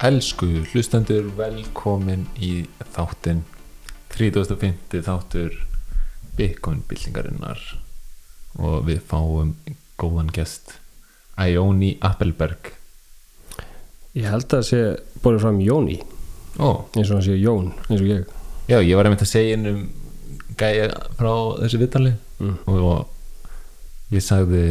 [0.00, 2.62] Elsku hlustendur, velkomin í
[2.94, 3.42] þáttinn
[4.14, 5.02] 35.
[5.04, 5.58] þáttur
[6.38, 7.60] Bitcoin byltingarinnar
[8.56, 9.50] og við fáum
[10.00, 10.78] góðan gest
[11.36, 12.70] Ioni Appelberg
[14.16, 14.78] Ég held að það sé
[15.20, 15.98] borðið fram Jóni
[16.56, 18.24] Ó, eins og hann sé Jón, eins og ég
[18.72, 19.82] já, ég var einmitt að segja inn um
[20.56, 20.86] gæja
[21.18, 22.56] frá þessu viðtali mm.
[22.72, 24.64] og ég sagði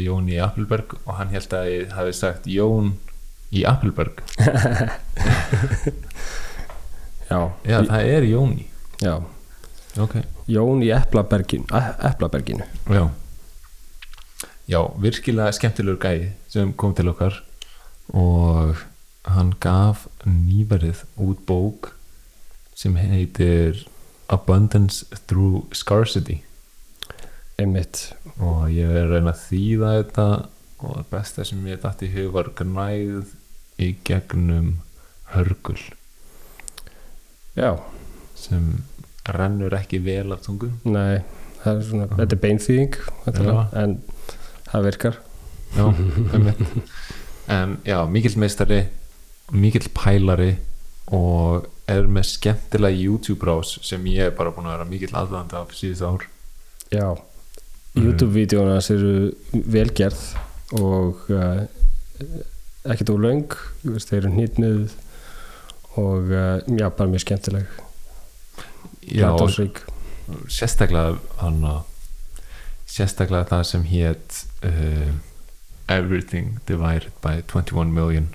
[0.00, 2.96] Jóni Appelberg og hann held að ég hafi sagt Jón
[3.54, 4.22] í Appelberg.
[7.30, 8.66] Já, Já, það er Jóni.
[9.00, 9.14] Já.
[9.98, 10.16] Ok.
[10.50, 13.08] Jón í Eplabergin, Eplaberginu Já.
[14.70, 17.40] Já, virkilega skemmtilegur gæi sem kom til okkar
[18.14, 18.78] og
[19.26, 21.90] hann gaf nýverið út bók
[22.78, 23.82] sem heitir
[24.30, 26.38] Abundance Through Scarcity.
[27.58, 28.12] Einmitt.
[28.38, 30.26] Og ég er að reyna að þýða þetta
[30.80, 33.34] og það besta sem ég dætti í hug var gnæð
[33.80, 34.76] í gegnum
[35.34, 35.78] hörgul
[37.58, 37.74] Já,
[38.38, 38.68] sem
[39.26, 40.70] rennur ekki vel af tungu.
[40.86, 41.20] Nei,
[41.60, 42.98] það er svona, þetta er beinþýðing
[43.82, 43.96] en
[44.70, 45.18] það virkar.
[45.74, 45.84] Já,
[47.58, 48.80] en já, mikill meistari
[49.50, 50.52] mikill pælari
[51.10, 55.58] og er með skemmtilega YouTube rás sem ég er bara búin að vera mikill aðvæðandi
[55.58, 56.28] af síðust ár.
[56.94, 57.08] Já,
[57.90, 58.04] Mm.
[58.06, 59.32] YouTube-vídeóna eru
[59.66, 60.20] velgerð
[60.78, 61.64] og uh,
[62.84, 63.22] ekkert úr
[63.82, 64.96] veist, þeir eru hnýtnuð
[66.00, 67.66] og uh, já, bara mjög skemmtileg.
[69.10, 69.30] Já,
[70.46, 71.80] sérstaklega hann að
[72.90, 75.10] sérstaklega það sem hétt uh,
[75.90, 78.30] Everything Divided by 21 Million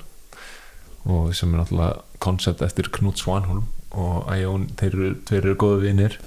[1.06, 6.18] og sem er náttúrulega koncept eftir Knut Svanholm og Ion, þeir eru, eru góðu vinir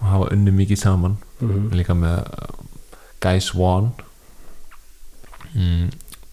[0.00, 1.18] og hafa unni mikið saman.
[1.40, 1.70] Mhm.
[1.76, 2.24] líka með
[3.20, 3.92] Guy Swan.
[5.54, 5.90] Mm,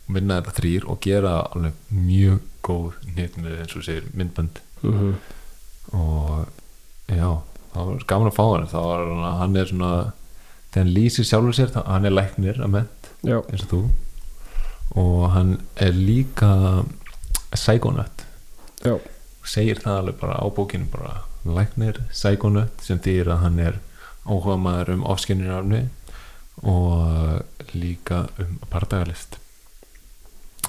[0.08, 4.60] vinna þetta þrýr og gera alveg mjög góð nýtt með eins og segir myndbönd.
[4.84, 5.14] Mhm.
[5.94, 6.48] og
[7.08, 7.30] já,
[7.74, 8.68] það var gaman að fá hann.
[8.68, 9.92] Þá var hann, hann er svona
[10.72, 13.82] þegar hann lýsir sjálfur sér, þá- hann er læknir að ment, Já, eins og þú.
[14.96, 16.86] Og hann er líka
[17.54, 18.24] psychonut
[18.84, 19.00] já,
[19.46, 23.80] segir það alveg bara á bókinu bara læknir, psychonut sem þýðir að hann er
[24.26, 25.90] áhuga maður um ofskinnirafni
[26.64, 27.44] og
[27.74, 29.38] líka um partagalist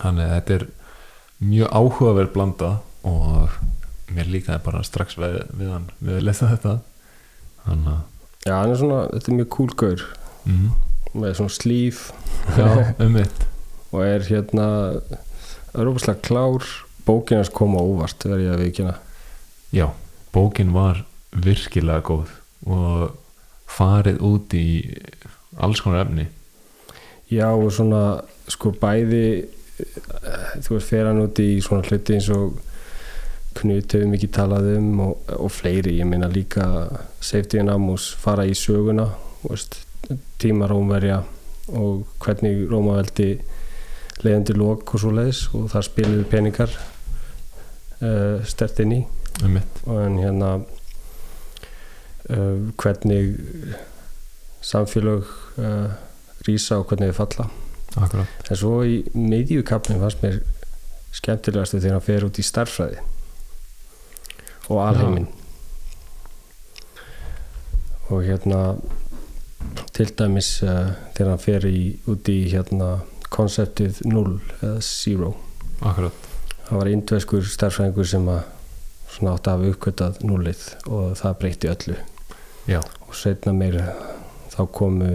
[0.00, 0.66] þannig að þetta er
[1.44, 2.70] mjög áhugaverð blanda
[3.04, 3.54] og
[4.14, 6.74] mér líkaði bara strax við, við hann við að lesa þetta.
[7.64, 10.06] Þannig að já, hann er svona, þetta er mjög cool gaur.
[10.44, 10.68] Mm,
[11.14, 12.04] með svona slíf
[13.04, 13.20] um
[13.94, 14.68] og er hérna
[15.74, 16.66] rúfislega klár.
[17.04, 18.94] Bókin hans koma óvart verð ég að vikina
[19.74, 19.90] já,
[20.32, 21.02] bókin var
[21.34, 22.30] virkilega góð
[22.70, 23.16] og
[23.66, 24.66] farið út í
[25.58, 26.28] alls konar efni.
[27.32, 32.60] Já og svona sko bæði þú veist fer hann út í svona hluti eins og
[33.54, 36.64] Knut hefur mikið talað um og, og fleiri, ég meina líka
[37.22, 39.06] Safety and Amos fara í söguna
[39.44, 39.78] veist,
[40.42, 41.20] tíma Rómverja
[41.78, 43.28] og hvernig Rómaveldi
[44.24, 46.74] leiðandi lók og svo leiðis og það spiluðu peningar
[48.02, 49.02] uh, stert inn í.
[49.44, 50.50] Um og en hérna
[52.30, 53.36] uh, hvernig
[54.64, 55.90] samfélög uh,
[56.46, 57.63] rísa og hvernig þau falla
[58.00, 58.50] akkurat.
[58.50, 60.40] En svo í miðjukapnin fannst mér
[61.14, 63.02] skemmtilegastu þegar hann fer út í starffræði
[64.72, 65.28] og alheiminn.
[68.12, 68.60] Og hérna
[69.96, 72.96] til dæmis uh, þegar hann fer í, út í hérna
[73.34, 75.30] konseptið 0 eða 0
[75.84, 76.26] akkurat,
[76.66, 78.42] það var indveskur starffræðingur sem að
[79.14, 81.96] svona átti að hafa uppkvötað núlið og það breytti öllu.
[82.70, 83.76] Já, og setna meir
[84.54, 85.10] þá komu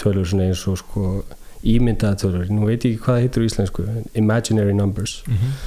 [0.00, 1.10] tölur svona eins og sko
[1.74, 5.20] ímyndaða tölur, nú veit ég ekki hvað það heitir á íslensku imaginary numbers.
[5.26, 5.58] Mm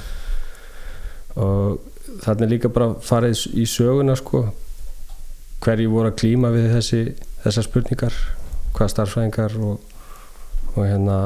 [1.38, 1.80] og
[2.24, 4.48] þarna líka bara farið í söguna sko
[5.62, 7.02] hverju voru að klíma við þessi
[7.44, 8.16] þessar spurningar,
[8.74, 9.78] hvaða starffræðingar og,
[10.74, 11.18] og hérna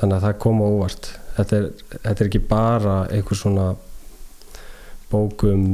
[0.00, 1.10] þannig að það kom á óvart.
[1.36, 3.66] Þetta er, þetta er ekki bara einhver svona
[5.10, 5.66] bókum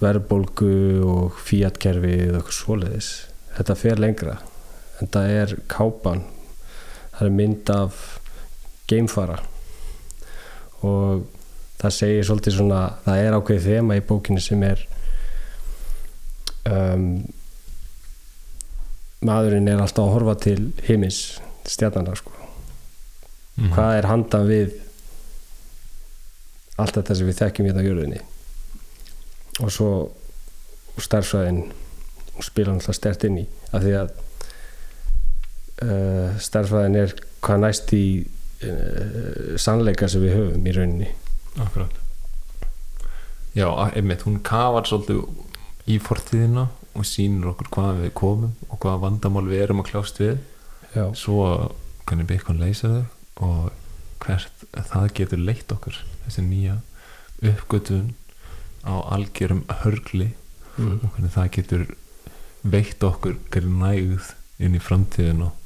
[0.00, 0.74] verðbólgu
[1.06, 3.10] og fíatkerfi eða eitthvað svoleiðis.
[3.54, 4.38] Þetta fer lengra.
[5.02, 6.24] En það er kápan
[7.18, 8.02] það er mynd af
[8.90, 9.38] geimfara.
[10.84, 11.24] Og
[11.80, 14.84] það segir svolítið svona það er ákveðið þema í bókinu sem er
[16.70, 17.08] um,
[19.24, 20.58] maðurinn er alltaf að horfa til
[20.88, 21.20] heimis
[21.68, 22.32] stjarnana sko.
[23.54, 23.70] Mhm.
[23.70, 24.72] hvað er handan við
[26.76, 28.20] allt þetta sem við þekkjum hérna á jörðinni?
[29.62, 29.90] Og svo
[30.98, 31.60] starfsvæðin
[32.42, 34.10] spila náttúrulega stert inn í af því að
[35.82, 41.10] uh, starfsvæðin er hvað næst í uh, sannleika sem við höfum í rauninni.
[41.62, 42.00] Akkurat.
[43.54, 49.02] Já, einmitt, hún kafar svolítið í fortíðina og sýnir okkur hvað við komum og hvaða
[49.06, 50.38] vandamál við erum að kljást við.
[50.94, 51.46] Já, svo
[52.06, 53.70] hvernig Bitcoin leysir þau og
[54.24, 56.76] hvert það getur leitt okkur þessi nýja
[57.44, 58.12] uppgötun
[58.84, 60.30] á algjörum hörgli
[60.76, 61.00] mm.
[61.02, 61.84] og hvernig það getur
[62.64, 64.32] veitt okkur græð
[64.62, 65.63] inn í framtíðinu og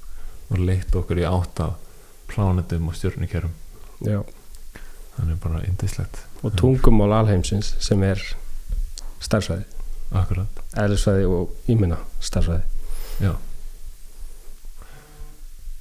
[0.56, 1.75] leitt okkur í átt af
[2.29, 3.53] plánetum og stjörnukerum
[4.05, 4.23] já.
[5.17, 8.23] Þannig bara indislegt og tungumál alheimsins sem er
[9.21, 9.65] starfsvæði,
[10.79, 12.62] eðlisvæði og íminna starfsvæði.
[13.19, 13.33] Já.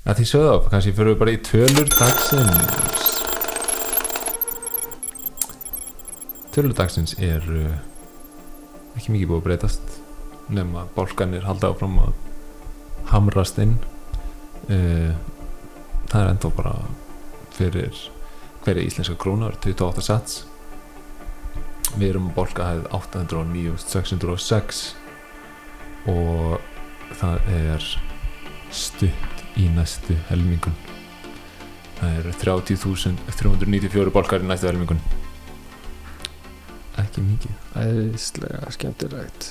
[0.07, 3.05] Að því sögðu á, kannski fyrir við bara í tölur dagsins.
[6.55, 7.45] Tölur dagsins er
[8.97, 9.99] ekki mikið búið að breytast
[10.49, 12.15] nema bálkanir halda áfram að
[13.11, 13.77] hamrast inn
[14.73, 15.11] uh,
[16.07, 16.75] það er ennþá bara
[17.57, 18.03] fyrir
[18.65, 20.43] hverja íslenska krónar 28 sats.
[21.97, 24.83] Við erum að bálka hefð 809.606
[26.11, 26.59] og
[27.17, 27.87] það er
[28.75, 30.75] stutt í næstu helmingun
[31.97, 34.99] það eru 30.394 bálkar í næstu helmingun
[36.97, 37.63] ekki mikið.
[37.77, 39.49] Æðislega skemmtilegt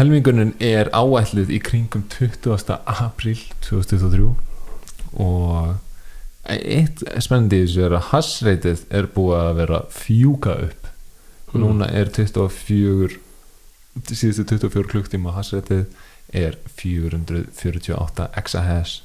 [0.00, 2.78] helmingunin er áætluð í kringum 20.
[2.88, 4.32] apríl 2023
[5.20, 5.74] og
[6.50, 10.80] eitt spennandi þessu er að hassreitið er búið að vera fjúka upp
[11.50, 11.64] Mm.
[11.64, 13.16] núna er 24
[14.06, 15.86] síðustu 24 klukktíma hassreitið
[16.30, 19.00] er 448 exahash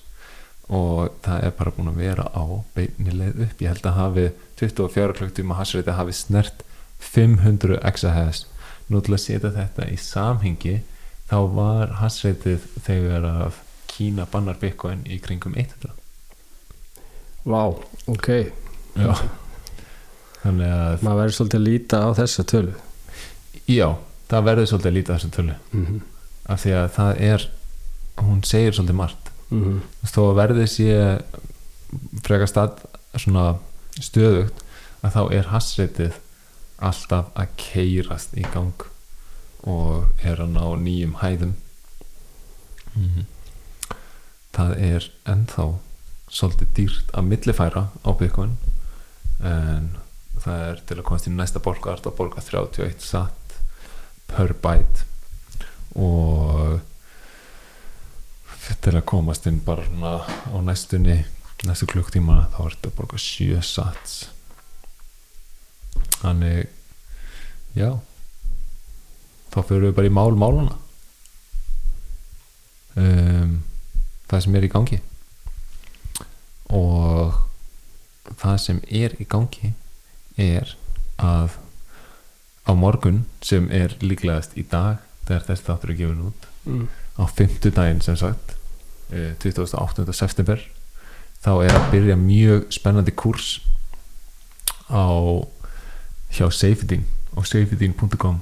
[0.69, 2.45] og það er bara búin að vera á
[2.77, 4.27] beinni leið upp ég held að hafi
[4.61, 6.61] 24 klukktíma hassreitið hafi snert
[7.01, 8.45] 500 exahash
[8.91, 10.75] nú til að setja þetta í samhengi
[11.29, 13.61] þá var hassreitið þegar að
[13.95, 15.93] Kína bannar Bitcoin í kringum 100
[17.45, 17.61] Vá,
[18.11, 18.29] ok
[18.95, 19.13] Já.
[20.41, 22.73] þannig að maður verður svolítið að líta á þessa tölu
[23.69, 23.87] já,
[24.29, 26.01] það verður svolítið að líta þessum tölu mm -hmm.
[26.45, 27.47] af því að það er
[28.25, 30.07] hún segir svolítið margt Mm -hmm.
[30.09, 31.21] Þó að verðið sé
[32.25, 32.85] frekar stað
[33.15, 33.55] svona
[34.01, 34.63] stöðugt
[35.01, 36.13] að þá er hassreitið
[36.89, 38.85] alltaf að keirast í gang
[39.65, 41.55] og er að ná nýjum hæðum.
[42.95, 43.25] Mhm.
[44.55, 45.63] það er ennþá
[46.31, 48.53] svolítið dýrt að millifæra á Bitcoin
[49.43, 49.89] en
[50.39, 53.57] það er til að komast í næsta borga er þetta að borga 31 satt
[54.31, 55.03] per byte.
[55.95, 56.79] Og
[58.81, 61.23] til að komast inn bara á næstunni
[61.65, 64.15] næstu klukktíma þá er þetta að borga 7 sats.
[66.21, 66.74] Þannig
[67.75, 67.89] já
[69.53, 70.77] þá fyrir við bara í mál málana
[72.99, 73.59] um,
[74.29, 75.01] það sem er í gangi
[76.75, 77.41] og
[78.41, 79.73] það sem er í gangi
[80.41, 80.75] er
[81.21, 81.59] að
[82.65, 86.87] á morgun sem er líklegast í dag þegar þessi þáttur er gefin út mm.
[87.21, 88.55] á fimmtudaginn sem sagt
[89.13, 90.07] eh, 28.
[90.17, 90.61] september
[91.45, 93.59] þá er að byrja mjög spennandi kurs
[94.89, 95.05] á
[96.33, 98.41] hjá Safedin og safedin.com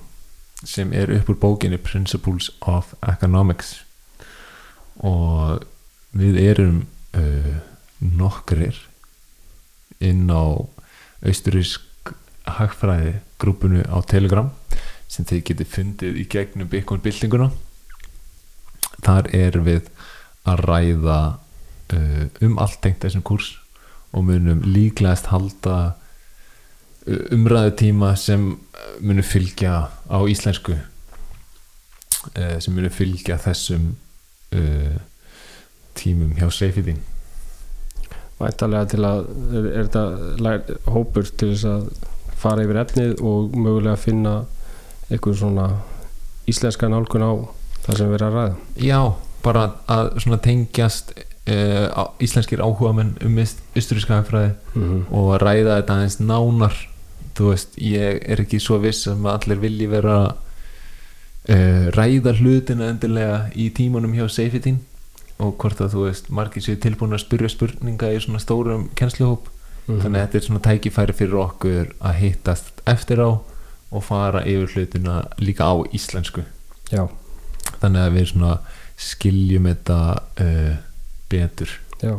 [0.63, 3.83] sem er upp úr bókinni Principles of Economics.
[4.95, 5.63] Og
[6.13, 6.83] við erum
[7.17, 7.55] uh,
[7.99, 8.77] nokkrir
[10.03, 10.63] inn á
[11.23, 12.13] austurísk
[12.47, 14.51] hagfræði grúpunu á Telegram
[15.07, 17.51] sem þið getið fundið í gegnum Bitcoin byltinguna.
[19.03, 19.89] Þar er við
[20.47, 21.19] að ræða
[21.93, 23.53] uh, um allt tengt þessum kurs
[24.13, 25.77] og munum líklegast halda
[27.07, 28.53] uh, umræðu tíma sem
[29.01, 33.95] munum fylgja á íslensku uh, sem munum fylgja þessum
[34.55, 34.97] uh,
[35.97, 37.01] tímum hjá Seyfidin
[38.39, 39.25] Væntalega til að
[39.55, 41.83] er, er þetta hópur til þess að
[42.43, 44.33] fara yfir efnið og mögulega finna
[45.09, 45.67] eitthvað svona
[46.49, 47.31] íslenska nálgun á
[47.85, 48.99] það sem erum að ræða Já,
[49.43, 55.05] bara að svona tengjast uh, íslenskir áhugamenn um austuríska hagfræði mm -hmm.
[55.11, 56.75] og að ræða þetta aðeins nánar
[57.37, 62.89] þú veist, ég er ekki svo viss um að allir vilji vera uh, ræða hlutina
[62.91, 64.81] endilega í tímanum hjá Seyfitin
[65.41, 69.49] og hvort að þú veist, margir séu tilbúin að spyrja spurninga í svona stórum kennsluhóp.
[69.83, 73.29] Þannig að þetta er svona tækifæri fyrir okkur að hittast eftir á
[73.93, 76.45] og fara yfir hlutina líka á íslensku.
[76.93, 77.09] Já,
[77.81, 78.53] þannig að við svona
[79.03, 79.97] skiljum þetta
[80.45, 80.77] uh,
[81.33, 81.73] betur.
[81.99, 82.13] Já,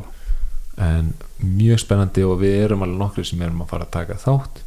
[0.85, 4.64] en mjög spennandi og við erum alveg nokkur sem erum að fara að taka þátt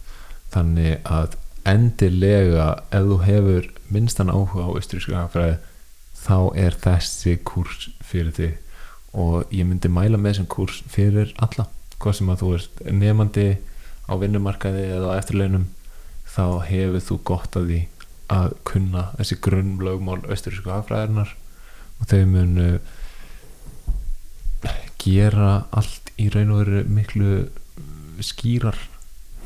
[0.57, 1.37] þannig að
[1.67, 5.57] endilega ef þú hefur minnstan áhuga á austrísku hagfræði
[6.17, 8.55] þá er þessi kurs fyrir þig.
[9.17, 11.67] Og ég myndi mæla með þessum kurs fyrir alla.
[11.97, 13.47] Hvað sem að þú ert nefandi
[14.07, 15.67] á vinnumarkaði eða á eftirlaunum
[16.27, 17.81] þá hefur þú gott að því
[18.33, 21.31] að kunna þessi grunnlögmál austurísku hagfræðarnar
[21.97, 22.67] og þau munu
[25.01, 27.31] gera allt í raun og veru miklu
[28.25, 28.77] skýrar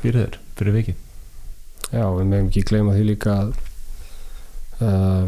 [0.02, 1.00] fyrir þér, fyrir vikið.
[1.92, 3.50] Já, við meðum ekki gleyma því líka að
[4.80, 5.26] uh,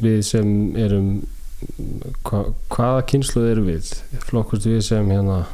[0.00, 1.10] við sem erum
[2.26, 3.92] hva, hvaða kynsluð erum við?
[4.24, 5.44] Flokkust við sem hérna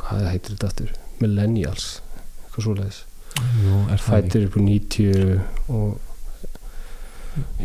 [0.00, 1.88] hvað heitir þetta aftur, millennials
[2.44, 3.00] eitthvað það ekki?
[4.06, 5.40] fættir upp á 90
[5.72, 5.90] og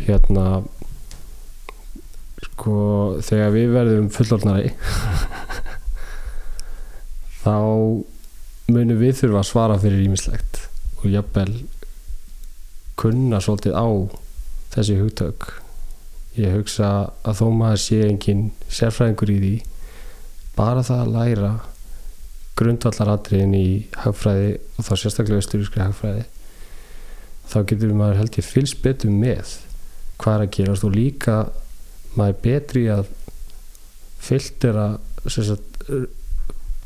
[0.06, 0.44] hérna
[2.46, 2.76] sko
[3.24, 4.70] þegar við verðum fullorðnari
[7.42, 7.56] þá
[8.68, 10.60] munum við þurfa að svara fyrir ímislegt
[11.00, 11.52] og jafnvel
[12.98, 13.88] kunna svolítið á
[14.74, 15.48] þessi hugtök.
[16.38, 16.90] Ég hugsa
[17.26, 19.54] að þó maður sé engin sérfræðingur í því
[20.58, 21.52] bara það að læra
[22.58, 23.68] grundvallaratriðin í
[24.02, 26.26] hagfræði og þá sérstaklega austurískri hagfræði
[27.48, 29.54] þá getur maður held ég fylgst betur með
[30.18, 31.36] hvað er að gerast og líka
[32.18, 33.12] maður er betri að
[34.18, 34.88] filtera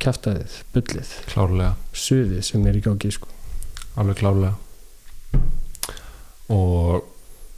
[0.02, 3.30] kæftæðið, bullið klárlega suðið sem er í gangi sko.
[3.96, 4.54] alveg klálega
[6.52, 7.08] og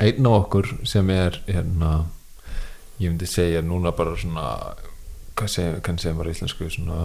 [0.02, 2.04] einn af okkur sem er hérna,
[2.98, 4.74] ég myndi segja núna bara svona
[5.34, 6.98] hvað segja, maður á íslensku svona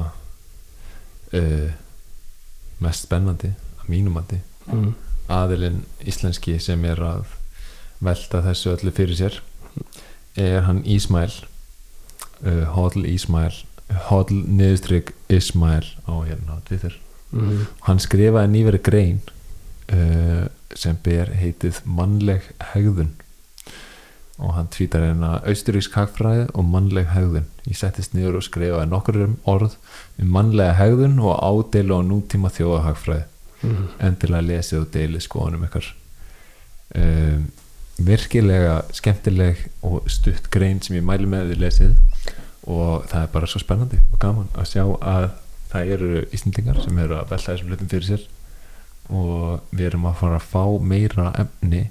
[1.33, 1.69] uh,
[2.83, 4.91] mest spennandi að mínum andi mm.
[5.33, 7.37] aðilinn íslenski sem er að
[8.03, 9.39] velta þessu öllu fyrir sér
[10.39, 11.31] er hann Ísmael
[12.45, 13.55] uh, Hodl Ísmael
[14.09, 16.97] Hodl niðurstrygg Ismael á hérna á Twitter.
[17.29, 17.67] Mm.
[17.85, 19.19] hann skrifaði nýveri grein
[19.93, 23.11] uh, sem ber heitið mannleg hegðun.
[24.39, 27.45] Og hann tvítar hérna austurísk hagfræði og mannleg hegðun.
[27.67, 29.75] Ég settist niður og skrifaði nokkur um orð
[30.17, 33.27] um mannlega hegðun og ádeilu á nútíma þjóðahagfræði
[33.59, 33.87] Mm.
[33.99, 35.87] endilega lesið og deilið skoðanum ykkar.
[36.95, 37.49] Um,
[37.99, 41.97] virkilega skemmtileg og stutt grein sem ég mæli með þið lesið
[42.69, 45.29] og það er bara svo spennandi og gaman að sjá að
[45.69, 48.25] það eru Íslendingar sem eru að velta þessum hlutum fyrir sér.
[49.09, 51.87] Og við erum að fara að fá meira efni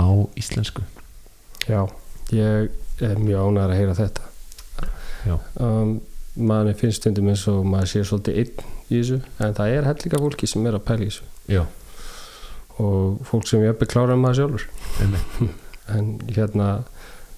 [0.00, 0.84] á íslensku.
[1.68, 1.82] Já,
[2.32, 2.70] ég
[3.04, 4.28] er mjög ánægður að heyra þetta.
[5.26, 5.34] Já.
[5.60, 5.98] um,
[6.38, 10.20] manni finnst stundum eins og maður sé svolítið einn í þessu en það er hellinga
[10.22, 11.26] fólki sem er að pæla í þessu.
[11.50, 11.64] Já,
[12.78, 14.68] og fólk sem ég er klára um maður sjálfur.
[15.88, 16.82] En hérna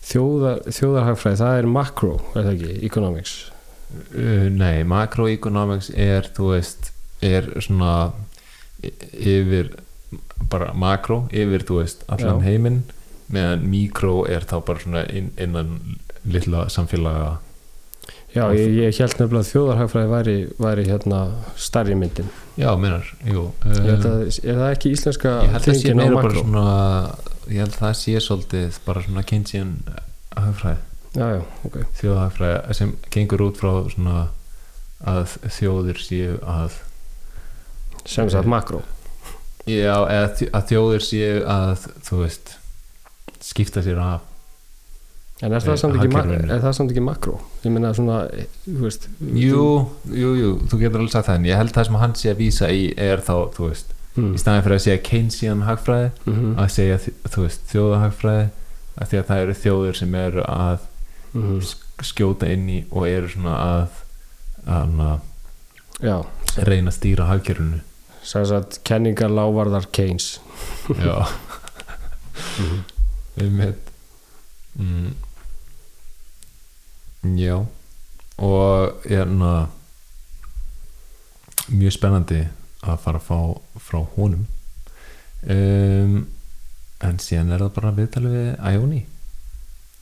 [0.07, 3.35] þjóðar, þjóðarhagfræði, það er macro er það ekki, economics?
[4.15, 6.93] Uh, Nei, macroeconomics er þú veist,
[7.27, 8.13] er svona
[9.13, 9.75] yfir
[10.51, 12.47] bara makro, yfir þú veist allan Já.
[12.49, 12.81] heiminn,
[13.31, 15.77] meðan mikro er þá bara svona inn, innan
[16.25, 17.39] lilla samfélaga.
[18.31, 21.21] Já, ég, ég held nefnilega að þjóðarhagfræði væri, væri hérna
[21.59, 22.31] starri myndin.
[22.61, 23.49] Já, meinar, jú.
[23.67, 26.21] Ég held uh, að, er það ekki íslenska Ég held að sé tengin á meira
[26.21, 26.67] bara svona
[27.51, 29.73] ég held að það sé svolítið bara svona Keynesian
[30.37, 30.79] hagfræði,
[31.11, 31.77] Já, já, ok.
[31.99, 34.29] Þjóðhagfræði sem gengur út frá svona
[35.11, 36.77] að þjóðir séu að
[38.07, 38.83] sem sagt makro
[39.69, 42.55] Já, eða þj- að þjóðir séu að þú veist
[43.45, 44.27] skipta sér af
[45.43, 46.57] en er það, Eh, samt ekki, ma- hagkerfinu.
[46.61, 49.67] það samt ekki makro ég meina svona eh, veist, Jú,
[50.13, 52.37] jú, jú, þú getur alveg sagt það en ég held það sem hann sé að
[52.45, 54.33] vísa í er þá, þú veist, mm.
[54.35, 56.99] í staðin fyrir að segja Keynesian hagfræði, mm að segja
[57.37, 58.49] veist, þjóðahagfræði
[59.01, 60.79] að því að það eru þjóðir sem eru að
[61.33, 61.61] -hmm.
[61.63, 64.03] sk- skjóta inn í og eru svona að,
[64.67, 65.01] að,
[66.01, 66.17] já,
[66.57, 67.81] að reyna að stýra hagkerfinu.
[68.23, 70.41] Sem sagt kenningar lávarðar Keynes.
[71.01, 71.27] Já,
[72.61, 72.79] mm.
[73.37, 73.75] við með
[74.77, 75.11] mm,
[77.37, 77.67] Já.
[78.41, 79.69] Og hérna
[81.69, 82.39] mjög spennandi
[82.81, 83.39] að fara að fá
[83.89, 84.47] frá honum.
[85.41, 86.29] Um,
[87.01, 89.01] en síðan er það bara viðtalið við Æjóni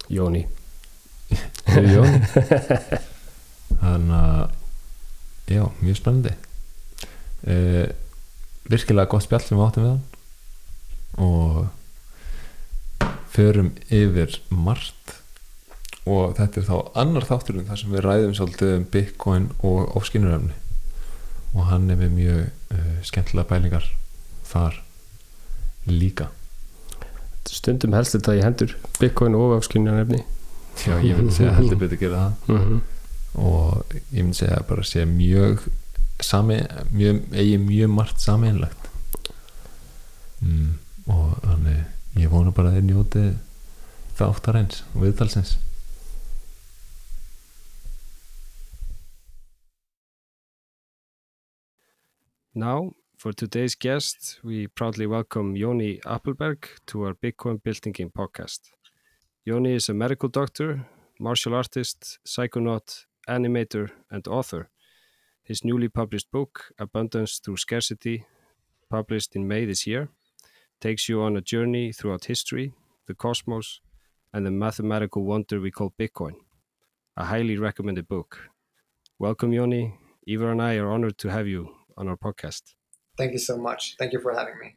[0.08, 0.40] Jóni.
[1.68, 2.14] Við Jón
[3.82, 6.32] þannig að já, mjög spennandi.
[7.44, 7.86] Uh,
[8.68, 10.04] virkilega gott spjall sem við áttum við hann.
[11.28, 11.54] Og
[13.34, 15.18] förum yfir margt.
[16.08, 20.56] Og þetta er þá annar þátturinn þar sem við ræðum svolítið um Bitcoin og ofskinnuröfni
[21.56, 22.40] og hann er með mjög
[22.74, 23.86] uh, skemmtilega pælingar
[24.48, 24.80] þar
[25.86, 26.28] líka.
[27.48, 28.74] Stundum helst þetta í hendur.
[29.00, 30.24] Bitcoin og afskynjanefni
[30.86, 32.32] já, ég myndi segja heldur betur gera það.
[32.48, 32.80] Mm -hmm.
[33.34, 35.68] og ég myndi segja bara sé mjög
[36.20, 36.60] sami,
[36.90, 38.88] mjög, eigi mjög margt sameinlegt
[40.40, 41.84] mm, og þannig
[42.16, 43.34] ég vona bara að þið njótið
[44.18, 45.58] þáttar eins og viðtalsins
[52.54, 58.60] Now For today's guest, we proudly welcome Ioni Appelberg to our Bitcoin Byltingin podcast.
[59.46, 60.86] Ioni is a medical doctor,
[61.20, 64.70] martial artist, psychonaut, animator, and author.
[65.42, 68.24] His newly published book, Abundance Through Scarcity,
[68.88, 70.08] published in May this year,
[70.80, 72.72] takes you on a journey throughout history,
[73.06, 73.80] the cosmos,
[74.32, 76.36] and the mathematical wonder we call Bitcoin.
[77.14, 78.48] A highly recommended book.
[79.18, 79.98] Welcome, Ioni.
[80.26, 82.62] Eva and I are honored to have you on our podcast.
[83.18, 83.96] Thank you so much.
[83.98, 84.76] Thank you for having me.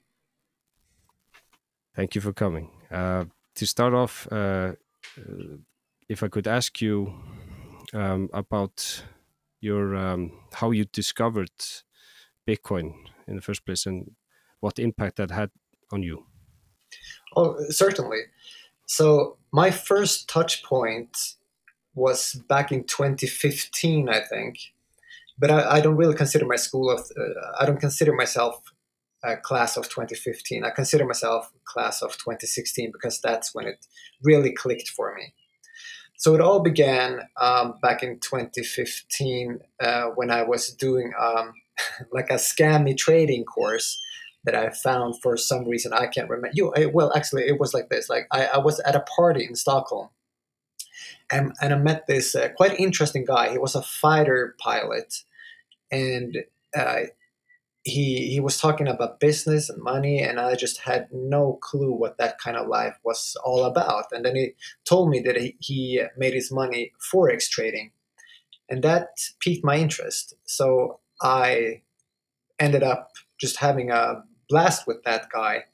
[1.96, 2.72] Thank you for coming.
[2.90, 3.26] Uh,
[3.56, 4.74] to start off, uh,
[6.10, 7.14] if I could ask you
[7.94, 9.04] um, about
[9.60, 11.52] your um, how you discovered
[12.48, 12.94] Bitcoin
[13.28, 14.12] in the first place and
[14.60, 15.52] what impact that had
[15.92, 16.26] on you.
[17.36, 18.22] Oh, certainly.
[18.88, 21.16] So my first touch point
[21.94, 24.58] was back in 2015, I think
[25.38, 28.62] but I, I, don't really consider my school of uh, I don't consider myself
[29.24, 30.64] a class of 2015.
[30.64, 33.86] I consider myself class of 2016 because that's when it
[34.24, 35.34] really clicked for me.
[36.18, 41.54] So it all began um, back in 2015 uh, when I was doing um,
[42.12, 44.00] like a scammy trading course
[44.44, 46.52] that I found for some reason I can't remember.
[46.54, 48.10] You well, actually, it was like this.
[48.10, 50.10] Like I, I was at a party in Stockholm,
[51.32, 53.52] and, and I met this uh, quite interesting guy.
[53.52, 55.24] He was a fighter pilot,
[55.92, 56.38] and
[56.76, 57.02] uh,
[57.84, 62.18] he he was talking about business and money, and I just had no clue what
[62.18, 64.06] that kind of life was all about.
[64.12, 64.54] And then he
[64.86, 67.92] told me that he, he made his money forex trading,
[68.70, 69.10] and that
[69.40, 70.36] piqued my interest.
[70.46, 71.82] So I
[72.60, 75.66] ended up just having a blast with that guy.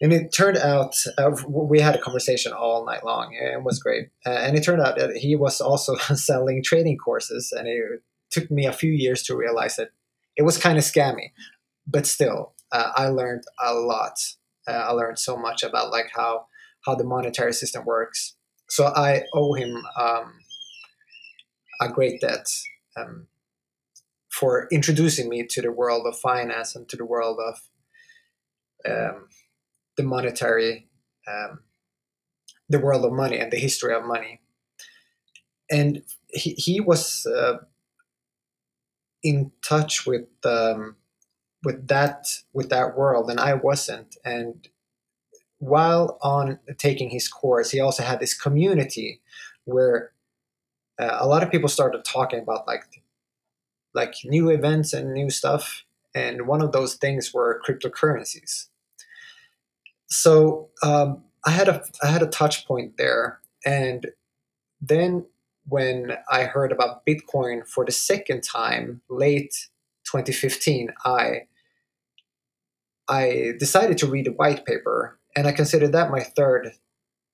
[0.00, 3.32] And it turned out uh, we had a conversation all night long.
[3.32, 7.52] It was great, uh, and it turned out that he was also selling trading courses,
[7.56, 9.90] and it took me a few years to realize that
[10.36, 11.32] it was kind of scammy,
[11.86, 14.18] but still, uh, I learned a lot.
[14.68, 16.46] Uh, I learned so much about like how
[16.84, 18.36] how the monetary system works.
[18.68, 20.34] So I owe him um,
[21.80, 22.46] a great debt
[22.96, 23.28] um,
[24.28, 27.60] for introducing me to the world of finance and to the world of
[28.88, 29.28] um,
[29.96, 30.88] the monetary,
[31.26, 31.60] um,
[32.68, 34.40] the world of money and the history of money.
[35.70, 37.58] And he, he was uh,
[39.22, 40.96] in touch with um,
[41.64, 44.16] with that with that world, and I wasn't.
[44.24, 44.68] And
[45.58, 49.20] while on taking his course, he also had this community
[49.64, 50.12] where
[50.98, 53.02] uh, a lot of people started talking about like
[53.94, 55.84] like new events and new stuff.
[56.14, 58.68] And one of those things were cryptocurrencies.
[60.08, 64.06] So um, I had a I had a touch point there, and
[64.80, 65.26] then
[65.68, 69.68] when I heard about Bitcoin for the second time, late
[70.04, 71.42] 2015, I
[73.08, 76.72] I decided to read a white paper, and I considered that my third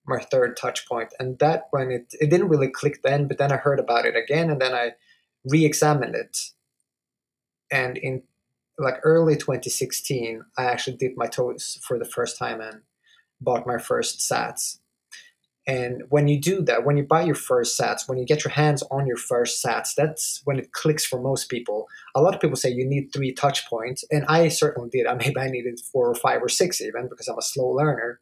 [0.06, 1.12] my third touch point.
[1.18, 4.16] And that when it it didn't really click then, but then I heard about it
[4.16, 4.92] again, and then I
[5.44, 6.38] re-examined it.
[7.70, 8.22] And in
[8.78, 12.82] like early 2016, I actually dipped my toes for the first time and
[13.40, 14.78] bought my first Sats.
[15.66, 18.50] And when you do that, when you buy your first sats, when you get your
[18.50, 21.86] hands on your first sats, that's when it clicks for most people.
[22.16, 25.06] A lot of people say you need three touch points, and I certainly did.
[25.06, 28.20] I maybe I needed four or five or six even because I'm a slow learner.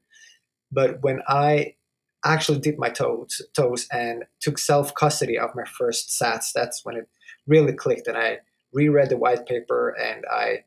[0.71, 1.77] But when I
[2.25, 6.97] actually dipped my toes, toes and took self custody of my first sats, that's when
[6.97, 7.09] it
[7.47, 8.07] really clicked.
[8.07, 8.41] And I
[8.73, 10.65] reread the white paper and I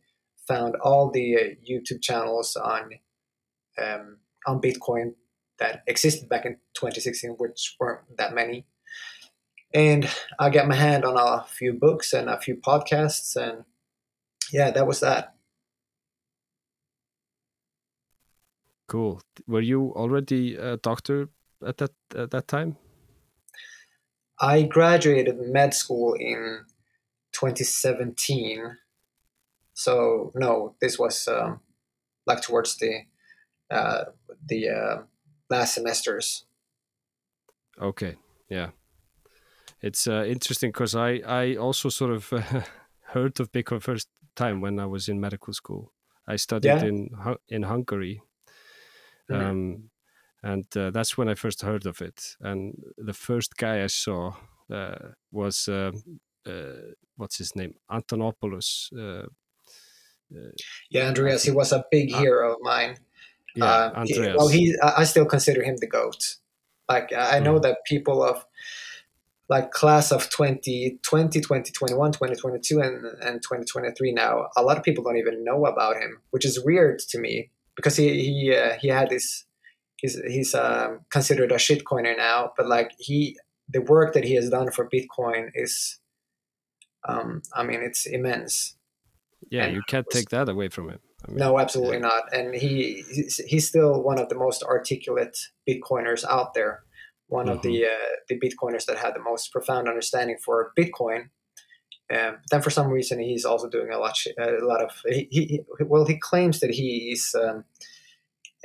[0.48, 1.40] found all the uh,
[1.70, 2.92] YouTube channels on
[3.82, 5.14] um, on Bitcoin
[5.60, 8.66] that existed back in 2016, which weren't that many.
[9.74, 13.64] And I got my hand on a few books and a few podcasts, and
[14.52, 15.34] yeah, that was that.
[18.88, 19.22] Cool.
[19.48, 21.30] Were you already a doctor
[21.66, 22.78] at that at that time?
[24.40, 26.66] I graduated med school in
[27.34, 28.78] 2017.
[29.74, 31.60] So no, this was um,
[32.26, 33.06] like towards the
[33.70, 34.06] uh,
[34.46, 35.02] the uh,
[35.50, 36.46] last semesters.
[37.82, 38.18] Okay,
[38.50, 38.70] yeah,
[39.82, 42.62] it's uh, interesting because I I also sort of uh,
[43.14, 45.92] heard of Bitcoin first time when I was in medical school.
[46.28, 46.84] I studied yeah.
[46.84, 47.10] in
[47.48, 48.22] in Hungary,
[49.30, 49.50] mm -hmm.
[49.50, 49.90] um,
[50.44, 52.38] and uh, that's when I first heard of it.
[52.40, 54.34] And the first guy I saw
[54.70, 55.92] uh, was uh,
[57.16, 58.90] what's his name, Antonopoulos.
[60.90, 61.44] yeah, Andreas.
[61.44, 62.98] He was a big hero of mine
[63.56, 66.36] yeah, um, he, well, he I still consider him the goat.
[66.90, 67.62] Like I know mm.
[67.64, 68.46] that people of
[69.50, 75.18] like class of 2020 2021 2022 and, and 2023 now a lot of people don't
[75.18, 79.10] even know about him which is weird to me because he he uh, he had
[79.10, 79.44] this
[79.98, 84.50] he's he's um, considered a shitcoiner now but like he the work that he has
[84.50, 86.00] done for bitcoin is
[87.08, 88.76] um i mean it's immense.
[89.50, 92.34] Yeah And you can't take that away from him I mean, no absolutely not.
[92.34, 93.04] And he
[93.48, 95.38] he's, still one of the most articulate
[95.68, 96.84] bitcoiners out there.
[97.28, 101.30] One of the uh, the bitcoiners that had the most profound understanding for bitcoin.
[102.14, 105.62] Um, then for some reason he's also doing a lot a lot of he, he
[105.80, 107.64] well he claims that he's um,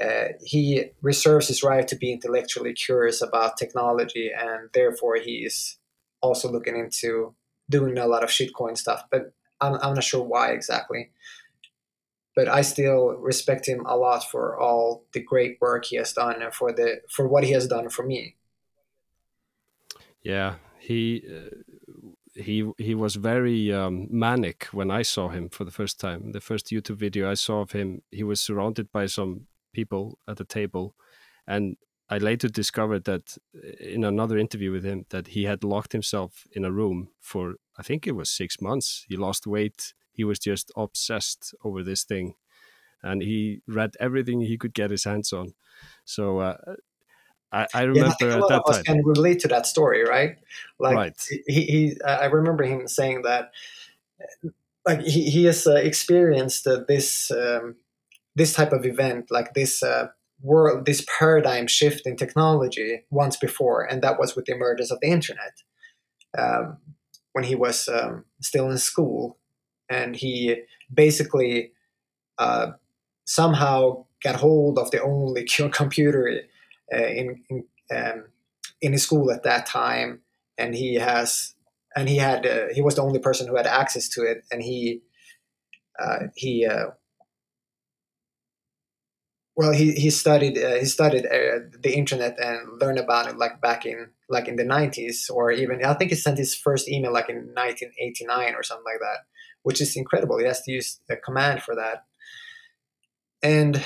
[0.03, 5.79] uh, he reserves his right to be intellectually curious about technology and therefore he's
[6.21, 7.35] also looking into
[7.71, 11.11] doing a lot of shitcoin stuff but I'm, I'm not sure why exactly
[12.39, 16.41] but I still respect him a lot for all the great work he has done
[16.41, 18.37] and for the for what he has done for me.
[20.23, 21.57] yeah he uh,
[22.39, 26.33] he he was very um, manic when I saw him for the first time.
[26.33, 30.41] The first YouTube video I saw of him, he was surrounded by some people at
[30.41, 30.95] a table,
[31.47, 31.77] and
[32.11, 36.47] I later discovered that uh, in another interview with him that he had locked himself
[36.53, 39.05] in a room for I think it was six months.
[39.09, 39.95] He lost weight.
[40.13, 42.35] He was just obsessed over this thing,
[43.03, 45.55] and he read everything he could get his hands on.
[46.05, 46.59] So uh,
[47.53, 48.87] I, I Yeah, remember I think a lot that of us time.
[48.87, 50.37] can relate to that story, right?
[50.79, 51.19] Like Right.
[51.47, 53.51] he, he I remember him saying that,
[54.87, 57.77] like he, he has uh, experienced uh, this um,
[58.37, 60.09] this type of event, like this uh,
[60.41, 65.01] world, this paradigm shift in technology once before, and that was with the emergence of
[65.01, 65.55] the internet.
[66.37, 66.79] Um,
[67.33, 69.39] when he was um, still in school,
[69.89, 71.73] and he basically
[72.39, 72.73] uh,
[73.27, 76.43] somehow got hold of the only computer
[76.93, 78.25] uh, in in, um,
[78.81, 80.21] in his school at that time,
[80.57, 81.55] and he has
[81.97, 84.63] and he had uh, he was the only person who had access to it, and
[84.63, 85.03] he
[85.99, 86.87] uh, he uh,
[89.59, 93.61] well he he studied uh, he studied uh, the internet and learned about it like
[93.61, 97.13] back in like in the 90s or even I think he sent his first email
[97.13, 99.21] like in 1989 or something like that,
[99.65, 100.39] which is incredible.
[100.39, 102.05] He has to use a command for that,
[103.43, 103.83] and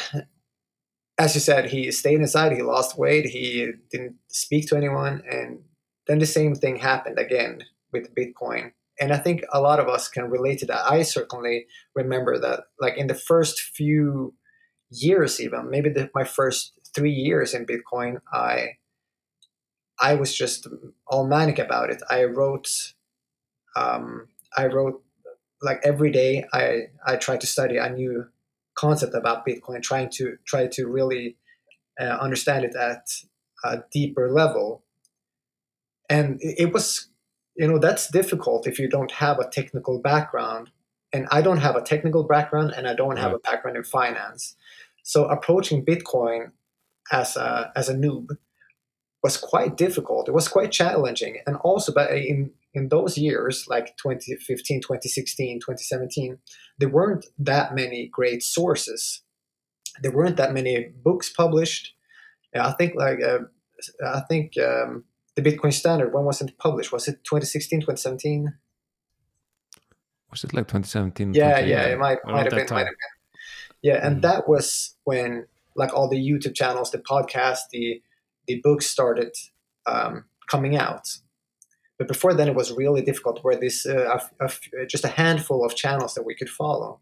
[1.19, 2.53] as you said, he stayed inside.
[2.53, 3.27] He lost weight.
[3.27, 5.61] He didn't speak to anyone, and
[6.07, 7.61] then the same thing happened again
[7.93, 8.73] with Bitcoin.
[9.01, 10.85] And I think a lot of us can relate to that.
[10.87, 14.35] I certainly remember that, like in the first few
[14.93, 18.77] years, even maybe the, my first three years in Bitcoin, I
[20.01, 20.67] I was just
[21.07, 22.03] all manic about it.
[22.11, 22.95] I wrote,
[23.77, 25.03] um, I wrote
[25.61, 26.45] like every day.
[26.53, 28.27] I I tried to study a new
[28.75, 31.37] concept about Bitcoin, trying to try to really
[32.01, 33.07] uh, understand it at
[33.65, 34.83] a deeper level.
[36.09, 37.09] And it, it was,
[37.57, 40.71] you know, that's difficult if you don't have a technical background.
[41.15, 44.57] And I don't have a technical background, and I don't have a background in finance.
[45.03, 46.53] So approaching Bitcoin
[47.11, 48.29] as a as a noob
[49.23, 50.29] was quite difficult.
[50.29, 56.39] It was quite challenging, and also, but in in those years, like 2015, 2016, 2017,
[56.79, 59.23] there weren't that many great sources.
[60.01, 61.93] There weren't that many books published.
[62.55, 63.41] Yeah, I think like uh,
[64.05, 65.05] I think um,
[65.37, 66.13] the Bitcoin Standard.
[66.13, 66.93] When was it published?
[66.93, 68.55] Was it 2016, 2017?
[70.31, 71.35] Was it like 2017?
[71.35, 71.69] Yeah, 2018?
[71.69, 73.22] yeah, it might might have been, might have been.
[73.83, 74.23] Yeah, and Mhm.
[74.23, 78.03] that was when like all the YouTube channels, the podcast, the
[78.47, 79.35] the books started
[79.87, 81.09] um, coming out.
[81.99, 83.43] But before then, it was really difficult.
[83.45, 87.01] Where this uh, a, a, just a handful of channels that we could follow,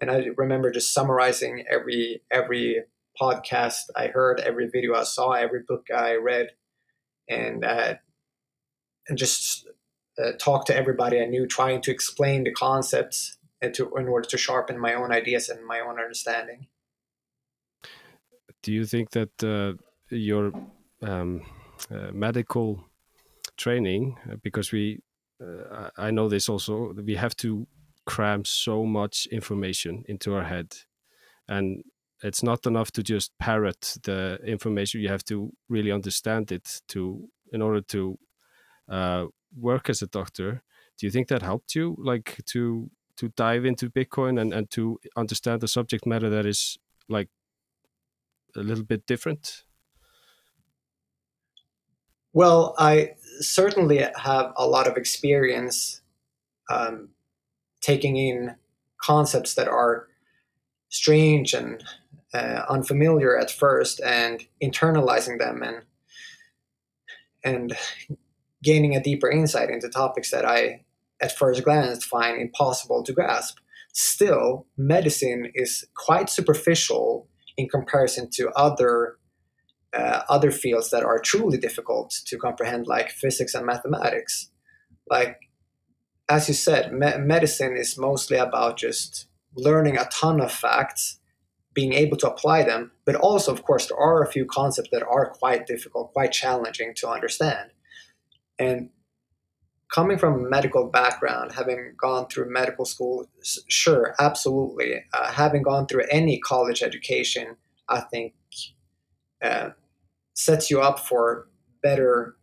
[0.00, 2.84] and I remember just summarizing every every
[3.20, 6.50] podcast I heard, every video I saw, every book I read,
[7.28, 7.94] and uh,
[9.08, 9.66] and just
[10.22, 13.38] uh, talk to everybody I knew, trying to explain the concepts
[13.70, 16.66] to in order to sharpen my own ideas and my own understanding.
[18.62, 19.72] do you think that uh,
[20.10, 20.52] your
[21.02, 21.42] um,
[21.90, 22.84] uh, medical
[23.56, 25.00] training uh, because we
[25.42, 27.66] uh, I know this also we have to
[28.06, 30.74] cram so much information into our head
[31.48, 31.82] and
[32.22, 37.28] it's not enough to just parrot the information you have to really understand it to
[37.52, 38.18] in order to
[38.88, 40.62] uh, work as a doctor
[40.98, 44.98] do you think that helped you like to to dive into bitcoin and, and to
[45.16, 47.28] understand the subject matter that is like
[48.56, 49.64] a little bit different?
[52.32, 56.00] Well, I certainly have a lot of experience
[56.70, 57.10] um,
[57.82, 58.56] taking in
[59.02, 60.08] concepts that are
[60.88, 61.82] strange and
[62.32, 65.82] uh, unfamiliar at first, and internalizing them and
[67.44, 67.76] and
[68.62, 70.84] gaining a deeper insight into topics that I,
[71.22, 73.58] at first glance, find impossible to grasp.
[73.94, 79.18] Still, medicine is quite superficial in comparison to other
[79.94, 84.50] uh, other fields that are truly difficult to comprehend, like physics and mathematics.
[85.10, 85.36] Like,
[86.30, 91.20] as you said, me- medicine is mostly about just learning a ton of facts,
[91.74, 95.02] being able to apply them, but also, of course, there are a few concepts that
[95.02, 97.70] are quite difficult, quite challenging to understand.
[98.58, 98.88] And
[99.92, 103.26] coming from a medical background, having gone through medical school,
[103.68, 105.04] sure, absolutely.
[105.12, 107.56] Uh, having gone through any college education,
[107.88, 108.32] I think
[109.42, 109.70] uh,
[110.34, 111.48] sets you up for
[111.82, 112.36] better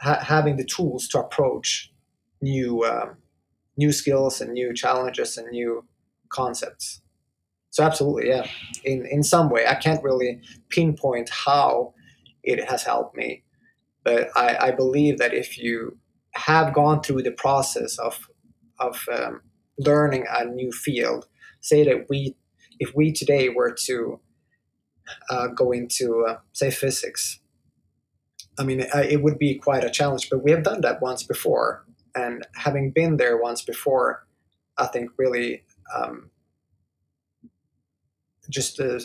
[0.00, 1.92] ha- having the tools to approach
[2.40, 3.16] new um,
[3.76, 5.84] new skills and new challenges and new
[6.30, 7.02] concepts.
[7.70, 8.46] So absolutely, yeah.
[8.84, 11.92] In in some way, I can't really pinpoint how
[12.42, 13.42] it has helped me,
[14.02, 15.98] but I, I believe that if you
[16.36, 18.28] have gone through the process of
[18.78, 19.40] of um,
[19.78, 21.26] learning a new field,
[21.60, 22.36] say that we
[22.78, 24.20] if we today were to
[25.30, 27.40] uh, go into uh, say physics,
[28.58, 30.28] I mean it, it would be quite a challenge.
[30.30, 34.26] But we have done that once before, and having been there once before,
[34.76, 35.62] I think really
[35.94, 36.30] um,
[38.50, 38.98] just uh,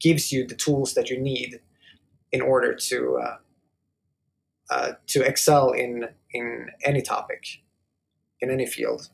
[0.00, 1.60] gives you the tools that you need
[2.30, 3.36] in order to uh,
[4.70, 7.62] uh, to excel in in any topic,
[8.40, 9.10] in any field.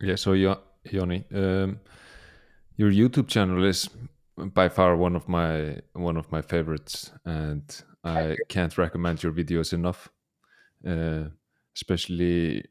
[0.00, 1.80] Yeah, so Ioni, um,
[2.76, 3.88] your YouTube channel is
[4.36, 7.64] by far one of my one of my favorites, and
[8.04, 10.08] I can't recommend your videos enough.
[10.86, 11.24] Uh,
[11.74, 12.64] especially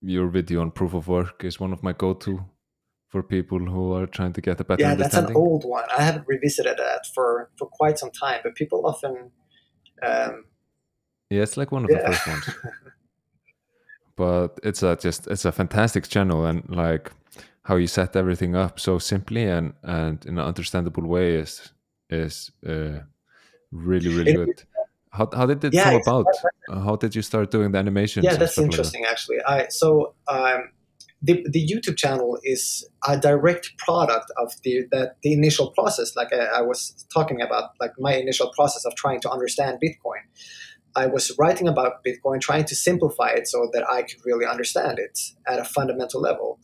[0.00, 2.44] your video on proof of work is one of my go-to
[3.12, 5.84] for people who are trying to get a better Yeah, that's an old one.
[5.96, 9.30] I haven't revisited that for for quite some time, but people often.
[10.02, 10.44] Um,
[11.30, 11.98] Yeah, it's like one of Yeah.
[11.98, 12.46] the first ones.
[14.16, 17.12] but it's a just it's a fantastic channel and like
[17.64, 21.72] how you set everything up so simply and and in an understandable way is
[22.10, 23.00] is uh,
[23.70, 24.64] really really good.
[25.10, 26.26] How how did it Yeah, come about?
[26.68, 28.24] How did you start doing the animations?
[28.24, 28.76] yeah, that's stuff like that?
[28.76, 29.04] interesting.
[29.04, 30.72] Actually, I so um,
[31.22, 36.32] the the YouTube channel is a direct product of the that the initial process, like
[36.32, 40.22] I, I was talking about, like my initial process of trying to understand Bitcoin.
[40.94, 44.98] I was writing about Bitcoin, trying to simplify it so that I could really understand
[44.98, 46.58] it at a fundamental level.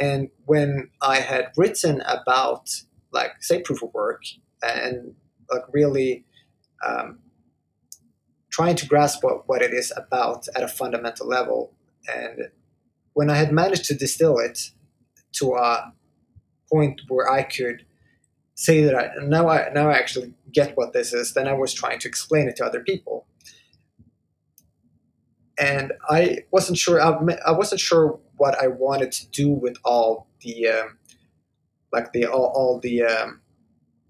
[0.00, 2.70] And when I had written about,
[3.12, 4.22] like, say, proof of work,
[4.62, 5.14] and
[5.50, 6.24] like really
[6.86, 7.18] um,
[8.50, 11.72] trying to grasp what, what it is about at a fundamental level,
[12.08, 12.50] and
[13.14, 14.70] when I had managed to distill it
[15.32, 15.92] to a
[16.70, 17.84] point where I could
[18.54, 21.72] say that I, now I now I actually get what this is, then I was
[21.72, 23.26] trying to explain it to other people
[25.60, 27.00] and I wasn't sure.
[27.00, 30.98] I, I wasn't sure what I wanted to do with all the, um,
[31.92, 33.42] like the all, all the um,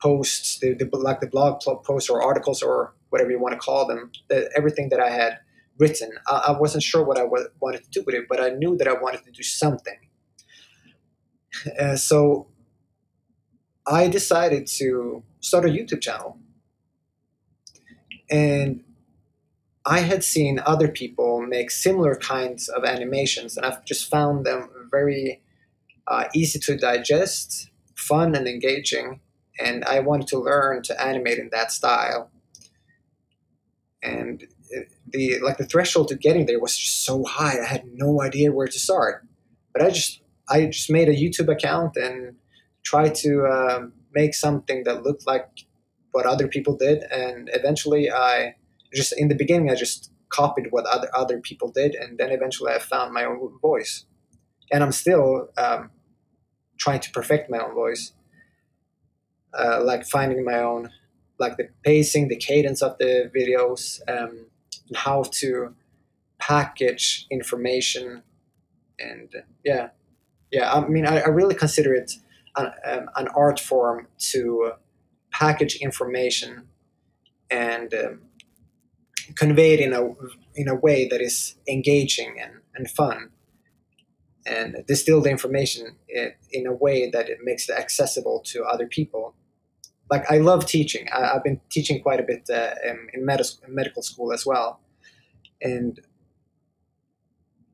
[0.00, 3.86] posts, the, the like the blog posts or articles or whatever you want to call
[3.86, 4.12] them.
[4.28, 5.40] The, everything that I had
[5.80, 8.76] written, I, I wasn't sure what I wanted to do with it, but I knew
[8.76, 9.98] that I wanted to do something.
[11.78, 12.46] Uh, so
[13.84, 16.38] I decided to start a YouTube channel,
[18.30, 18.84] and
[19.84, 24.70] I had seen other people make similar kinds of animations, and I've just found them
[24.92, 25.42] very
[26.06, 29.20] uh, easy to digest, fun, and engaging.
[29.58, 32.30] And I wanted to learn to animate in that style.
[34.02, 34.46] And
[35.12, 37.60] the like the threshold to getting there was just so high.
[37.60, 39.26] I had no idea where to start.
[39.72, 42.36] But I just I just made a YouTube account and
[42.82, 45.48] tried to um, make something that looked like
[46.12, 47.04] what other people did.
[47.04, 48.56] And eventually, I
[48.92, 52.72] just in the beginning I just copied what other other people did, and then eventually
[52.72, 54.06] I found my own voice,
[54.72, 55.90] and I'm still um,
[56.78, 58.12] trying to perfect my own voice,
[59.58, 60.90] uh, like finding my own,
[61.38, 64.46] like the pacing, the cadence of the videos, um,
[64.90, 65.74] and how to
[66.38, 68.22] package information,
[68.98, 69.32] and
[69.64, 69.88] yeah,
[70.50, 70.72] yeah.
[70.72, 72.12] I mean, I, I really consider it
[72.56, 74.72] an, um, an art form to
[75.30, 76.66] package information
[77.50, 78.20] and um,
[79.36, 80.10] convey it in a
[80.54, 83.30] in a way that is engaging and, and fun
[84.46, 88.86] and distill the information in, in a way that it makes it accessible to other
[88.86, 89.34] people
[90.10, 91.06] like i love teaching.
[91.12, 92.74] I, i've been teaching quite a bit uh,
[93.14, 94.80] in, med- medical school as well.
[95.62, 96.00] And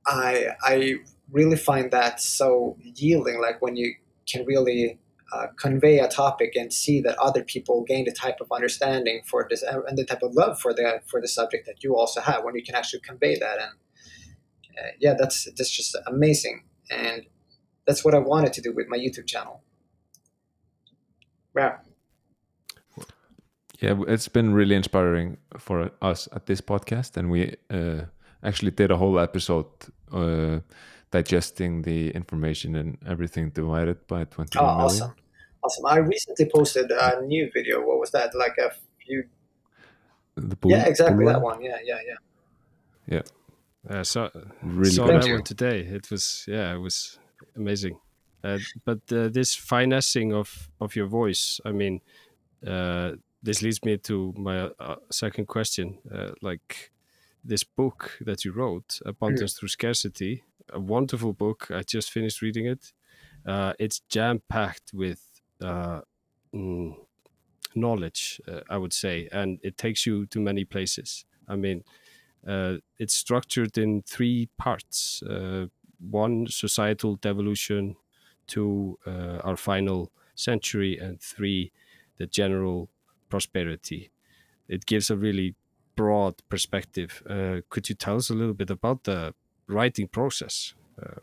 [0.07, 0.95] i i
[1.33, 3.95] really find that so yielding like when you
[4.31, 4.99] can really
[5.33, 9.47] uh, convey a topic and see that other people gain the type of understanding for
[9.51, 12.45] this and the type of love for the for the subject that you also have
[12.45, 13.59] when you can actually convey that.
[13.59, 13.73] And
[14.79, 16.65] uh, yeah that's that's just amazing.
[16.91, 17.27] And
[17.87, 19.63] that's what i wanted to do with my youtube channel.
[21.57, 21.79] Yeah
[23.81, 28.03] yeah it's been really inspiring for us at this podcast and we uh,
[28.43, 29.67] actually did a whole episode
[30.13, 30.59] uh,
[31.11, 34.85] digesting the information and everything divided by 21 oh, million.
[34.85, 35.15] awesome.
[35.63, 35.87] Awesome.
[35.87, 37.81] I recently posted a new video.
[37.81, 38.35] What was that?
[38.35, 38.71] Like a
[39.05, 39.25] few
[40.37, 41.63] the bull, yeah exactly bull that one.
[41.63, 42.19] Yeah yeah yeah.
[43.15, 43.23] Yeah.
[43.99, 44.31] Uh, so
[44.63, 45.23] really saw good.
[45.23, 45.81] that one today.
[45.81, 47.19] It was yeah it was
[47.57, 47.99] amazing.
[48.45, 52.01] Uh, but uh, this finessing of of your voice i mean
[52.65, 53.13] uh,
[53.47, 56.93] this leads me to my uh, second question uh, like
[57.45, 61.71] this book that you wrote abundance through scarcity a wonderful book.
[61.71, 62.93] I just finished reading it.
[63.47, 66.01] Uh, it's jam packed with uh,
[66.55, 66.97] mm,
[67.75, 71.25] knowledge uh, i would say and it takes you to many places.
[71.49, 71.85] I mean
[72.47, 75.67] uh, it's structured in three parts uh,
[76.01, 77.97] one societal devolution
[78.47, 81.73] two uh, our final century and three
[82.19, 82.91] the general
[83.29, 84.11] prosperity.
[84.69, 85.55] It gives a really
[85.97, 87.23] broad perspective.
[87.29, 89.35] Uh, could you tell us a little bit about the
[89.67, 90.75] writing process?
[91.01, 91.21] Uh,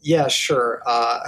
[0.00, 0.82] yeah sure.
[0.86, 1.20] Uh,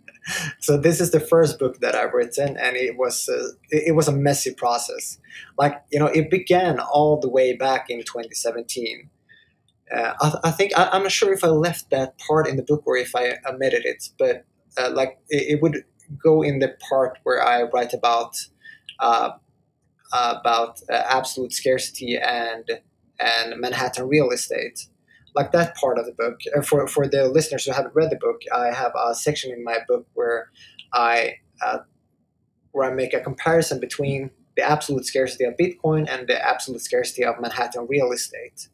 [0.60, 3.28] so this is the first book that i've written and it was
[3.70, 5.18] it, it was a messy process.
[5.58, 9.10] Like you know it began all the way back in 2017
[9.92, 12.62] uh, I, I, think I, am not sure if I left that part in the
[12.62, 14.44] book or if I omitted it, but
[14.78, 15.84] uh, like it, it, would
[16.22, 18.36] go in the part where I write about
[19.02, 19.32] uh,
[20.12, 22.80] about uh, absolute scarcity and
[23.20, 24.86] and Manhattan real estate,
[25.34, 26.40] like that part of the book.
[26.56, 29.62] Uh, for for the listeners who haven't read the book, I have a section in
[29.62, 30.50] my book where
[30.94, 31.80] I uh,
[32.70, 37.24] where I make a comparison between the absolute scarcity of Bitcoin and the absolute scarcity
[37.24, 38.68] of Manhattan real estate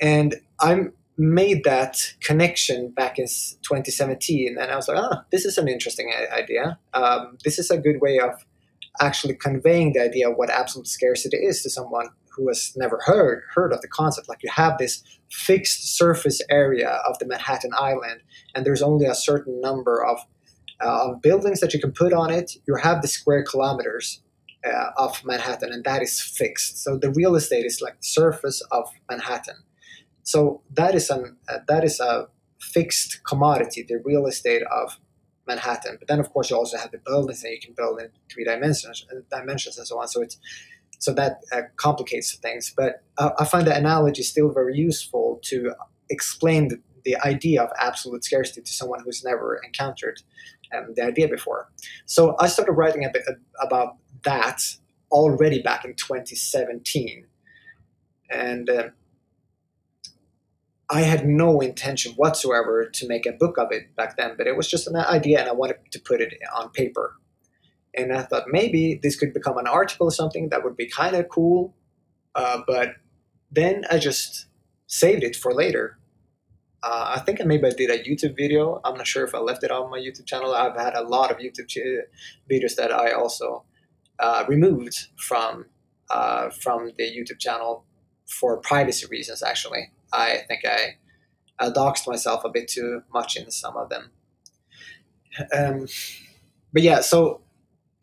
[0.00, 5.58] and I made that connection back in 2017, and I was like, ah, this is
[5.58, 6.78] an interesting idea.
[6.92, 8.44] Um, this is a good way of
[9.00, 13.42] actually conveying the idea of what absolute scarcity is to someone who has never heard
[13.54, 14.28] heard of the concept.
[14.28, 18.22] Like you have this fixed surface area of the Manhattan Island,
[18.54, 20.18] and there's only a certain number of
[20.82, 22.56] uh, of buildings that you can put on it.
[22.66, 24.22] You have the square kilometers
[24.64, 26.82] uh, of Manhattan, and that is fixed.
[26.82, 29.56] So the real estate is like the surface of Manhattan.
[30.22, 32.28] So that is an uh, that is a
[32.60, 34.98] fixed commodity, the real estate of
[35.46, 35.96] Manhattan.
[35.98, 38.44] But then, of course, you also have the buildings that you can build in three
[38.44, 40.08] dimensions, uh, dimensions and so on.
[40.08, 40.38] So it's
[40.98, 42.72] so that uh, complicates things.
[42.74, 45.72] But uh, I find the analogy still very useful to
[46.08, 50.22] explain the, the idea of absolute scarcity to someone who's never encountered
[50.74, 51.68] um, the idea before.
[52.06, 53.22] So I started writing a bit
[53.60, 54.60] about that
[55.10, 57.26] already back in 2017,
[58.30, 58.88] and uh,
[60.90, 64.56] I had no intention whatsoever to make a book of it back then, but it
[64.56, 67.16] was just an idea and I wanted to put it on paper.
[67.96, 71.16] And I thought maybe this could become an article or something that would be kind
[71.16, 71.74] of cool.
[72.34, 72.96] Uh, but
[73.50, 74.46] then I just
[74.86, 75.98] saved it for later.
[76.82, 78.80] Uh, I think I maybe I did a YouTube video.
[78.84, 80.54] I'm not sure if I left it on my YouTube channel.
[80.54, 81.78] I've had a lot of YouTube ch-
[82.50, 83.64] videos that I also
[84.18, 85.66] uh, removed from
[86.10, 87.86] uh, from the YouTube channel
[88.26, 89.92] for privacy reasons, actually.
[90.14, 90.96] I think I,
[91.70, 94.10] doxed myself a bit too much in some of them.
[95.52, 95.86] Um,
[96.72, 97.40] but yeah, so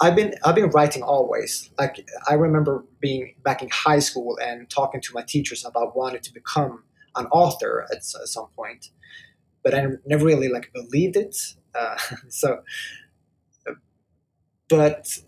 [0.02, 1.70] I've been I've been writing always.
[1.78, 6.22] Like I remember being back in high school and talking to my teachers about wanting
[6.22, 6.84] to become
[7.16, 8.90] an author at, at some point,
[9.64, 11.36] but I never really like believed it.
[11.76, 11.98] Uh,
[12.30, 12.64] so,
[14.68, 15.20] but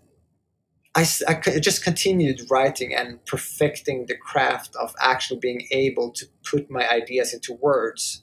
[0.96, 6.70] I, I just continued writing and perfecting the craft of actually being able to put
[6.70, 8.22] my ideas into words.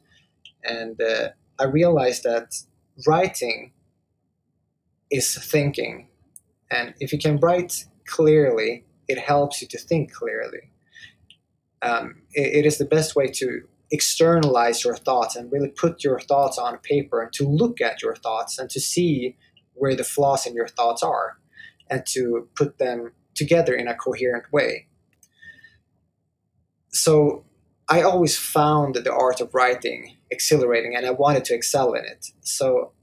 [0.64, 2.56] And uh, I realized that
[3.06, 3.74] writing
[5.12, 6.08] is thinking.
[6.70, 10.72] And if you can write clearly, it helps you to think clearly.
[11.82, 16.22] Um, it, it is the best way to externalize your thoughts and really put your
[16.22, 19.36] thoughts on paper and to look at your thoughts and to see
[19.74, 21.41] where the flaws in your thoughts are
[21.92, 24.88] and to put them together in a coherent way.
[26.90, 27.46] So
[27.90, 32.28] I always found the art of writing exhilarating and I wanted to excel in it.
[32.40, 32.94] So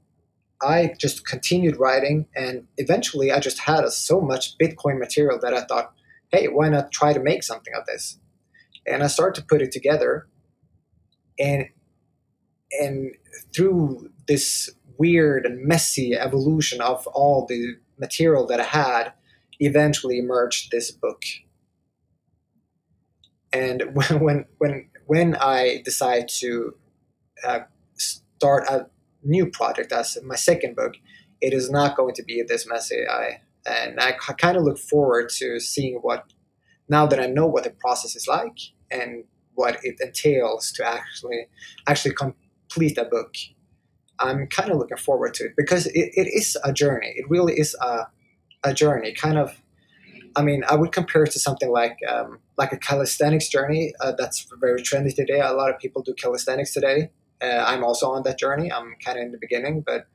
[0.61, 5.63] I just continued writing and eventually I just had so much Bitcoin material that I
[5.63, 5.93] thought,
[6.31, 8.19] hey, why not try to make something of this?
[8.87, 10.27] And I started to put it together
[11.37, 11.65] and
[12.71, 13.15] and
[13.53, 19.13] through this weird and messy evolution of all the material that I had
[19.59, 21.23] eventually emerged this book.
[23.51, 26.75] And when when when, I decide to
[27.43, 27.61] uh,
[27.97, 28.87] start a
[29.23, 30.93] new project as my second book,
[31.41, 33.07] it is not going to be this messy.
[33.09, 36.25] I and I kind of look forward to seeing what
[36.87, 38.57] now that I know what the process is like
[38.89, 41.47] and what it entails to actually
[41.87, 43.33] actually complete a book.
[44.19, 47.13] I'm kind of looking forward to it because it, it is a journey.
[47.15, 48.07] It really is a,
[48.63, 49.13] a journey.
[49.13, 49.61] Kind of,
[50.35, 54.13] I mean, I would compare it to something like um, like a calisthenics journey uh,
[54.17, 55.39] that's very trendy today.
[55.39, 57.11] A lot of people do calisthenics today.
[57.41, 58.71] Uh, I'm also on that journey.
[58.71, 60.07] I'm kind of in the beginning, but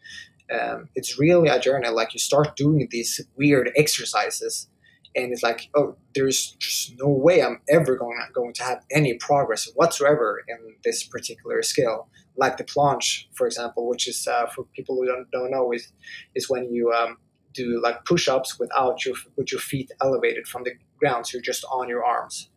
[0.52, 1.88] um, it's really a journey.
[1.88, 4.68] Like you start doing these weird exercises,
[5.16, 9.14] and it's like, oh, there's just no way I'm ever going going to have any
[9.14, 12.08] progress whatsoever in this particular skill.
[12.36, 15.92] Like the planche, for example, which is uh, for people who don't, don't know, is
[16.34, 17.18] is when you um,
[17.52, 21.64] do like push-ups without your with your feet elevated from the ground, so you're just
[21.70, 22.50] on your arms.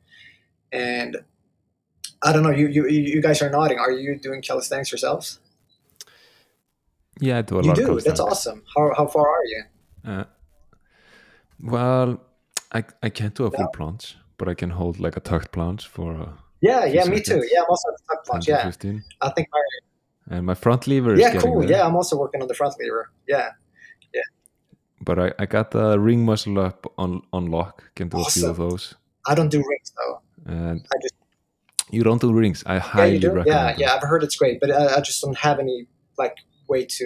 [0.71, 1.17] And
[2.23, 3.77] I don't know, you you you guys are nodding.
[3.79, 5.39] Are you doing calisthenics yourselves?
[7.19, 7.99] Yeah, I do a You lot of do.
[8.01, 8.63] That's awesome.
[8.75, 9.63] How how far are you?
[10.05, 10.23] Uh,
[11.59, 12.19] well,
[12.71, 15.85] I I can't do a full planche, but I can hold like a tucked planche
[15.85, 17.43] for uh, Yeah, yeah, me too.
[17.51, 19.03] Yeah, I'm also at the tuck 10 Yeah, 15.
[19.21, 21.61] I think my And my front lever is yeah, cool.
[21.61, 21.69] there.
[21.71, 23.09] Yeah, I'm also working on the front lever.
[23.27, 23.49] Yeah,
[24.13, 24.21] yeah.
[25.01, 27.83] But I, I got the ring muscle up on on lock.
[27.95, 28.95] Can do a few of those.
[29.27, 30.21] I don't do rings though.
[30.45, 31.13] And I just
[31.91, 32.63] you don't do rings.
[32.65, 33.27] I yeah, highly do.
[33.27, 33.75] recommend Yeah, them.
[33.79, 35.87] yeah, I've heard it's great, but I, I just don't have any
[36.17, 36.35] like
[36.67, 37.05] way to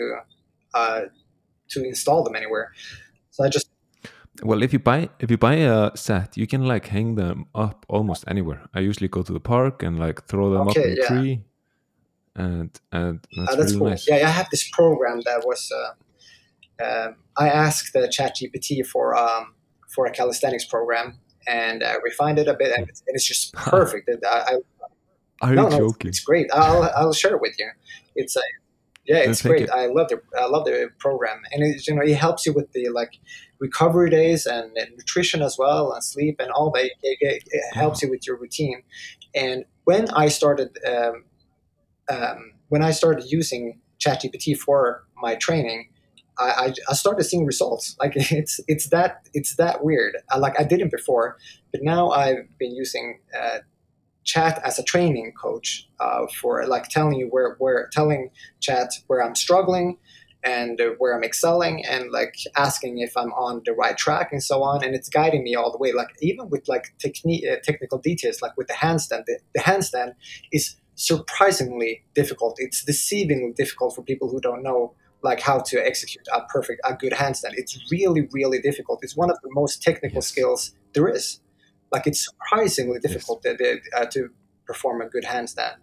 [0.74, 1.02] uh
[1.72, 2.72] to install them anywhere.
[3.32, 3.70] So I just
[4.44, 7.86] Well, if you buy if you buy a set, you can like hang them up
[7.90, 8.62] almost anywhere.
[8.74, 11.08] I usually go to the park and like throw them up Okay, in a yeah.
[11.08, 11.44] tree,
[12.36, 13.90] and and that's, uh, that's really cool.
[13.90, 14.08] nice.
[14.08, 15.72] Yeah, I have this program that was.
[15.72, 15.94] Uh,
[16.84, 19.54] um I asked the ChatGPT for um
[19.94, 23.54] for a calisthenics program and uh, refined it a bit, and it's, and it's just
[23.76, 24.08] perfect.
[24.10, 24.58] It- I,
[25.42, 26.08] I Are no, you no, it's, joking?
[26.10, 26.48] it's great.
[26.54, 27.70] I'll, I'll share it with you.
[28.16, 28.42] It's a
[29.06, 29.70] yeah, it's great.
[29.70, 32.72] I love the I love the program, and it, you know it helps you with
[32.74, 33.14] the like
[33.62, 36.86] recovery days and, and nutrition as well, and sleep and all that.
[36.86, 38.82] It, it, it helps you with your routine.
[39.34, 41.24] And when I started um,
[42.10, 45.90] um, when I started using ChatGPT for my training,
[46.40, 47.96] I, I, I started seeing results.
[48.00, 50.18] Like it's it's that it's that weird.
[50.30, 51.38] I, like I didn't before,
[51.72, 53.60] but now I've been using uh,
[54.24, 59.24] chat as a training coach uh, for like telling you where where telling chat where
[59.24, 59.98] I'm struggling
[60.44, 64.44] and uh, where I'm excelling and like asking if I'm on the right track and
[64.44, 64.84] so on.
[64.84, 68.42] And it's guiding me all the way like even with like technique uh, technical details
[68.42, 70.14] like with the handstand the, the handstand
[70.52, 72.56] is surprisingly difficult.
[72.58, 76.96] It's deceivingly difficult for people who don't know like how to execute a perfect a
[76.96, 77.52] good handstand.
[77.54, 79.00] It's really really difficult.
[79.04, 80.28] It's one of the most technical Yes.
[80.28, 81.40] skills there is.
[81.92, 84.30] Like it's surprisingly difficult to, to, uh, to
[84.66, 85.76] perform a good handstand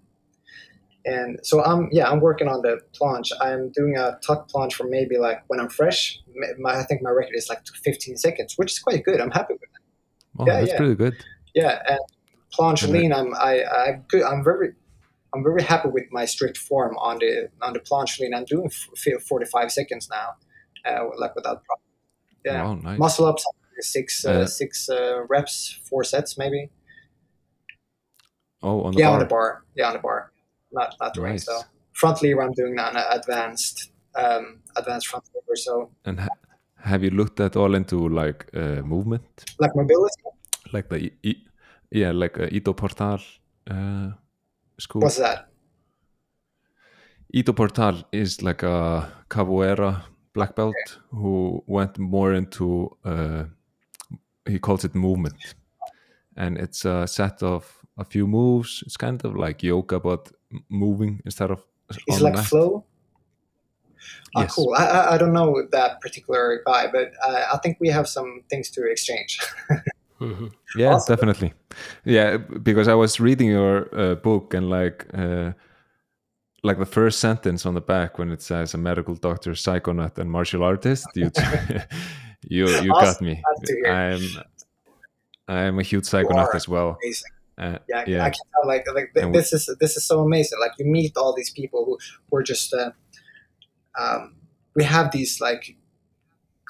[1.13, 4.87] and so i'm yeah i'm working on the planche i'm doing a tuck planche for
[4.97, 6.01] maybe like when i'm fresh
[6.65, 9.21] my, i think my record is like 15 seconds which is quite good.
[9.25, 9.83] I'm happy with it
[10.41, 10.77] Oh, yeah, that's yeah.
[10.83, 11.15] pretty good.
[11.55, 11.99] yeah and
[12.59, 14.69] And lean i'm i i'm good i'm very
[15.35, 17.33] i'm very happy with my strict form on the
[17.67, 18.33] on the planche lean.
[18.39, 18.71] I'm doing
[19.29, 20.29] 45 seconds now
[20.89, 21.89] uh, like without problem.
[22.45, 22.63] Yeah.
[22.65, 22.99] Wow, nice.
[23.05, 23.45] muscle ups
[23.97, 25.57] six uh, Uh, six uh, reps
[25.89, 26.63] four sets maybe.
[28.63, 29.15] Oh, on the yeah bar.
[29.15, 29.49] on the bar.
[29.79, 30.33] Yeah on the bar
[30.73, 31.29] not not the Nice.
[31.29, 31.63] ring so
[31.93, 36.39] front lever i'm doing an advanced um advanced front lever so And ha-
[36.77, 40.23] have you looked at all into like uh, movement, like mobility
[40.73, 41.13] like the
[41.91, 43.19] yeah, like uh, Ido Portal
[43.71, 44.11] uh,
[44.79, 45.03] school?
[45.03, 45.49] what's that
[47.35, 50.03] Ido Portal is like a capoeira
[50.35, 53.45] black belt who went more into uh,
[54.47, 55.55] he calls it movement,
[56.37, 58.83] and it's a set of a few moves.
[58.87, 60.33] It's kind of like yoga, but
[60.69, 61.65] moving instead of
[62.07, 62.47] is on like mat.
[62.47, 62.85] flow
[64.37, 64.55] Ah, Yes.
[64.55, 68.07] cool I, I i don't know that particular guy but uh, i think we have
[68.09, 69.39] some things to exchange
[70.75, 71.15] Yeah, Awesome.
[71.15, 71.53] definitely.
[72.05, 75.53] Yeah, because I was reading your uh, book and like uh,
[76.65, 80.31] like the first sentence on the back when it says a medical doctor, psychonaut, and
[80.31, 81.31] martial artist, you
[82.43, 83.35] you you got me.
[83.45, 83.93] Glad to hear.
[83.93, 84.21] I'm
[85.49, 86.99] I'm a huge psychonaut as well.
[87.03, 88.25] amazing Uh, yeah, I- yeah.
[88.25, 88.67] I can tell.
[88.67, 90.59] Like, like th- this is this is so amazing.
[90.61, 91.99] Like, you meet all these people who
[92.31, 92.73] were just.
[92.73, 92.93] Uh,
[93.99, 94.37] um,
[94.75, 95.77] we have these like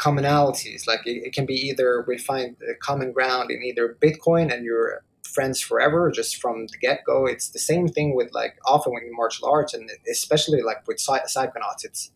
[0.00, 0.86] commonalities.
[0.86, 4.64] Like, it, it can be either we find a common ground in either Bitcoin and
[4.64, 7.26] you're friends forever, just from the get go.
[7.26, 11.24] It's the same thing with like often with martial arts and especially like with psy-
[11.26, 11.84] psychonauts.
[11.84, 12.10] It's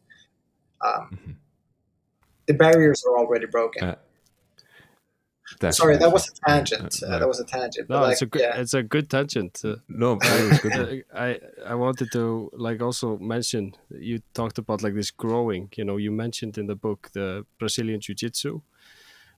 [0.84, 1.34] Um, Mhm.
[2.46, 3.84] The barriers are already broken.
[3.84, 3.94] Uh,
[5.70, 7.02] Sorry, that was a tangent.
[7.02, 7.88] Uh, Uh, that was a tangent.
[7.88, 9.60] No, like, it's a good yeah, it's a good tangent.
[9.64, 11.04] Uh, no, but it was good.
[11.14, 11.40] I, I
[11.72, 15.68] I wanted to like also mention you talked about like this growing.
[15.76, 18.60] You know, you mentioned in the book the Brazilian Jiu Jitsu,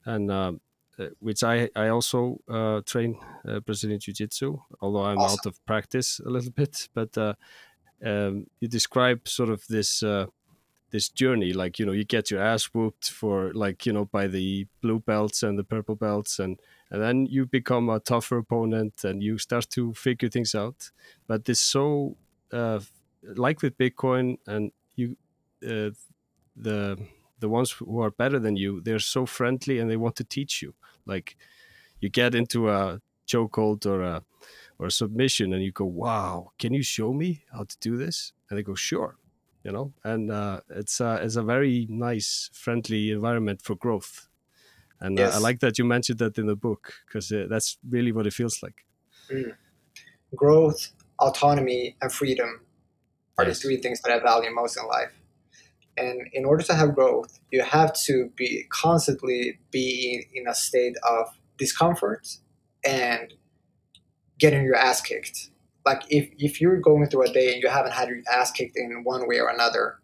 [0.05, 0.61] and um,
[0.99, 5.39] uh, which I I also uh, train uh, Brazilian Jiu Jitsu, although I'm Awesome.
[5.41, 6.89] out of practice a little bit.
[6.95, 7.35] But uh,
[8.05, 10.03] um, you describe sort of this.
[10.95, 14.29] This journey like you know you get your ass whooped for like you know by
[14.29, 19.03] the blue belts and the purple belts and and then you become a tougher opponent
[19.03, 20.93] and you start to figure things out.
[21.27, 22.17] But it's so
[22.53, 22.79] uh,
[23.25, 25.17] like with bitcoin and you
[25.65, 25.91] uh,
[26.55, 26.97] the
[27.41, 30.63] the ones who are better than you they're so friendly and they want to teach
[30.63, 30.75] you.
[31.07, 31.37] Like
[31.99, 34.23] you get into a chokehold or a
[34.79, 38.33] or a submission and you go wow can you show me how to do this?
[38.49, 39.19] And they go sure
[39.65, 44.29] you know and uh, it's uh, it's a very nice friendly environment for growth
[45.01, 48.13] and uh, I like that you mentioned that in the book because uh, that's really
[48.13, 48.87] what it feels like
[50.35, 52.65] growth, autonomy, and freedom
[53.39, 53.55] are Yes.
[53.55, 55.13] the three things that I value most in life.
[55.97, 60.97] And in order to have growth, you have to be constantly be in a state
[61.09, 62.39] of discomfort
[62.85, 63.35] and
[64.39, 65.51] getting your ass kicked.
[65.87, 68.77] Like if, if you're going through a day and you haven't had your ass kicked
[68.77, 69.99] in one way or another,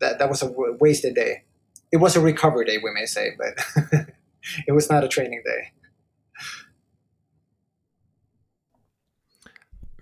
[0.00, 1.44] that, that was a w- wasted day.
[1.92, 3.54] It was a recovery day, we may say, but
[4.68, 5.72] it was not a training day.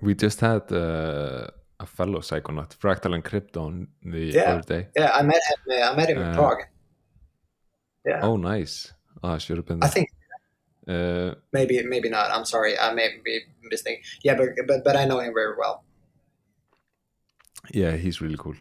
[0.00, 1.46] we just had uh,
[1.80, 4.52] a fellow psychonaut, Fractal Encrypted, the Yeah.
[4.54, 4.88] other day.
[4.96, 5.82] Yeah, I met him.
[5.82, 6.62] I met him in Uh, Prague.
[8.04, 8.92] Yeah, Oh, nice.
[9.22, 9.92] Oh, I should have been I there.
[9.94, 10.08] think
[10.86, 12.30] Uh, maybe maybe not.
[12.30, 14.02] I'm sorry, I may be mistaken.
[14.22, 15.84] Yeah, but but but I know him very well.
[17.72, 18.54] yeah, he's really cool.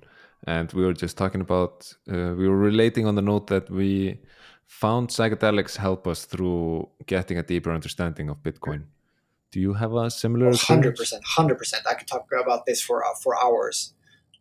[0.46, 4.20] And we were just talking about, uh, we were relating on the note that we
[4.66, 8.84] found psychedelics help us through getting a deeper understanding of Bitcoin.
[9.52, 11.84] Do you have a similar Hundred percent, hundred percent.
[11.88, 13.94] I could talk about this for uh, for hours.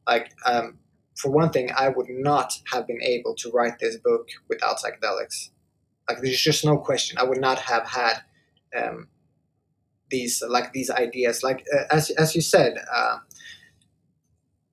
[0.06, 0.78] Like, um,
[1.16, 5.50] for one thing, I would not have been able to write this book without psychedelics.
[6.08, 7.18] Like, there's just no question.
[7.18, 8.22] I would not have had
[8.76, 9.08] um,
[10.10, 11.42] these like these ideas.
[11.42, 13.18] Like uh, as as you said, uh,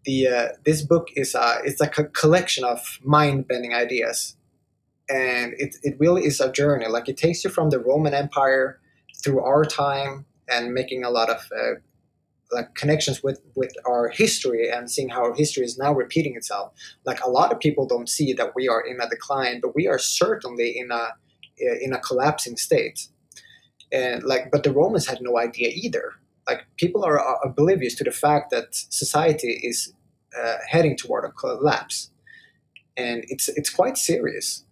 [0.05, 4.36] the uh, this book is uh, it's like a collection of mind bending ideas,
[5.09, 6.88] and it it really is a journey.
[6.88, 8.80] Like, it takes you from the Roman Empire
[9.23, 11.75] through our time and making a lot of uh,
[12.51, 16.73] like connections with with our history and seeing how our history is now repeating itself.
[17.05, 19.87] Like a lot of people don't see that we are in a decline, but we
[19.87, 21.09] are certainly in a
[21.81, 23.07] in a collapsing state.
[23.91, 26.13] And like, but the Romans had no idea either.
[26.47, 29.93] Like people are oblivious to the fact that society is
[30.39, 32.11] uh, heading toward a collapse,
[32.97, 34.63] and it's it's quite serious.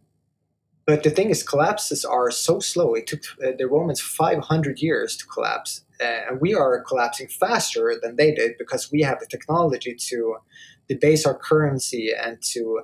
[0.88, 2.94] But the thing is, collapses are so slow.
[2.94, 7.94] It took uh, the Romans 500 years to collapse, uh, and we are collapsing faster
[8.02, 10.38] than they did because we have the technology to
[10.88, 12.84] debase our currency and to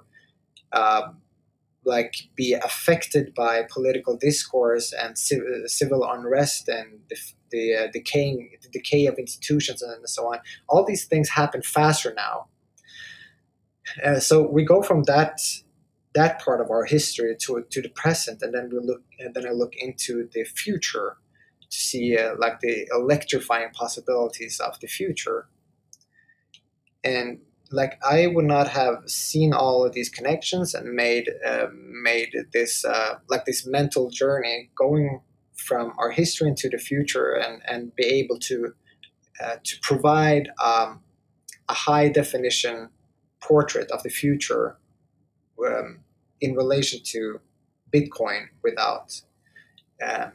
[0.74, 1.22] um,
[1.86, 7.16] like be affected by political discourse and civ- civil unrest and the,
[7.52, 10.40] the uh, decaying the decay of institutions and so on.
[10.68, 12.48] All these things happen faster now.
[14.04, 15.40] Uh, so we go from that
[16.14, 19.48] that part of our history to to the present, and then we look and then
[19.48, 21.18] I look into the future
[21.70, 25.48] to see uh, like the electrifying possibilities of the future.
[27.04, 27.40] And
[27.72, 32.86] like I would not have seen all of these connections and made uh, made this
[32.86, 35.22] uh, like this mental journey going
[35.56, 38.74] from our history into the future and and be able to
[39.44, 41.02] uh, to provide um,
[41.68, 42.90] a high definition
[43.42, 44.78] portrait of the future
[45.66, 46.03] um,
[46.44, 47.40] in relation to
[47.92, 49.22] Bitcoin without
[50.06, 50.34] um,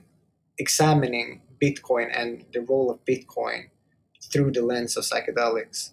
[0.59, 3.69] examining Bitcoin and the role of Bitcoin
[4.33, 5.93] through the lens of psychedelics.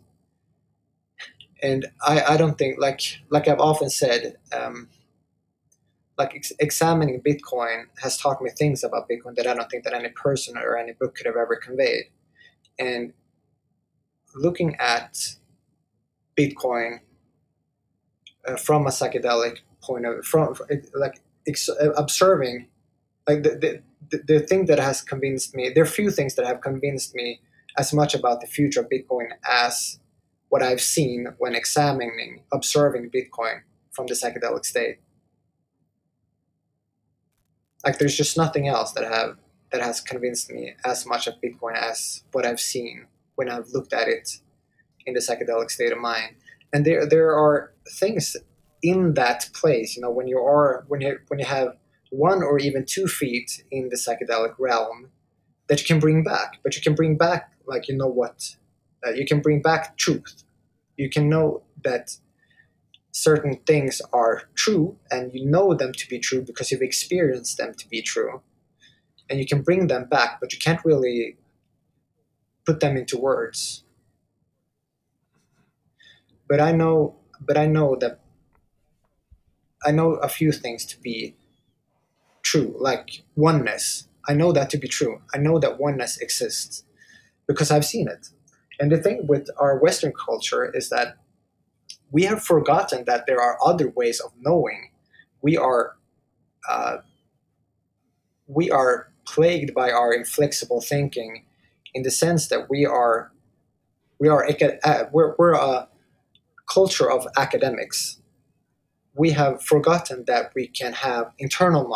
[1.62, 4.88] And I, I don't think like like I've often said, um,
[6.18, 9.94] like ex- examining Bitcoin has taught me things about Bitcoin that I don't think that
[9.94, 12.06] any person or any book could have ever conveyed.
[12.80, 13.14] And
[14.34, 15.36] looking at
[16.38, 17.00] Bitcoin
[18.48, 20.56] uh, from a psychedelic point of from
[20.96, 22.68] like ex- observing
[23.28, 23.82] like the,
[24.12, 27.40] the the thing that has convinced me there are few things that have convinced me
[27.78, 30.00] as much about the future of bitcoin as
[30.50, 33.62] what i've seen when examining observing bitcoin
[33.96, 34.98] from the psychedelic state.
[37.86, 39.38] Like there's just nothing else that have
[39.72, 43.94] that has convinced me as much of bitcoin as what i've seen when i've looked
[43.94, 44.40] at it
[45.06, 46.36] in the psychedelic state of mind.
[46.74, 48.36] And there there are things
[48.86, 49.96] in that place.
[49.96, 51.78] You know, when you are when you when you have
[52.12, 55.12] one or even two feet in the psychedelic realm
[55.68, 58.58] that you can bring back, but you can bring back like you know what,
[59.06, 60.44] uh, you can bring back truth.
[60.98, 62.18] You can know that
[63.12, 67.74] certain things are true and you know them to be true because you've experienced them
[67.74, 68.42] to be true
[69.30, 71.38] and you can bring them back but you can't really
[72.66, 73.84] put them into words
[76.48, 78.20] but i know but i know that
[79.86, 81.36] i know a few things to be
[82.42, 86.84] true like oneness i know that to be true i know that oneness exists
[87.48, 88.30] because i've seen it
[88.80, 91.18] and the thing with our western culture is that
[92.12, 94.92] we have forgotten that there are other ways of knowing.
[95.42, 95.96] We are
[96.70, 96.98] uh,
[98.48, 101.46] we are plagued by our inflexible thinking,
[101.94, 103.32] in the sense that we are
[104.20, 104.48] we are
[104.84, 105.88] uh, we're, we're a
[106.72, 108.22] culture of academics.
[109.16, 111.88] We have forgotten that we can have internal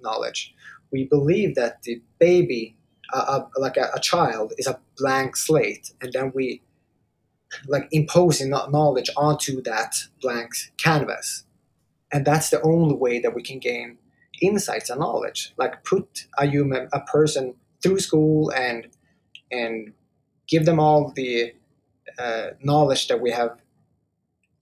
[0.00, 0.54] knowledge.
[0.92, 2.76] We believe that the baby,
[3.12, 6.62] uh, like a, a child, is a blank slate, and then we
[7.66, 11.44] like imposing knowledge onto that blank canvas
[12.12, 13.98] and that's the only way that we can gain
[14.40, 18.88] insights and knowledge like put a human a person through school and
[19.50, 19.92] and
[20.46, 21.52] give them all the
[22.18, 23.56] uh, knowledge that we have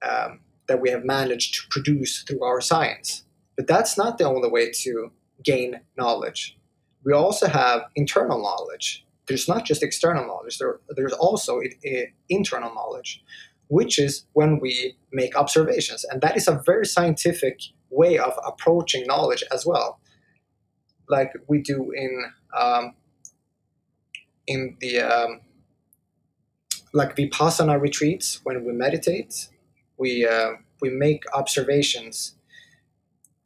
[0.08, 3.24] um, that we have managed to produce through our science
[3.56, 5.10] but that's not the only way to
[5.42, 6.58] gain knowledge
[7.04, 12.10] we also have internal knowledge there's not just external knowledge, there, there's also it, it,
[12.28, 13.22] internal knowledge,
[13.68, 16.04] which is when we make observations.
[16.04, 17.60] And that is a very scientific
[17.90, 20.00] way of approaching knowledge as well,
[21.08, 22.94] like we do in um,
[24.46, 25.40] in the um,
[26.92, 29.48] like vipassana retreats when we meditate.
[29.98, 32.34] We uh, we make observations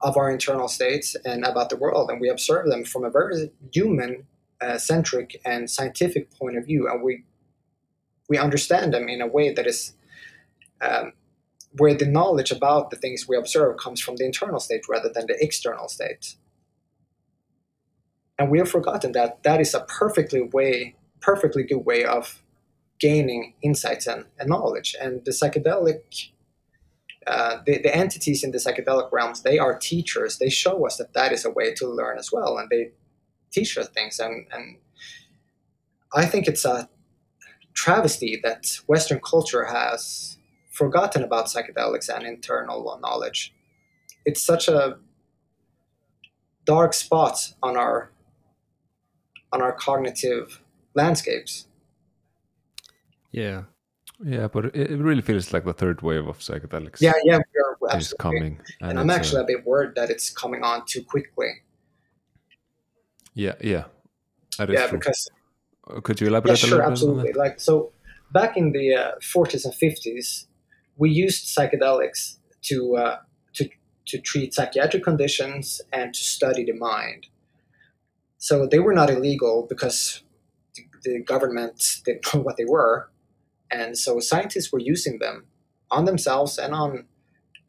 [0.01, 3.51] of our internal states and about the world, and we observe them from a very
[3.73, 4.27] human
[4.61, 7.25] uh, centric and scientific point of view, and we
[8.29, 9.95] we understand them in a way that is
[10.81, 11.13] um,
[11.73, 15.27] where the knowledge about the things we observe comes from the internal state rather than
[15.27, 16.37] the external state.
[18.39, 22.43] And we have forgotten that that is a perfectly way, perfectly good way of
[22.99, 24.97] gaining insights and, and knowledge.
[25.01, 26.31] And the psychedelic,
[27.31, 30.39] uh, the, the entities in the psychedelic realms, they are teachers.
[30.39, 32.91] They show us that that is a way to learn as well, and they
[33.51, 34.19] teach us things.
[34.19, 34.79] And, and
[36.15, 36.89] I think it's a
[37.75, 40.39] travesty that Western culture has
[40.71, 43.55] forgotten about psychedelics and internal knowledge.
[44.25, 44.99] It's such a
[46.65, 48.11] dark spot on our
[49.53, 50.61] on our cognitive
[50.95, 51.67] landscapes.
[53.33, 53.65] Yeah.
[54.23, 57.01] Yeah, but it, really feels like the third wave of psychedelics.
[57.01, 57.39] Yeah, yeah,
[57.81, 60.63] we are is coming, and, and I'm actually a, a bit worried that it's coming
[60.63, 61.49] on too quickly.
[63.35, 63.85] Yeah, yeah,
[64.59, 64.99] yeah, true.
[64.99, 65.31] because
[65.89, 66.63] uh, could you elaborate?
[66.63, 67.33] Yeah, sure, absolutely.
[67.33, 67.93] Like so,
[68.31, 70.47] back in the uh, 40s and 50s,
[70.97, 73.17] we used psychedelics to uh,
[73.55, 73.71] to
[74.07, 77.29] to treat psychiatric conditions and to study the mind.
[78.37, 80.23] So they were not illegal because
[80.75, 83.11] the, the government didn't know what they were,
[83.71, 85.47] and so scientists were using them
[85.91, 87.07] on themselves and on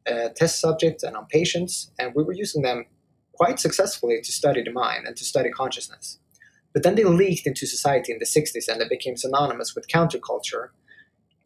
[0.09, 2.85] uh, test subjects and on patients, and we were using them
[3.33, 6.19] quite successfully to study the mind and to study consciousness.
[6.73, 10.69] But then they leaked into society in the 60s and they became synonymous with counterculture.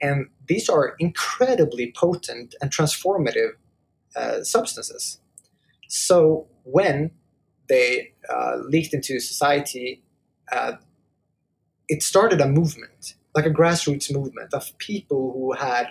[0.01, 3.51] And these are incredibly potent and transformative
[4.15, 5.19] uh, substances.
[5.87, 7.11] So when
[7.67, 10.03] they uh, leaked into society,
[10.51, 10.73] uh,
[11.87, 15.89] it started a movement, like a grassroots movement of people who had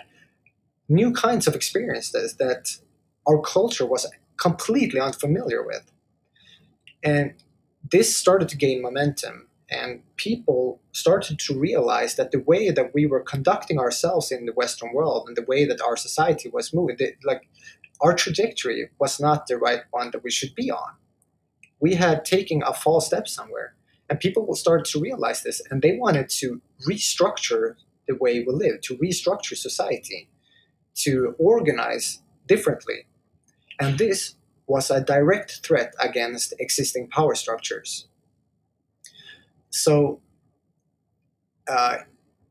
[0.89, 2.77] new kinds of experiences that
[3.27, 5.91] our culture was completely unfamiliar with.
[7.03, 7.35] And
[7.91, 13.05] this started to gain momentum, and people started to realize that the way that we
[13.05, 16.97] were conducting ourselves in the Western world and the way that our society was moving,
[17.23, 17.47] like
[18.01, 20.93] our trajectory was not the right one that we should be on.
[21.79, 23.75] We had taken a false step somewhere,
[24.09, 27.75] and people started to realize this, and they wanted to restructure
[28.07, 30.29] the way we live, to restructure society,
[30.95, 33.05] to organize differently.
[33.79, 34.35] And this
[34.67, 38.07] was a direct threat against existing power structures.
[39.69, 40.21] So,
[41.67, 41.97] uh,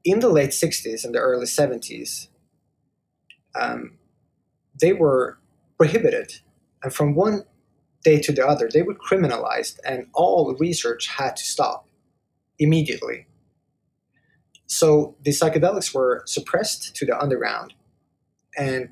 [0.04, 2.28] in the late 60s and the early 70s,
[3.54, 3.96] um,
[4.80, 5.38] they were
[5.78, 6.40] prohibited.
[6.82, 7.44] And from one
[8.04, 11.88] day to the other, they were criminalized, and all research had to stop
[12.58, 13.26] immediately.
[14.66, 17.74] So the psychedelics were suppressed to the underground,
[18.56, 18.90] and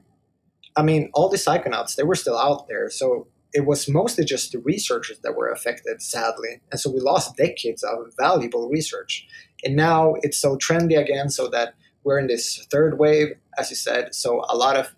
[0.76, 4.52] I mean, all the psychonauts they were still out there, so it was mostly just
[4.52, 9.26] the researchers that were affected, sadly, and so we lost decades of valuable research.
[9.64, 13.76] And now it's so trendy again, so that we're in this third wave, as you
[13.76, 14.14] said.
[14.14, 14.94] So a lot of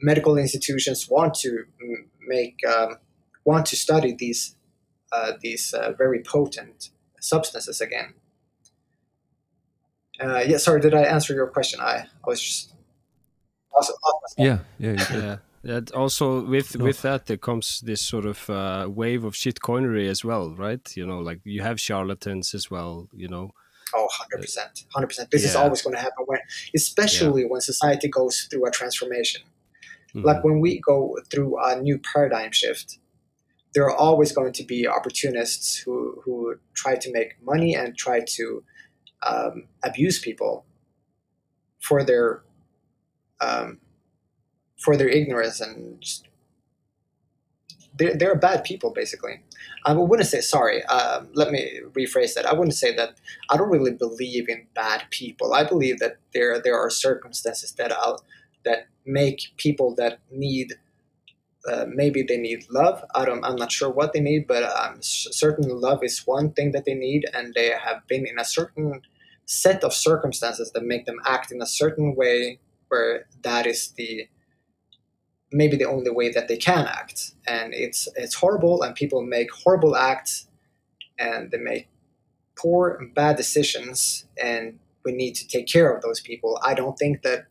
[0.00, 1.64] medical institutions want to
[2.26, 2.96] make um,
[3.44, 4.56] want to study these
[5.12, 6.90] uh, these uh, very potent
[7.20, 8.14] substances again.
[10.20, 11.80] Uh, yeah, sorry, did I answer your question?
[11.80, 12.72] I, I was just
[13.74, 13.92] also,
[14.36, 15.36] yeah, yeah, yeah.
[15.64, 16.84] That also with no.
[16.84, 20.96] with that there comes this sort of uh, wave of shit coinery as well, right?
[20.96, 23.08] You know, like you have charlatans as well.
[23.12, 23.50] You know.
[23.94, 24.06] Oh,
[24.36, 24.84] 100%.
[24.94, 25.30] 100%.
[25.30, 25.48] This yeah.
[25.48, 26.40] is always going to happen when,
[26.76, 27.48] especially yeah.
[27.48, 29.42] when society goes through a transformation.
[30.14, 30.26] Mm-hmm.
[30.26, 32.98] Like when we go through a new paradigm shift,
[33.74, 38.20] there are always going to be opportunists who, who try to make money and try
[38.36, 38.62] to
[39.26, 40.64] um, abuse people
[41.80, 42.42] for their
[43.40, 43.78] um,
[44.78, 46.26] for their ignorance and just
[47.96, 49.42] they're, they're bad people basically.
[49.84, 52.46] I wouldn't say sorry um, let me rephrase that.
[52.46, 55.52] I wouldn't say that i don't really believe in bad people.
[55.52, 58.24] I believe that there there are circumstances that I'll,
[58.64, 60.74] that make people that need
[61.68, 63.04] uh, maybe they need love.
[63.14, 66.72] I don't, I'm not sure what they need, but um, certain love is one thing
[66.72, 69.02] that they need, and they have been in a certain
[69.48, 72.58] set of circumstances that make them act in a certain way
[72.88, 74.28] where that is the
[75.50, 79.50] maybe the only way that they can act and it's it's horrible and people make
[79.50, 80.48] horrible acts
[81.18, 81.88] and they make
[82.56, 86.98] poor and bad decisions and we need to take care of those people i don't
[86.98, 87.46] think that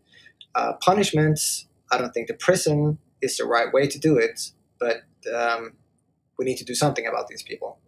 [0.53, 5.03] uh, punishments i don't think the prison is the right way to do it, but
[5.33, 5.73] um,
[6.37, 7.79] we need to do something about these people.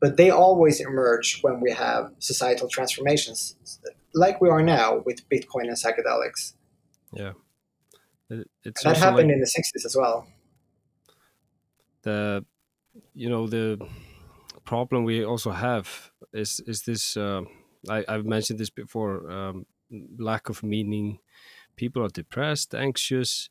[0.00, 3.56] But they always emerge when we have societal transformations,
[4.14, 6.54] like we are now with Bitcoin and psychedelics.
[7.12, 7.32] Yeah,
[8.64, 10.26] it's that happened like in the '60s as well.
[12.02, 12.44] The,
[13.14, 13.78] you know, the
[14.64, 17.16] problem we also have is is this.
[17.16, 17.42] Uh,
[17.88, 19.30] I, I've mentioned this before.
[19.30, 19.66] Um,
[20.18, 21.18] lack of meaning.
[21.76, 23.48] People are depressed, anxious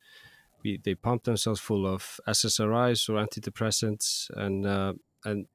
[0.64, 4.94] we, they pump themselves full of SSRIs or antidepressants, and uh,
[5.26, 5.48] and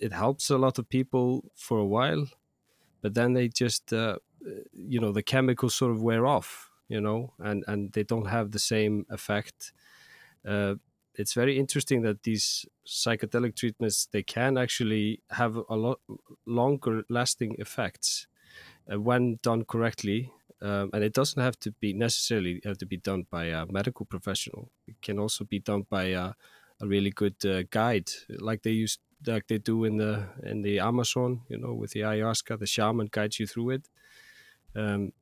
[0.00, 2.26] it helps a lot of people for a while,
[3.00, 4.18] but then they just uh,
[4.72, 8.50] you know the chemicals sort of wear off, you know, and and they don't have
[8.50, 9.72] the same effect.
[10.46, 10.76] Uh,
[11.14, 16.00] it's very interesting that these psychedelic treatments they can actually have a lot
[16.46, 18.26] longer lasting effects
[18.92, 20.32] uh, when done correctly
[20.64, 24.06] um, and it doesn't have to be necessarily have to be done by a medical
[24.06, 24.70] professional.
[24.88, 26.32] It can also be done by a,
[26.80, 30.78] a really good uh, guide, like they use, like they do in the in the
[30.78, 31.42] Amazon.
[31.48, 33.88] You know, with the ayahuasca, the shaman guides you through it.
[34.74, 35.12] Um,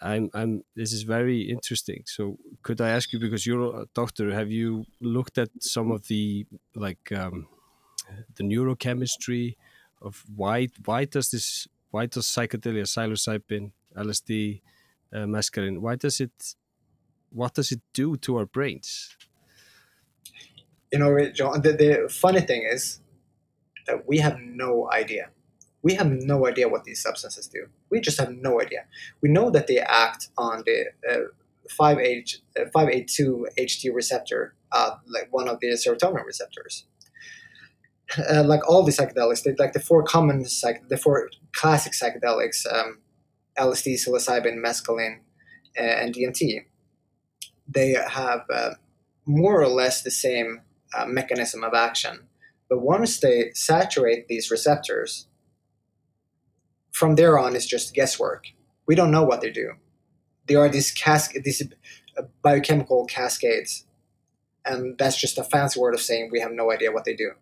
[0.00, 0.62] I'm, I'm.
[0.76, 2.04] This is very interesting.
[2.06, 6.06] So, could I ask you, because you're a doctor, have you looked at some of
[6.06, 6.46] the
[6.76, 7.48] like um,
[8.36, 9.56] the neurochemistry
[10.00, 14.60] of why why does this why does psychedelia psilocybin LSD,
[15.12, 15.78] uh, mescaline.
[15.78, 16.54] Why does it?
[17.30, 19.16] What does it do to our brains?
[20.92, 21.62] You know, John.
[21.62, 23.00] The, the funny thing is
[23.86, 25.30] that we have no idea.
[25.82, 27.66] We have no idea what these substances do.
[27.90, 28.84] We just have no idea.
[29.20, 31.16] We know that they act on the uh,
[31.78, 36.86] 5H, uh, 582HT receptor, uh, like one of the serotonin receptors.
[38.30, 42.64] Uh, like all the psychedelics, they, like the four common psych, the four classic psychedelics,
[42.72, 42.98] um,
[43.58, 45.20] LSD, psilocybin, mescaline,
[45.76, 46.64] and DMT,
[47.68, 48.70] they have uh,
[49.26, 50.60] more or less the same
[50.96, 52.28] uh, mechanism of action.
[52.68, 55.26] But once they saturate these receptors,
[56.92, 58.46] from there on, it's just guesswork.
[58.86, 59.72] We don't know what they do.
[60.46, 61.62] There are these, cas- these
[62.16, 63.84] uh, biochemical cascades,
[64.64, 67.32] and that's just a fancy word of saying we have no idea what they do.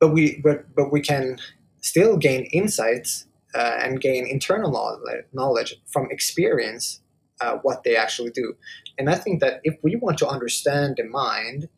[0.00, 1.38] But we, but, but we can
[1.80, 4.98] still gain insights uh, and gain internal
[5.32, 7.00] knowledge from experience
[7.40, 8.54] uh, what they actually do.
[8.98, 11.68] And I think that if we want to understand the mind,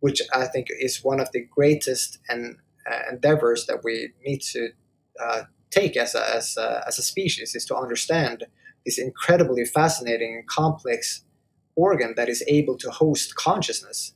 [0.00, 2.56] which I think is one of the greatest and
[2.90, 4.68] uh, endeavors that we need to
[5.20, 8.44] uh, take as a, as, a, as a species, is to understand
[8.84, 11.24] this incredibly fascinating and complex
[11.74, 14.14] organ that is able to host consciousness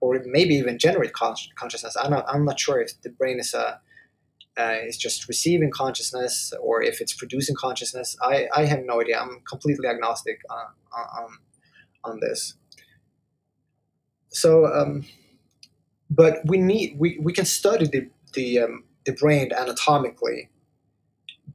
[0.00, 1.96] or maybe even generate consciousness.
[2.00, 3.80] I'm not, I'm not sure if the brain is a
[4.60, 6.34] uh, is just receiving consciousness
[6.66, 8.08] or if it's producing consciousness.
[8.32, 9.16] I, I have no idea.
[9.22, 10.66] I'm completely agnostic on,
[11.20, 11.28] on,
[12.08, 12.40] on this.
[14.42, 14.92] So, um,
[16.20, 18.02] but we need we, we can study the
[18.34, 20.40] the, um, the brain anatomically,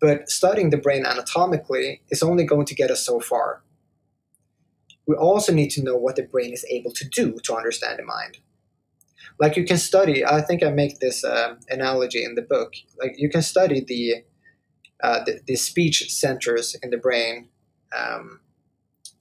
[0.06, 3.50] but studying the brain anatomically is only going to get us so far.
[5.08, 8.04] we also need to know what the brain is able to do to understand the
[8.04, 8.40] mind.
[9.40, 12.74] Like you can study, I think I make this uh, analogy in the book.
[13.00, 14.24] Like you can study the
[15.04, 17.50] uh, the, the, speech centers in the brain
[17.96, 18.40] um,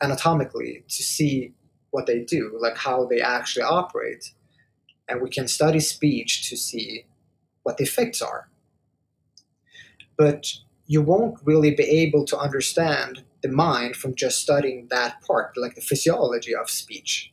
[0.00, 1.52] anatomically to see
[1.90, 4.32] what they do, like how they actually operate,
[5.08, 7.06] and we can study speech to see
[7.64, 8.48] what the effects are.
[10.16, 10.46] But
[10.86, 15.74] you won't really be able to understand the mind from just studying that part, like
[15.74, 17.32] the physiology of speech.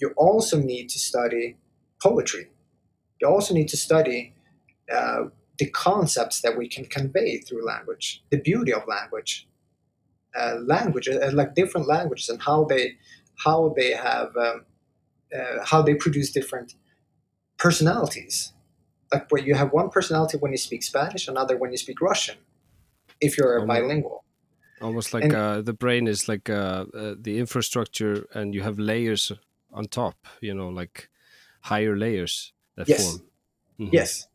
[0.00, 1.56] You also need to study
[2.02, 2.48] poetry.
[3.20, 4.34] You also need to study
[4.92, 5.24] uh,
[5.58, 9.48] the concepts that we can convey through language, the beauty of language,
[10.38, 12.96] uh, language, uh, like different languages, and how they
[13.44, 14.64] how they have um,
[15.36, 16.74] uh, how they produce different
[17.58, 18.52] personalities.
[19.12, 22.36] Like where you have one personality when you speak Spanish, another when you speak Russian,
[23.20, 24.24] if you're almost, bilingual.
[24.80, 28.78] Almost like and, uh, the brain is like uh, uh, the infrastructure, and you have
[28.78, 29.32] layers
[29.72, 30.26] on top.
[30.40, 31.08] You know, like
[31.60, 33.04] higher layers that yes.
[33.04, 33.22] form.
[33.80, 33.90] Mm-hmm.
[33.92, 34.26] Yes,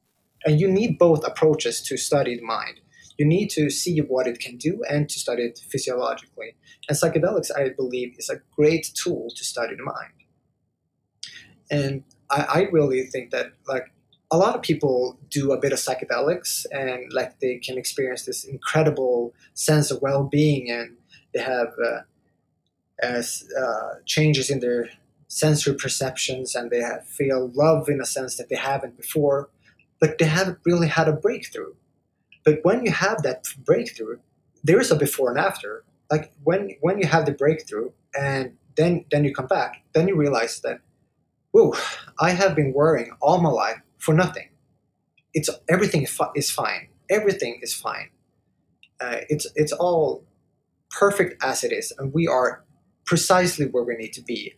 [0.45, 2.79] and you need both approaches to study the mind.
[3.17, 6.55] You need to see what it can do and to study it physiologically.
[6.89, 10.13] And psychedelics, I believe, is a great tool to study the mind.
[11.69, 13.93] And I, I really think that like
[14.31, 18.43] a lot of people do a bit of psychedelics and like they can experience this
[18.43, 20.97] incredible sense of well-being and
[21.33, 22.01] they have uh,
[22.99, 24.89] as uh, changes in their
[25.33, 29.49] sensory perceptions and they feel love in a sense that they haven't before
[29.99, 31.73] but they haven't really had a breakthrough
[32.43, 34.17] but when you have that breakthrough
[34.63, 39.05] there is a before and after like when when you have the breakthrough and then
[39.11, 40.79] then you come back then you realize that
[41.51, 41.73] whoa
[42.19, 44.49] i have been worrying all my life for nothing.
[45.33, 46.05] It's everything
[46.35, 46.89] is fine.
[47.09, 48.09] Everything is fine.
[48.99, 50.25] Uh, it's it's all
[50.91, 52.63] perfect as it is, and we are
[53.05, 54.53] precisely where we need to be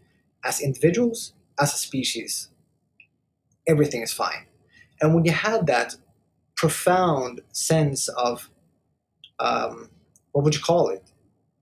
[0.46, 2.50] as individuals, as a species.
[3.68, 4.46] Everything is fine,
[5.02, 5.98] and when you have that
[6.56, 8.50] profound sense of
[9.40, 9.90] um,
[10.34, 11.12] what would you call it,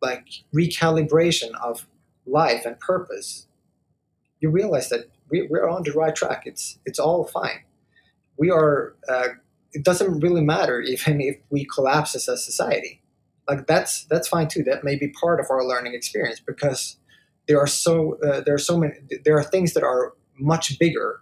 [0.01, 1.87] like recalibration of
[2.25, 3.47] life and purpose,
[4.41, 6.43] you realize that we, we're on the right track.
[6.45, 7.61] It's it's all fine
[8.37, 9.29] we are uh,
[9.73, 13.01] it doesn't really matter even if we collapse as a society
[13.47, 16.97] like that's that's fine too that may be part of our learning experience because
[17.47, 18.93] there are so uh, there are so many
[19.25, 21.21] there are things that are much bigger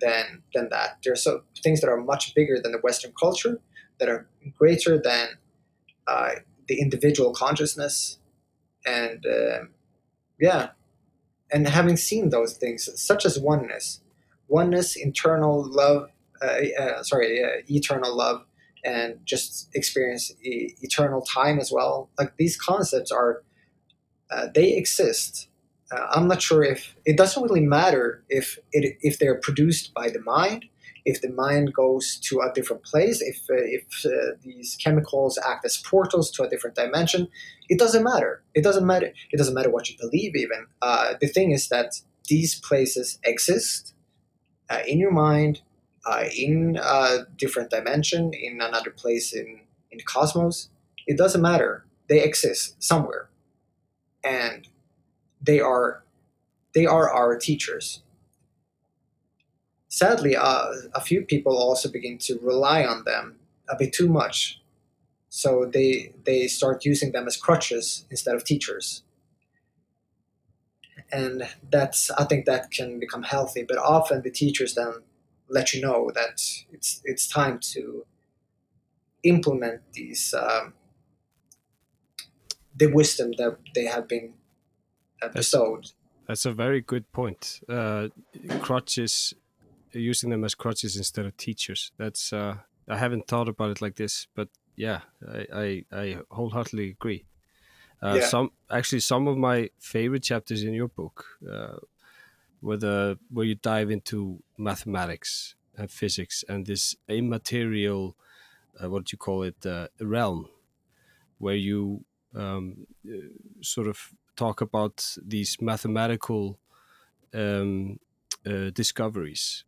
[0.00, 3.60] than than that there are so things that are much bigger than the western culture
[3.98, 4.28] that are
[4.58, 5.28] greater than
[6.06, 6.32] uh,
[6.68, 8.18] the individual consciousness
[8.84, 9.60] and uh,
[10.40, 10.70] yeah
[11.52, 14.00] and having seen those things such as oneness
[14.48, 16.10] oneness internal love
[16.42, 18.44] uh, uh, sorry, uh, eternal love
[18.84, 22.10] and just experience e- eternal time as well.
[22.18, 23.42] Like these concepts are,
[24.30, 25.48] uh, they exist.
[25.92, 30.10] Uh, I'm not sure if it doesn't really matter if it if they're produced by
[30.10, 30.64] the mind,
[31.04, 35.76] if the mind goes to a different place, if uh, if these chemicals act as
[35.76, 37.28] portals to a different dimension.
[37.68, 38.42] It doesn't matter.
[38.54, 39.12] It doesn't matter.
[39.32, 40.34] It doesn't matter what you believe.
[40.36, 40.66] Even
[41.20, 43.94] the thing is that these places exist
[44.86, 45.62] in your mind
[46.06, 49.60] uh, in a different dimension, in another place in,
[49.90, 50.70] in the cosmos.
[51.06, 51.84] It doesn't matter.
[52.08, 53.28] They exist somewhere.
[54.26, 54.68] And
[55.40, 56.02] they are
[56.74, 58.02] they are our teachers.
[59.88, 63.36] Sadly, uh, a few people also begin to rely on them
[63.68, 64.60] a bit too much.
[65.30, 69.02] So they they start using them as crutches instead of teachers.
[71.12, 74.94] And that's I think that can become healthy, but often the teachers then
[75.48, 76.40] let you know that
[76.72, 78.04] it's it's time to
[79.22, 80.74] implement these um,
[82.76, 84.34] the wisdom that they have been
[85.22, 85.90] uh, bestowed.
[86.26, 87.60] That's, a very good point.
[87.68, 88.08] Uh,
[88.60, 89.34] crutches,
[89.92, 91.92] using them as crutches instead of teachers.
[91.96, 92.56] That's uh,
[92.88, 97.24] I haven't thought about it like this, but yeah, I I, I wholeheartedly agree.
[98.02, 98.26] Uh, yeah.
[98.26, 101.76] Some actually, some of my favorite chapters in your book uh,
[102.60, 108.16] where the where you dive into mathematics and physics and this immaterial
[108.82, 110.48] uh, what do you call it uh, realm
[111.38, 112.04] where you
[112.36, 112.86] um,
[113.62, 116.58] sort of talk about these mathematical
[117.34, 117.98] um,
[118.46, 119.64] uh, discoveries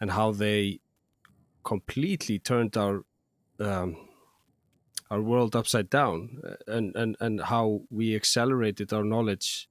[0.00, 0.80] and how they
[1.62, 3.04] completely turned our
[3.60, 3.96] um,
[5.10, 9.68] our world upside down uh, and, and, and how we accelerated our knowledge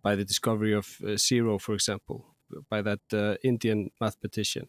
[0.00, 2.24] by the discovery of uh, zero, for example,
[2.68, 4.68] by that uh, Indian mathematician.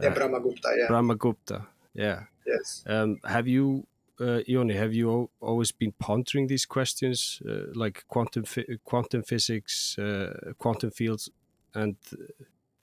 [0.00, 0.76] Yeah, Brahmagupta.
[0.78, 0.86] Yeah.
[0.88, 1.66] Brahmagupta.
[1.92, 2.22] Yeah.
[2.46, 2.84] Yes.
[2.86, 3.86] Um, have you
[4.20, 4.40] uh,
[4.72, 8.44] have you always been pondering these questions uh, like quantum
[8.84, 11.30] quantum physics, uh, quantum fields,
[11.74, 11.96] and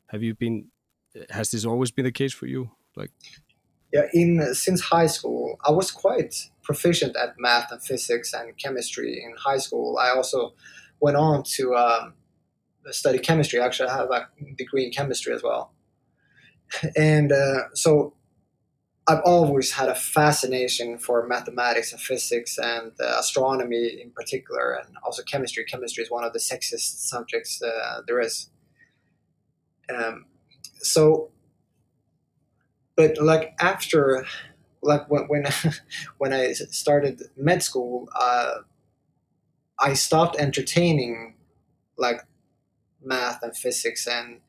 [0.07, 0.67] have you been?
[1.29, 2.71] Has this always been the case for you?
[2.95, 3.11] Like,
[3.93, 9.23] yeah, in since high school, I was quite proficient at math and physics and chemistry
[9.23, 9.97] in high school.
[9.97, 10.53] I also
[10.99, 12.13] went on to um,
[12.91, 13.59] study chemistry.
[13.59, 14.27] Actually, I have a
[14.57, 15.71] degree in chemistry as well,
[16.97, 18.15] and uh, so
[19.07, 24.95] I've always had a fascination for mathematics and physics and uh, astronomy in particular, and
[25.03, 25.65] also chemistry.
[25.65, 28.49] Chemistry is one of the sexiest subjects uh, there is.
[29.93, 30.25] Um,
[30.77, 31.31] so,
[32.95, 34.25] but like after,
[34.83, 35.45] like when when,
[36.19, 38.59] when I started med school, uh,
[39.79, 41.35] I stopped entertaining
[41.97, 42.21] like
[43.03, 44.41] math and physics, and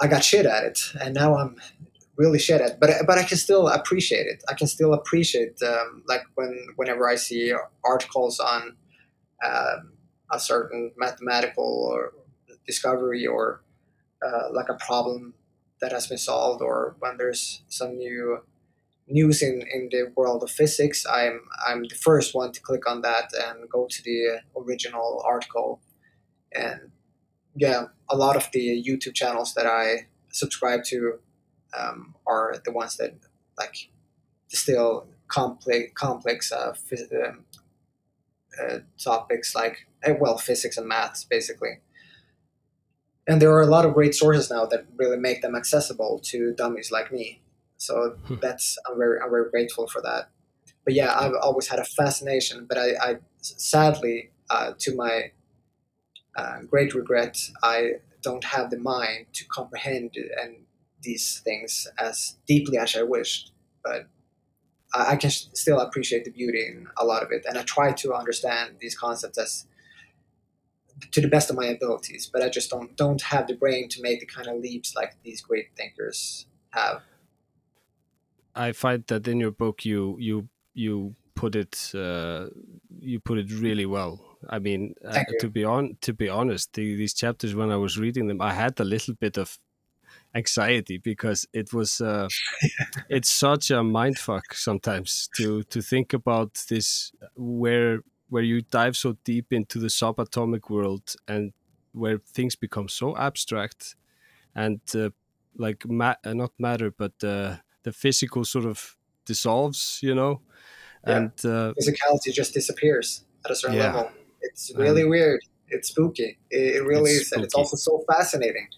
[0.00, 1.56] I got shit at it, and now I'm
[2.16, 4.42] really shed it but but i can still appreciate it.
[4.48, 7.52] I can still appreciate um, like when whenever i see
[7.84, 8.76] articles on
[9.44, 9.92] um,
[10.32, 12.12] a certain mathematical or
[12.66, 13.62] discovery or
[14.26, 15.34] uh, like a problem
[15.80, 18.40] that has been solved or when there's some new
[19.08, 23.02] news in, in the world of physics i'm i'm the first one to click on
[23.02, 25.80] that and go to the original article.
[26.52, 26.90] And
[27.54, 31.18] yeah a lot of the youtube channels that i subscribe to
[31.78, 33.14] um, are the ones that
[33.58, 33.88] like
[34.48, 37.44] distill complex complex uh, phys- um,
[38.62, 41.80] uh, topics like uh, well physics and maths basically.
[43.28, 46.54] And there are a lot of great sources now that really make them accessible to
[46.54, 47.42] dummies like me.
[47.76, 48.36] So hmm.
[48.40, 50.30] that's i'm very i'm very grateful for that.
[50.84, 55.32] But yeah i've always had a fascination but i, I sadly uh, to my
[56.36, 60.65] uh, great regret i don't have the mind to comprehend and
[61.06, 63.52] these things as deeply as I wished,
[63.82, 64.08] but
[64.94, 67.92] I, I can still appreciate the beauty in a lot of it, and I try
[67.92, 69.66] to understand these concepts as
[71.12, 72.28] to the best of my abilities.
[72.32, 75.16] But I just don't don't have the brain to make the kind of leaps like
[75.22, 77.02] these great thinkers have.
[78.54, 82.46] I find that in your book you you you put it uh,
[82.98, 84.14] you put it really well.
[84.48, 87.98] I mean, uh, to be on to be honest, the, these chapters when I was
[87.98, 89.58] reading them, I had a little bit of
[90.36, 92.28] anxiety because it was uh,
[93.08, 98.96] it's such a mind fuck sometimes to to think about this where where you dive
[98.96, 101.52] so deep into the subatomic world and
[101.92, 103.96] where things become so abstract
[104.54, 105.10] and uh,
[105.56, 110.40] like ma- uh, not matter but uh, the physical sort of dissolves you know
[111.06, 111.16] yeah.
[111.16, 113.86] and uh, physicality just disappears at a certain yeah.
[113.86, 114.10] level
[114.42, 117.36] it's really um, weird it's spooky it, it really is spooky.
[117.36, 118.68] and it's also so fascinating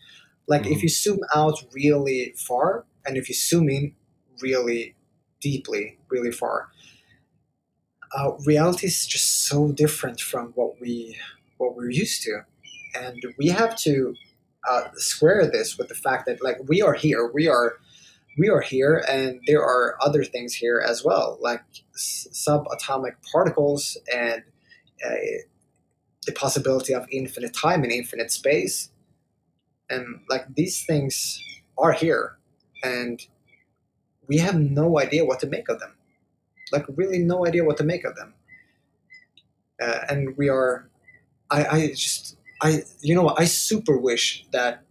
[0.49, 0.72] like mm-hmm.
[0.72, 3.94] if you zoom out really far and if you zoom in
[4.40, 4.96] really
[5.40, 6.68] deeply, really far,
[8.16, 11.16] uh, reality is just so different from what we
[11.59, 12.40] what we're used to,
[12.99, 14.14] and we have to
[14.68, 17.74] uh, square this with the fact that like we are here, we are
[18.38, 21.62] we are here, and there are other things here as well, like
[21.96, 24.42] subatomic particles and
[25.05, 25.14] uh,
[26.26, 28.90] the possibility of infinite time and infinite space
[29.91, 31.41] and like these things
[31.76, 32.39] are here
[32.82, 33.26] and
[34.28, 35.95] we have no idea what to make of them.
[36.72, 38.34] Like really no idea what to make of them.
[39.80, 40.89] Uh, and we are
[41.51, 44.82] I, I just i you know i super wish that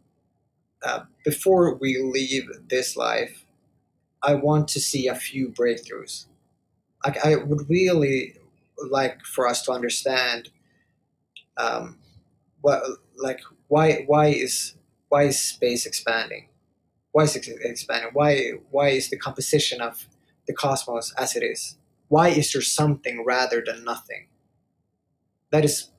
[0.83, 3.45] uh, before we leave this life
[4.23, 6.27] i want to see a few breakthroughs.
[7.05, 8.37] Like i would really
[8.89, 10.49] like for us to understand
[11.57, 11.97] um,
[12.61, 12.83] what
[13.17, 14.76] like why why is
[15.09, 16.49] why is space expanding?
[17.11, 18.11] Why is it expanding?
[18.13, 20.07] Why why is the composition of
[20.47, 21.77] the cosmos as it is?
[22.09, 24.27] Why is there something rather than nothing?
[25.51, 25.89] That is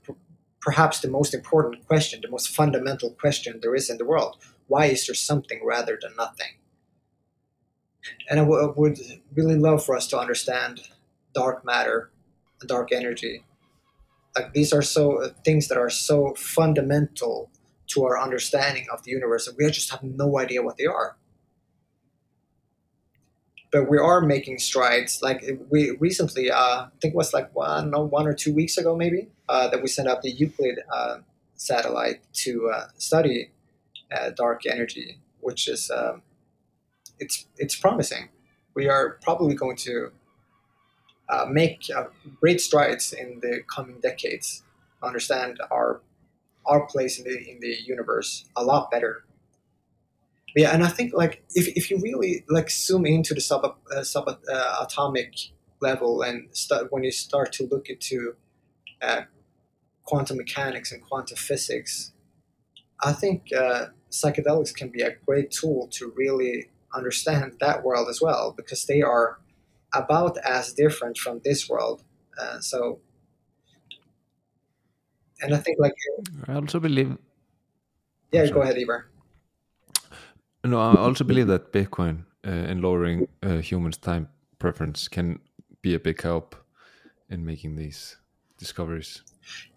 [0.60, 4.38] perhaps the most important question, the most fundamental question there is in the world.
[4.66, 6.56] Why is there something rather than nothing?
[8.28, 8.98] And I, w- I would
[9.34, 10.80] really love for us to understand
[11.34, 12.10] dark matter,
[12.66, 13.44] dark energy.
[14.36, 17.50] Like these are so uh, things that are so fundamental
[17.88, 21.16] to our understanding of the universe, and we just have no idea what they are.
[23.70, 25.20] But we are making strides.
[25.22, 28.78] Like we recently, uh, I think it was like one, no, one or two weeks
[28.78, 31.18] ago, maybe, uh, that we sent up the Euclid uh,
[31.54, 33.50] satellite to uh, study
[34.10, 36.22] uh, dark energy, which is um,
[37.18, 38.28] it's it's promising.
[38.74, 40.12] We are probably going to
[41.28, 41.90] uh, make
[42.40, 44.62] great strides in the coming decades.
[45.02, 46.00] Understand our
[46.68, 49.24] our place in the in the universe a lot better.
[50.56, 54.00] Yeah, and I think like if, if you really like zoom into the sub uh,
[54.00, 55.50] subatomic
[55.80, 58.34] level and start, when you start to look into
[59.02, 59.22] uh,
[60.04, 62.12] quantum mechanics and quantum physics,
[63.02, 68.20] I think uh, psychedelics can be a great tool to really understand that world as
[68.20, 69.38] well because they are
[69.94, 72.02] about as different from this world.
[72.40, 73.00] Uh, so,
[75.40, 75.94] and I think like
[76.46, 77.16] I also believe.
[78.32, 79.06] yeah, go ahead, Ivar.
[80.64, 84.28] No, I also believe that Bitcoin uh, and lowering uh, humans' time
[84.58, 85.40] preference can
[85.82, 86.56] be a big help
[87.30, 88.16] in making these
[88.58, 89.22] discoveries.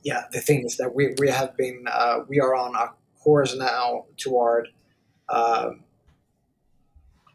[0.03, 2.89] yeah, the thing is that we, we have been uh, we are on a
[3.19, 4.69] course now toward
[5.29, 5.83] um,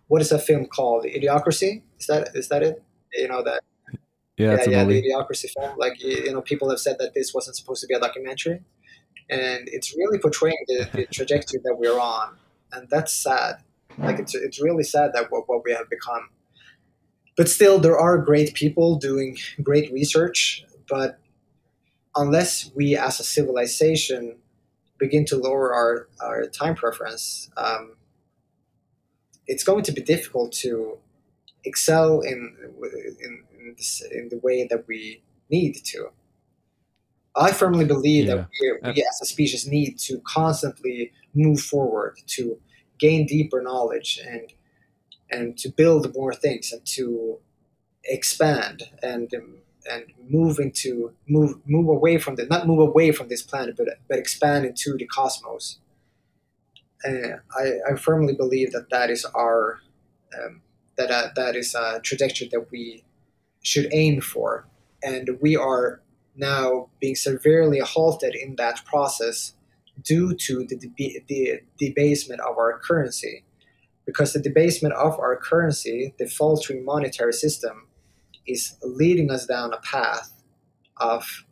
[0.09, 1.05] what is that film called?
[1.05, 1.83] Idiocracy?
[1.99, 2.83] Is that is that it?
[3.13, 3.63] You know that
[4.37, 5.03] Yeah, yeah it's a yeah the.
[5.03, 5.79] Idiocracy film.
[5.79, 8.63] Like you, you know, people have said that this wasn't supposed to be a documentary,
[9.31, 12.37] and it's really portraying the, the trajectory that we're on,
[12.73, 13.57] and that's sad.
[13.99, 16.29] Like it's it's really sad that what, what we have become.
[17.37, 21.19] But still, there are great people doing great research, but
[22.15, 24.37] unless we as a civilization
[24.99, 27.97] begin to lower our, our time preference, um,
[29.47, 30.99] it's going to be difficult to
[31.65, 32.57] excel in,
[33.23, 36.11] in, in, this, in the way that we need to.
[37.37, 42.59] I firmly believe that we, we as a species need to constantly move forward to
[42.99, 44.53] gain deeper knowledge and
[45.31, 47.39] and to build more things and to
[48.05, 49.31] expand and
[49.91, 53.89] and move into move move away from the not move away from this planet but
[54.09, 55.79] but expand into the cosmos.
[57.05, 59.81] And I, I firmly believe that that is our
[60.37, 60.63] um,
[60.97, 63.05] that uh, that is a trajectory that we
[63.67, 64.67] should aim for
[65.03, 66.01] and we are
[66.37, 69.55] now being severely halted in that process
[70.03, 73.45] due to the, deb- the debasement of our currency
[74.05, 77.87] because the debasement of our currency the faltering monetary system
[78.47, 80.33] is leading us down a path
[80.99, 81.45] of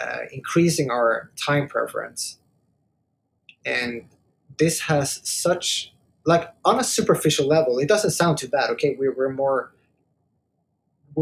[0.00, 2.38] uh, increasing our time preference.
[3.64, 4.04] And
[4.58, 5.92] this has such,
[6.24, 8.70] like, on a superficial level, it doesn't sound too bad.
[8.70, 9.72] Okay, we, we're more,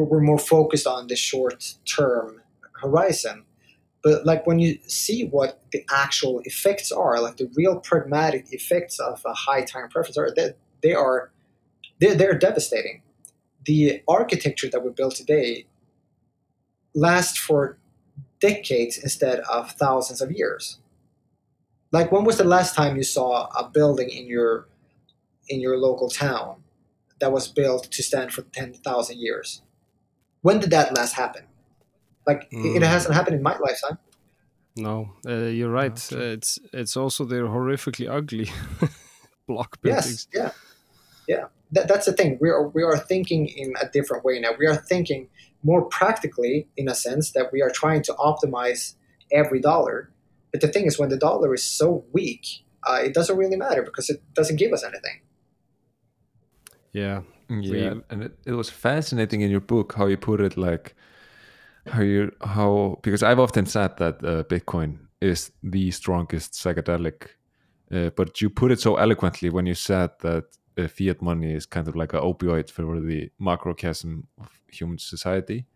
[0.05, 2.42] we're, more focused on the short term
[2.80, 3.44] horizon.
[4.03, 8.99] But like when you see what the actual effects are, like the real pragmatic effects
[9.01, 11.32] of a high time preference, are they, they are
[11.99, 13.03] they're, they're devastating
[13.64, 15.66] the architecture that we build today
[16.94, 17.78] lasts for
[18.40, 20.78] decades instead of thousands of years.
[21.92, 24.68] Like when was the last time you saw a building in your
[25.49, 26.62] in your local town
[27.20, 29.62] that was built to stand for 10,000 years?
[30.47, 31.42] When did that last happen?
[32.28, 32.86] Like it, it Mm.
[32.94, 33.99] hasn't happened in my lifetime.
[34.76, 34.94] No,
[35.26, 35.97] uh, you're right.
[35.97, 36.20] true.
[36.20, 38.49] Uh, it's it's also they're horrifically ugly
[39.49, 40.51] block Yes, yeah,
[41.26, 41.44] yeah.
[41.72, 42.38] That, that's the thing.
[42.41, 44.53] We are we are thinking in a different way now.
[44.62, 45.29] We are thinking
[45.62, 48.95] more practically, in a sense, that we are trying to optimize
[49.41, 49.96] every dollar.
[50.53, 52.45] But the thing is, when the dollar is so weak,
[52.88, 55.18] uh, it doesn't really matter because it doesn't give us anything.
[56.92, 60.94] Yeah, Yeah, and it, it was fascinating in your book how you put it like
[61.86, 67.28] how you how because I've often said that uh, Bitcoin is the strongest psychedelic,
[67.92, 70.44] uh, but you put it so eloquently when you said that
[70.76, 75.66] uh, fiat money is kind of like an opioid for the macrocosm of human society,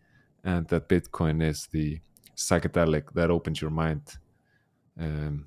[0.43, 1.99] and that Bitcoin is the
[2.35, 4.17] psychedelic that opens your mind.
[4.99, 5.45] Um,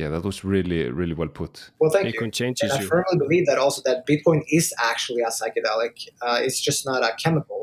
[0.00, 1.70] yeah, that was really really well put.
[1.80, 2.30] Well, thank you.
[2.30, 2.88] Changes And I you.
[2.92, 5.94] firmly believe that also that Bitcoin is actually a psychedelic.
[6.24, 7.60] Uh, it's just not a chemical.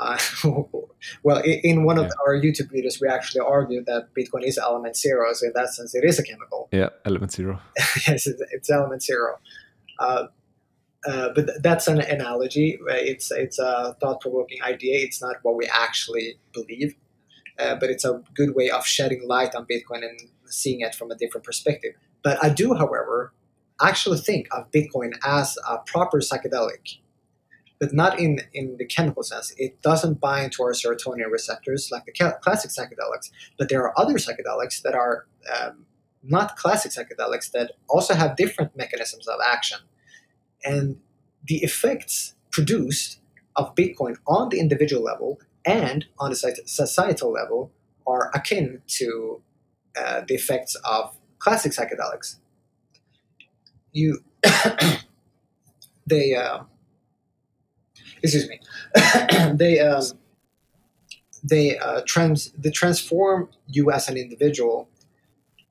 [0.00, 0.18] Uh,
[1.22, 2.26] well, in one of Yeah.
[2.26, 5.32] our YouTube videos, we actually argued that Bitcoin is element zero.
[5.34, 6.68] So in that sense, it is a chemical.
[6.72, 7.60] Yeah, element zero.
[8.08, 9.38] yes, it's, it's element zero.
[10.00, 10.24] Uh,
[11.06, 12.68] uh, but that's an analogy.
[12.90, 14.94] Uh, It's it's a thought provoking idea.
[15.06, 16.90] It's not what we actually believe,
[17.62, 20.18] uh, but it's a good way of shedding light on Bitcoin and
[20.54, 21.92] seeing it from a different perspective.
[22.22, 23.32] But I do, however,
[23.80, 26.98] actually think of Bitcoin as a proper psychedelic,
[27.80, 29.54] but not in in the chemical sense.
[29.58, 33.30] It doesn't bind to our serotonin receptors like the classic psychedelics.
[33.58, 35.86] But there are other psychedelics that are um,
[36.22, 39.78] not classic psychedelics that also have different mechanisms of action.
[40.64, 41.00] And
[41.44, 43.18] the effects produced
[43.56, 46.36] of Bitcoin on the individual level and on the
[46.66, 47.72] societal level
[48.06, 49.42] are akin to
[49.96, 52.36] uh, the effects of classic psychedelics.
[53.92, 54.24] You,
[56.06, 56.64] they, uh,
[58.22, 58.60] excuse me,
[59.54, 60.02] they, um,
[61.44, 64.88] they uh, trans they transform you as an individual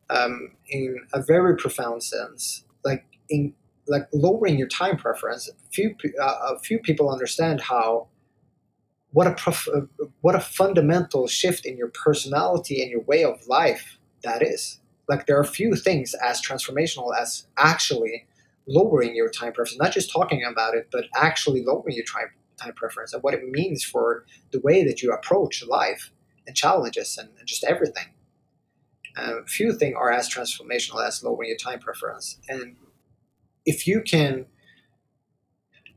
[0.10, 3.54] um, in a very profound sense, like in
[3.88, 5.50] like lowering your time preference.
[5.72, 8.08] Few uh, a few people understand how
[9.12, 13.46] what a prof- uh, what a fundamental shift in your personality and your way of
[13.48, 14.80] life that is.
[15.08, 18.26] Like there are few things as transformational as actually
[18.68, 22.74] lowering your time preference, not just talking about it, but actually lowering your time time
[22.74, 26.12] preference and what it means for the way that you approach life
[26.46, 28.14] and challenges and, and just everything.
[29.18, 32.76] Um, few things are as transformational as lowering your time preference, and
[33.66, 34.48] if you can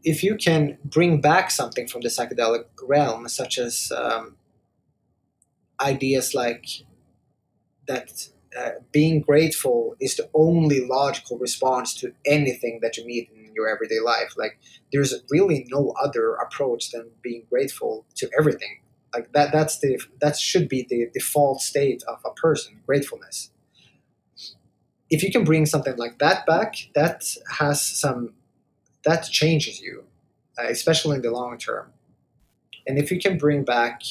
[0.05, 4.37] if you can bring back something from the psychedelic realm, such as um,
[5.81, 6.67] ideas like
[7.87, 13.53] that uh, being grateful is the only logical response to anything that you meet in
[13.55, 14.35] your everyday life.
[14.37, 14.59] Like
[14.93, 18.81] there's really no other approach than being grateful to everything.
[19.15, 23.51] Like that that's the that should be the default state of a person, gratefulness.
[25.11, 27.25] If you can bring something like that back, that
[27.59, 28.35] has some
[29.05, 30.05] that changes you,
[30.59, 31.93] uh, especially in the long term.
[32.87, 34.03] And if you can bring back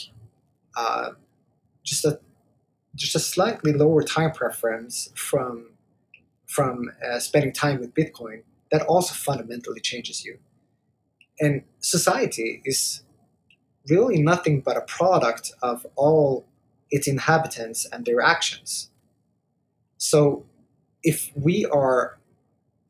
[0.78, 1.12] uh,
[1.84, 2.20] just a
[2.96, 5.72] just a slightly lower time preference from
[6.46, 10.38] from uh, spending time with Bitcoin, that also fundamentally changes you.
[11.40, 13.04] And society is
[13.90, 16.46] really nothing but a product of all
[16.92, 18.90] its inhabitants and their actions.
[19.98, 20.46] So
[21.04, 22.18] if we are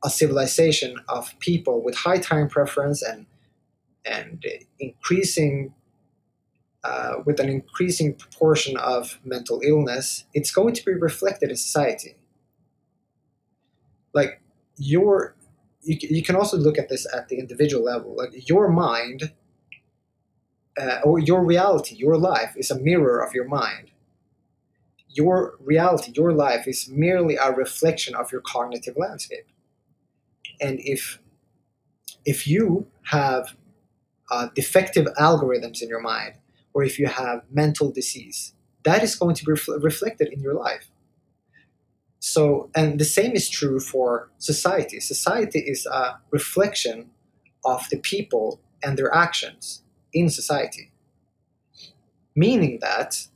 [0.03, 3.25] a civilization of people with high time preference and
[4.05, 4.45] and
[4.79, 5.73] increasing
[6.85, 12.15] uh, with an increasing proportion of mental illness, it's going to be reflected in society.
[14.13, 14.41] Like
[14.77, 15.35] your,
[15.81, 18.15] you, you can also look at this at the individual level.
[18.15, 19.31] Like your mind,
[20.79, 23.91] uh, or your reality, your life is a mirror of your mind.
[25.09, 29.47] Your reality, your life is merely a reflection of your cognitive landscape.
[30.61, 31.19] And if
[32.25, 33.55] if you have
[34.29, 36.33] uh, defective algorithms in your mind,
[36.75, 38.53] or if you have mental disease,
[38.83, 40.91] that is going to be refl- reflected in your life.
[42.19, 44.99] So, and the same is true for society.
[44.99, 47.09] Society is a reflection
[47.63, 49.83] of the people and their actions
[50.13, 50.91] in society.
[52.35, 53.27] Meaning that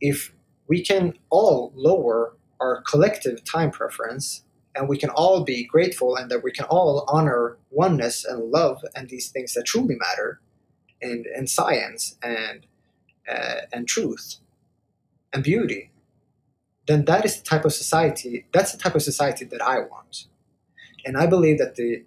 [0.00, 0.32] if
[0.68, 4.44] we can all lower our collective time preference
[4.76, 8.84] and we can all be grateful and that we can all honor oneness and love
[8.94, 10.40] and these things that truly matter
[11.00, 12.66] and, and science and,
[13.30, 14.36] uh, and truth
[15.32, 15.90] and beauty,
[16.86, 20.26] then that is the type of society, that's the type of society that I want.
[21.04, 22.04] And I believe that the,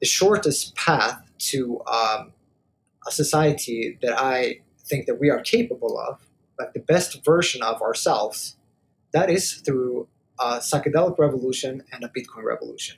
[0.00, 2.32] the shortest path to um,
[3.06, 6.20] a society that I think that we are capable of,
[6.58, 8.56] like the best version of ourselves,
[9.12, 10.08] that is through
[10.38, 12.96] a psychedelic revolution and a Bitcoin revolution.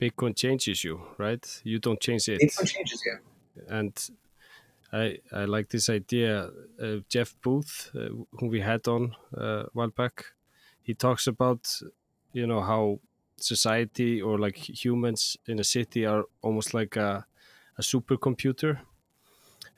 [0.00, 1.60] Bitcoin changes you, right?
[1.64, 2.40] You don't change it.
[2.40, 3.18] Bitcoin changes you.
[3.68, 3.94] And
[4.92, 6.50] I I like this idea.
[6.80, 8.08] Uh, Jeff Booth, uh,
[8.38, 10.26] whom we had on uh, a while back,
[10.82, 11.80] he talks about
[12.32, 13.00] you know how
[13.36, 17.26] society or like humans in a city are almost like a,
[17.78, 18.80] a supercomputer,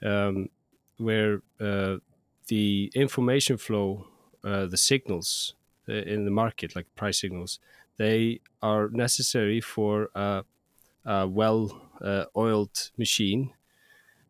[0.02, 0.48] um,
[0.98, 1.96] where uh,
[2.48, 4.06] the information flow,
[4.44, 5.54] uh, the signals
[5.88, 7.58] uh, in the market, like price signals,
[7.96, 10.44] they are necessary for a,
[11.04, 13.54] a well-oiled machine.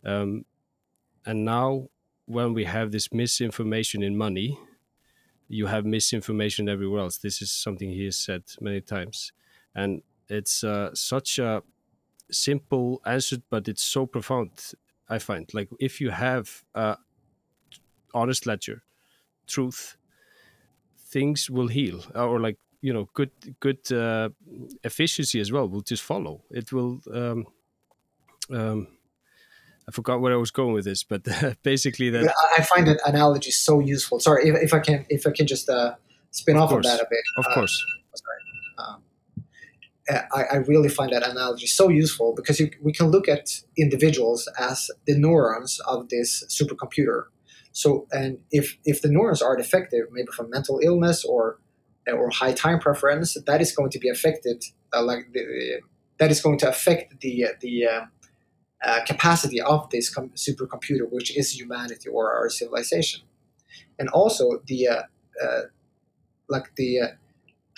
[0.04, 0.44] Um,
[1.26, 1.88] and now,
[2.26, 4.58] when we have this misinformation in money,
[5.48, 7.18] you have misinformation everywhere else.
[7.18, 9.32] This is something he has said many times,
[9.74, 11.62] and it's uh, such a
[12.30, 14.72] simple answer, but it's so profound.
[15.08, 16.98] I find like if you have a
[18.12, 18.82] honest ledger,
[19.46, 19.96] truth,
[20.96, 24.30] things will heal or like you know good good uh,
[24.82, 27.46] efficiency as well will just follow it will um,
[28.50, 28.93] um,
[29.86, 31.26] I forgot where I was going with this but
[31.62, 34.20] basically that I find an analogy so useful.
[34.20, 35.94] Sorry if, if I can if I can just uh,
[36.30, 37.20] spin of off course, of that a bit.
[37.38, 37.84] Of uh, course.
[38.14, 38.38] sorry.
[38.78, 39.02] Um,
[40.34, 44.48] I, I really find that analogy so useful because you, we can look at individuals
[44.58, 47.24] as the neurons of this supercomputer.
[47.72, 51.58] So, and if if the neurons are defective, maybe from mental illness or
[52.06, 54.62] or high time preference, that is going to be affected.
[54.92, 55.80] Uh, like the,
[56.18, 57.86] that is going to affect the the
[58.84, 63.22] uh, uh, capacity of this com- supercomputer, which is humanity or our civilization,
[63.98, 65.02] and also the uh,
[65.42, 65.62] uh,
[66.48, 67.06] like the uh,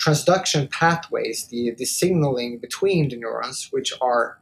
[0.03, 4.39] transduction pathways, the the signaling between the neurons, which are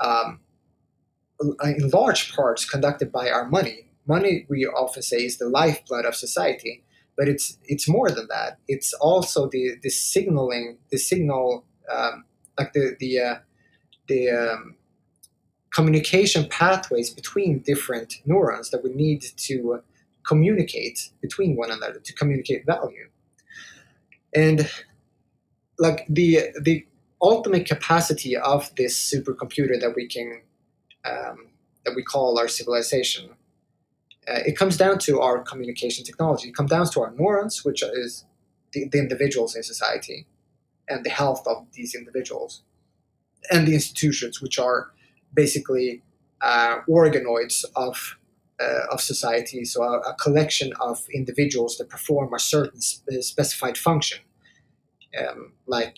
[0.00, 0.40] um,
[1.62, 3.90] in large parts conducted by our money.
[4.06, 6.82] Money we often say is the lifeblood of society
[7.18, 8.58] but it's it's more than that.
[8.68, 11.64] It's also the the signaling the signal
[11.94, 12.24] um,
[12.56, 13.34] like the the uh,
[14.06, 14.76] the um,
[15.74, 19.82] communication pathways between different neurons that we need to
[20.26, 23.08] communicate between one another to communicate value.
[24.34, 24.70] And
[25.78, 26.86] like the the
[27.20, 30.42] ultimate capacity of this supercomputer that we can
[31.04, 31.48] um,
[31.84, 33.30] that we call our civilization
[34.28, 36.48] uh, it comes down to our communication technology.
[36.48, 38.24] It comes down to our neurons which is
[38.72, 40.26] the, the individuals in society
[40.88, 42.62] and the health of these individuals
[43.50, 44.90] and the institutions which are
[45.34, 46.02] basically
[46.40, 48.18] uh, organoids of
[48.60, 53.78] uh, of society, so a, a, collection of individuals that perform a certain sp- specified
[53.78, 54.18] function,
[55.16, 55.96] um, like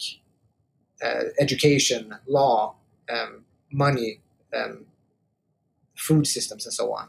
[1.03, 2.75] uh, education, law,
[3.11, 4.21] um, money,
[4.55, 4.85] um,
[5.97, 7.09] food systems, and so on.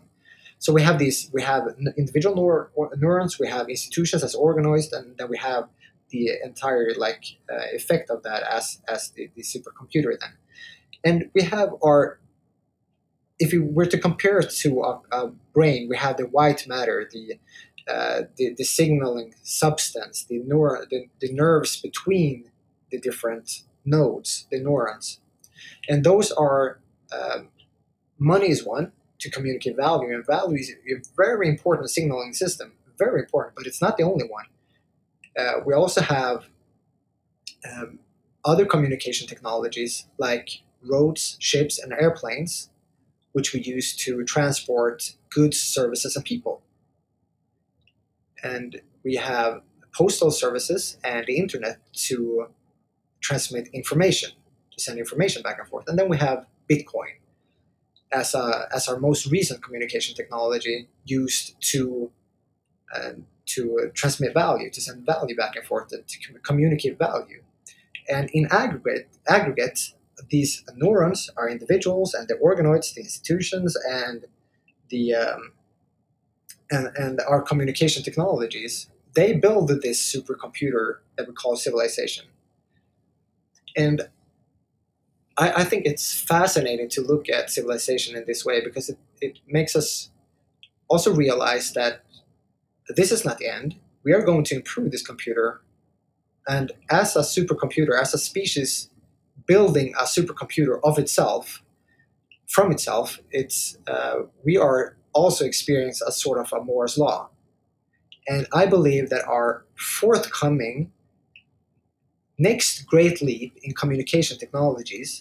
[0.59, 1.63] So we have these, we have
[1.97, 5.67] individual neur- neurons, we have institutions as organoids, and then we have
[6.11, 10.37] the entire like uh, effect of that as as the, the supercomputer then.
[11.03, 12.19] And we have our
[13.39, 17.39] if we were to compare it to a, brain, we have the white matter, the
[17.87, 22.49] uh, the, the, signaling substance, the, neur- the, the nerves between
[22.91, 25.19] the different nodes, the neurons.
[25.89, 26.79] And those are,
[27.11, 27.49] um,
[28.19, 33.21] money is one to communicate value, and value is a very important signaling system, very
[33.21, 34.45] important, but it's not the only one.
[35.37, 36.45] Uh, we also have
[37.69, 37.99] um,
[38.45, 42.71] other communication technologies like roads, ships, and airplanes
[43.33, 46.61] which we use to transport goods, services, and people.
[48.43, 49.61] And we have
[49.93, 52.47] postal services and the internet to
[53.21, 54.31] transmit information,
[54.71, 55.87] to send information back and forth.
[55.87, 57.19] And then we have Bitcoin
[58.11, 62.11] as, a, as our most recent communication technology used to,
[62.93, 63.11] uh,
[63.45, 67.43] to transmit value, to send value back and forth, to communicate value.
[68.09, 69.93] And in aggregate, aggregate
[70.29, 74.25] these neurons are individuals and the organoids, the institutions, and
[74.89, 75.53] the um,
[76.69, 78.89] and, and our communication technologies.
[79.13, 82.25] They build this supercomputer that we call civilization.
[83.75, 84.07] And
[85.37, 89.39] I, I think it's fascinating to look at civilization in this way because it, it
[89.47, 90.11] makes us
[90.87, 92.03] also realize that
[92.95, 93.75] this is not the end.
[94.03, 95.61] We are going to improve this computer.
[96.47, 98.90] And as a supercomputer, as a species,
[99.53, 101.61] building a supercomputer of itself
[102.55, 104.81] from itself it's uh, we are
[105.13, 107.19] also experiencing a sort of a moore's law.
[108.31, 109.49] And i believe that our
[109.99, 110.77] forthcoming
[112.49, 115.11] next great leap in communication technologies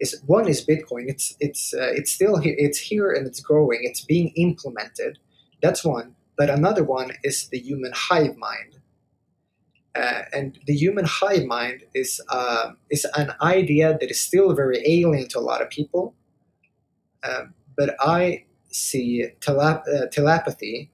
[0.00, 1.04] is one is bitcoin.
[1.12, 3.80] It's it's uh, it's still here it's here and it's growing.
[3.88, 5.12] It's being implemented.
[5.62, 6.08] That's one.
[6.38, 8.73] But another one is the human hive mind
[9.94, 14.82] uh, and the human hive mind is uh, is an idea that is still very
[14.86, 16.14] alien to a lot of people.
[17.22, 17.44] Uh,
[17.76, 20.90] but I see telep- uh, telepathy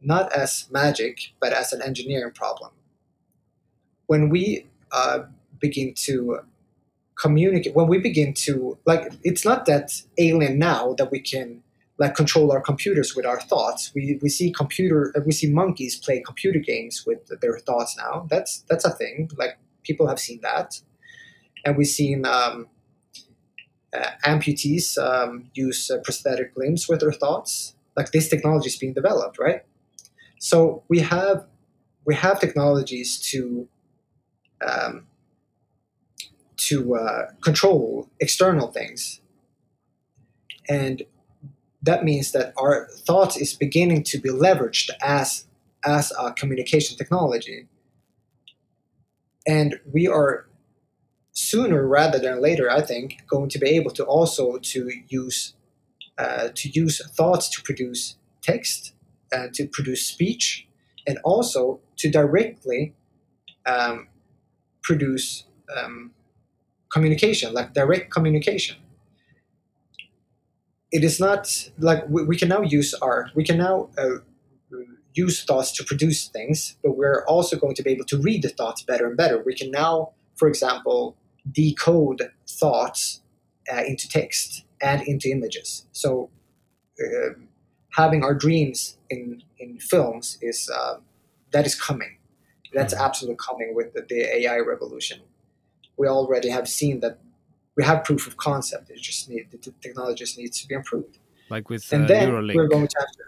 [0.00, 2.70] not as magic, but as an engineering problem.
[4.06, 5.20] When we uh,
[5.60, 6.40] begin to
[7.16, 11.62] communicate, when we begin to like, it's not that alien now that we can
[11.98, 13.92] like control our computers with our thoughts.
[13.94, 18.26] We, we see computer uh, we see monkeys play computer games with their thoughts now.
[18.30, 19.30] That's that's a thing.
[19.36, 20.80] Like people have seen that,
[21.64, 22.68] and we've seen um,
[23.92, 27.74] uh, amputees um, use uh, prosthetic limbs with their thoughts.
[27.96, 29.62] Like this technology is being developed, right?
[30.38, 31.46] So we have
[32.04, 33.68] we have technologies to
[34.64, 35.06] um,
[36.58, 39.20] to uh, control external things,
[40.68, 41.02] and
[41.82, 45.46] that means that our thoughts is beginning to be leveraged as
[45.84, 47.68] as a communication technology.
[49.46, 50.48] And we are
[51.38, 55.54] sooner rather than later i think going to be able to also to use
[56.18, 58.92] uh, to use thoughts to produce text
[59.30, 60.66] and to produce speech
[61.06, 62.92] and also to directly
[63.66, 64.08] um,
[64.82, 65.44] produce
[65.76, 66.10] um,
[66.92, 68.76] communication like direct communication
[70.90, 74.18] it is not like we, we can now use our we can now uh,
[75.14, 78.48] use thoughts to produce things but we're also going to be able to read the
[78.48, 79.42] thoughts better and better.
[79.44, 81.16] We can now for example
[81.50, 83.20] decode thoughts
[83.72, 85.86] uh, into text and into images.
[85.92, 86.30] So
[87.00, 87.34] uh,
[87.94, 90.96] having our dreams in in films is uh,
[91.52, 92.18] that is coming.
[92.72, 93.04] That's mm-hmm.
[93.04, 95.20] absolutely coming with the, the ai revolution.
[95.96, 97.18] We already have seen that
[97.78, 98.90] we have proof of concept.
[98.90, 101.18] It just need the technology just needs to be improved.
[101.48, 102.54] Like with and uh, then Neuralink.
[102.56, 103.22] we're going to have to,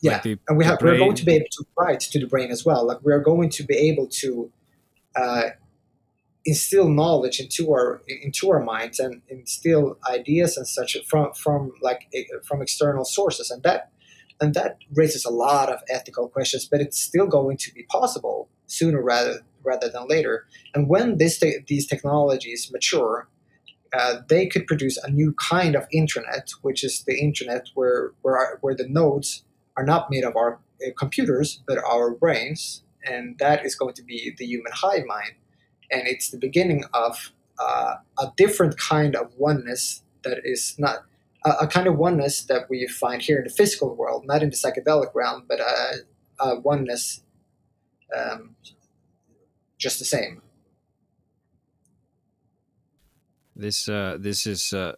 [0.00, 2.26] yeah, like the, and we have we're going to be able to write to the
[2.26, 2.84] brain as well.
[2.84, 4.50] Like we're going to be able to
[5.14, 5.50] uh,
[6.44, 12.10] instill knowledge into our into our minds and instill ideas and such from from like
[12.44, 13.92] from external sources and that
[14.40, 18.48] and that raises a lot of ethical questions but it's still going to be possible
[18.66, 23.28] sooner rather rather than later and when this te- these technologies mature
[23.92, 28.58] uh, they could produce a new kind of internet which is the internet where where
[28.60, 29.44] where the nodes
[29.76, 34.02] are not made of our uh, computers but our brains and that is going to
[34.02, 35.32] be the human hive mind
[35.90, 41.04] and it's the beginning of uh, a different kind of oneness that is not
[41.44, 44.50] a, a, kind of oneness that we find here in the physical world, not in
[44.50, 45.94] the psychedelic realm, but a,
[46.40, 47.22] a oneness
[48.16, 48.54] um,
[49.76, 50.42] just the same.
[53.58, 54.92] This uh, this is uh,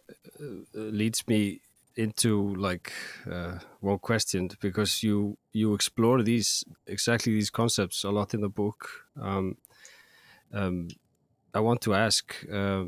[0.73, 1.61] leads me
[1.95, 2.93] into like
[3.29, 8.49] uh, one question because you you explore these exactly these concepts a lot in the
[8.49, 8.87] book.
[9.19, 9.57] Um,
[10.53, 10.89] um,
[11.53, 12.85] I want to ask uh,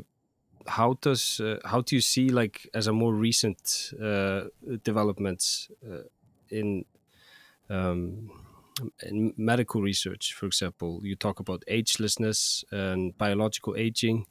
[0.66, 4.44] how does uh, how do you see like as a more recent uh,
[4.84, 6.02] developments uh,
[6.50, 6.84] in,
[7.68, 8.30] um,
[9.02, 14.26] in medical research, for example, you talk about agelessness and biological aging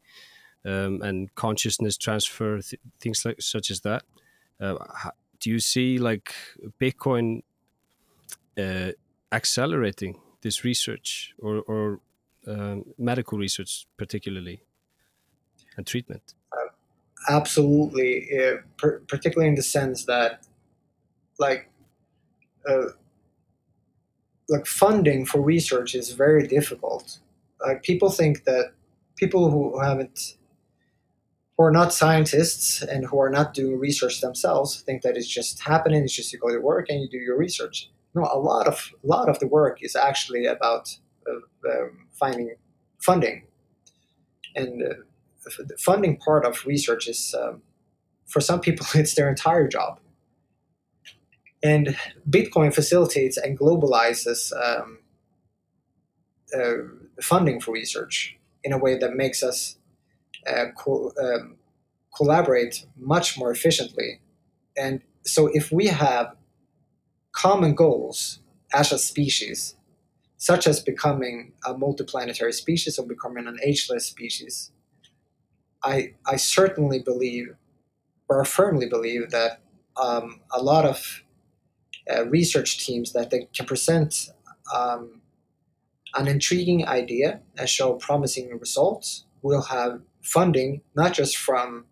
[0.66, 4.04] um, and consciousness transfer, th things like such as that.
[4.60, 4.76] Uh,
[5.40, 6.34] do you see like
[6.80, 7.44] Bitcoin
[8.58, 8.92] uh,
[9.32, 12.00] accelerating this research or, or
[12.48, 14.64] um, medical research, particularly,
[15.78, 16.36] and treatment?
[17.30, 18.30] Absolutely,
[18.78, 20.46] per particularly in the sense that,
[21.40, 21.70] like,
[22.68, 22.90] uh,
[24.50, 27.20] like funding for research is very difficult.
[27.66, 28.74] Like people think that
[29.16, 30.36] people who haven't,
[31.58, 35.62] who are not scientists and who are not doing research themselves, think that it's just
[35.62, 36.04] happening.
[36.04, 37.90] It's just you go to work and you do your research.
[38.16, 40.98] No, a lot of a lot of the work is actually about
[41.28, 42.56] uh, um, finding
[43.00, 43.44] funding.
[44.56, 44.94] And uh,
[45.58, 47.62] the funding part of research is, um,
[48.28, 50.00] for some people, it's their entire job.
[51.64, 51.98] And
[52.30, 55.00] Bitcoin facilitates and globalizes um,
[56.54, 59.78] uh, funding for research in a way that makes us
[60.78, 61.58] co- um,
[62.16, 64.22] collaborate much more efficiently.
[64.78, 66.36] And so, if we have
[67.32, 68.40] common goals
[68.74, 69.76] as a species,
[70.38, 74.72] such as becoming a multiplanetary species or becoming an ageless species,
[75.84, 77.56] I, I certainly believe,
[78.30, 79.62] or firmly believe, that
[80.02, 81.24] um, a lot of
[82.12, 84.30] uh, research teams that they can present
[84.74, 85.22] um,
[86.16, 91.86] an intriguing idea and show promising results will have funding not just from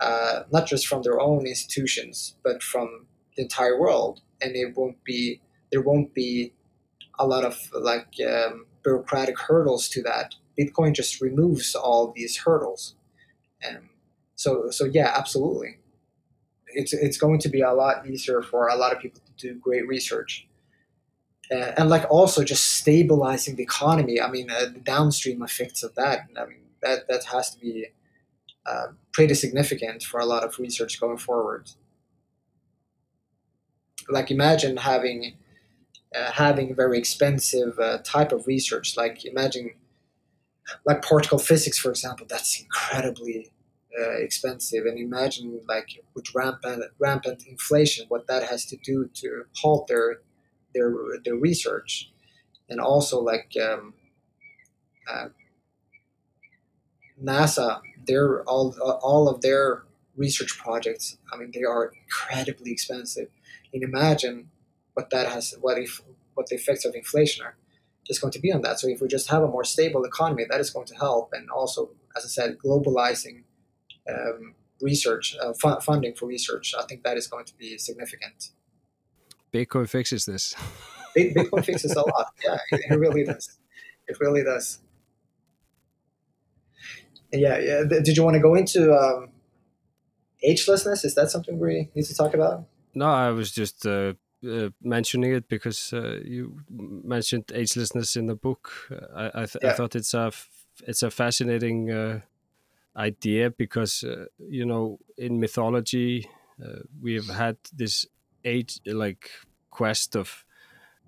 [0.00, 3.06] uh, not just from their own institutions but from
[3.36, 5.40] the entire world and it won't be
[5.70, 6.52] there won't be
[7.18, 10.34] a lot of like um, bureaucratic hurdles to that.
[10.58, 12.94] Bitcoin just removes all these hurdles,
[13.62, 13.88] and
[14.34, 15.78] so so yeah, absolutely,
[16.68, 19.58] it's it's going to be a lot easier for a lot of people to do
[19.58, 20.46] great research.
[21.48, 24.20] Uh, and like also just stabilizing the economy.
[24.20, 26.26] I mean, uh, the downstream effects of that.
[26.36, 27.86] I mean, that that has to be
[28.66, 31.70] uh, pretty significant for a lot of research going forward.
[34.08, 35.36] Like, imagine having
[36.14, 38.96] uh, having very expensive uh, type of research.
[38.96, 39.72] Like imagine,
[40.84, 43.50] like particle physics, for example, that's incredibly
[43.98, 44.86] uh, expensive.
[44.86, 50.18] And imagine like with rampant rampant inflation, what that has to do to halt their
[50.74, 50.94] their
[51.24, 52.10] their research,
[52.68, 53.94] and also like um,
[55.10, 55.26] uh,
[57.22, 59.84] NASA, their all all of their
[60.16, 61.18] research projects.
[61.32, 63.28] I mean, they are incredibly expensive.
[63.72, 64.50] And imagine
[64.94, 66.00] what that has, what if,
[66.34, 67.56] what the effects of inflation are,
[68.08, 68.80] is going to be on that.
[68.80, 71.30] So if we just have a more stable economy, that is going to help.
[71.32, 73.42] And also, as I said, globalizing
[74.08, 78.50] um, research, uh, fu- funding for research, I think that is going to be significant.
[79.52, 80.54] Bitcoin fixes this.
[81.16, 82.32] Bitcoin fixes a lot.
[82.44, 83.58] Yeah, it really does.
[84.06, 84.80] It really does.
[87.38, 87.82] Yeah, yeah.
[88.02, 89.28] Did you want to go into um,
[90.44, 91.04] agelessness?
[91.04, 92.64] Is that something we need to talk about?
[92.94, 94.14] No, I was just uh,
[94.46, 98.70] uh, mentioning it because uh, you mentioned agelessness in the book.
[99.14, 99.70] I I, th yeah.
[99.70, 100.32] I thought it's a
[100.86, 102.20] it's a fascinating uh,
[102.96, 106.28] idea because uh, you know in mythology
[106.64, 108.06] uh, we have had this
[108.44, 109.30] age like
[109.70, 110.44] quest of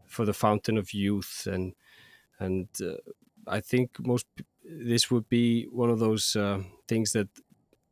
[0.06, 1.74] for the fountain of youth and
[2.38, 2.68] and
[3.46, 4.26] I think most
[4.68, 6.36] this would be one of those
[6.88, 7.28] things that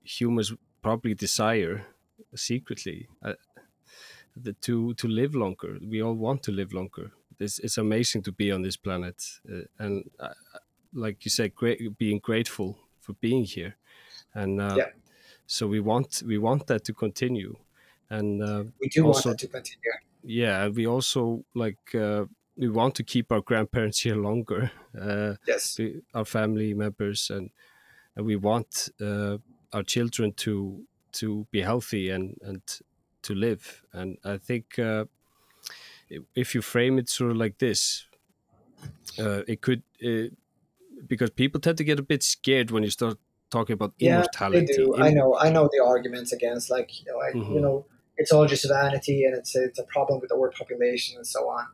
[0.05, 1.87] humans probably desire
[2.35, 3.09] secretly.
[3.23, 3.35] I,
[4.37, 5.79] the, to to live longer.
[5.81, 7.13] We all want to live longer.
[7.39, 10.35] It's, it's amazing to be on this planet, uh, and uh,
[10.93, 13.77] like you said, great, being grateful for being here,
[14.35, 14.91] and uh, Yeah.
[15.47, 17.57] so we want we want that to continue,
[18.11, 19.93] and uh, We do Also- want that to continue.
[20.23, 22.27] yeah, we also like uh,
[22.57, 25.79] we want to keep our grandparents here longer, uh, Yes.
[25.79, 27.51] we- our family members, and
[28.17, 29.39] and we want uh,
[29.73, 32.63] our children to to be healthy and and
[33.23, 33.85] to live.
[33.93, 35.07] And I think uh,
[36.35, 38.07] if you frame it sort of like this,
[39.19, 40.29] uh, it could uh,
[41.07, 43.19] because people tend to get a bit scared when you start
[43.51, 44.61] talking about Yeah, immortality.
[44.61, 44.97] They do.
[44.97, 45.37] Im- I know.
[45.39, 47.55] I know the arguments against, like, you know, like, Mhm.
[47.55, 51.27] you know, it's all just vanity and it's it's a problem with the overpopulation and
[51.27, 51.67] so on.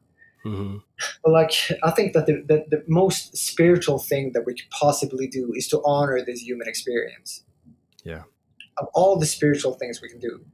[0.44, 0.82] Mhm.
[1.24, 1.52] But like,
[1.82, 5.68] I think that the, the the most spiritual thing that we could possibly do is
[5.68, 7.44] to honor this human experience.
[8.04, 8.22] Yeah.
[8.78, 10.44] Of all the spiritual things we can do,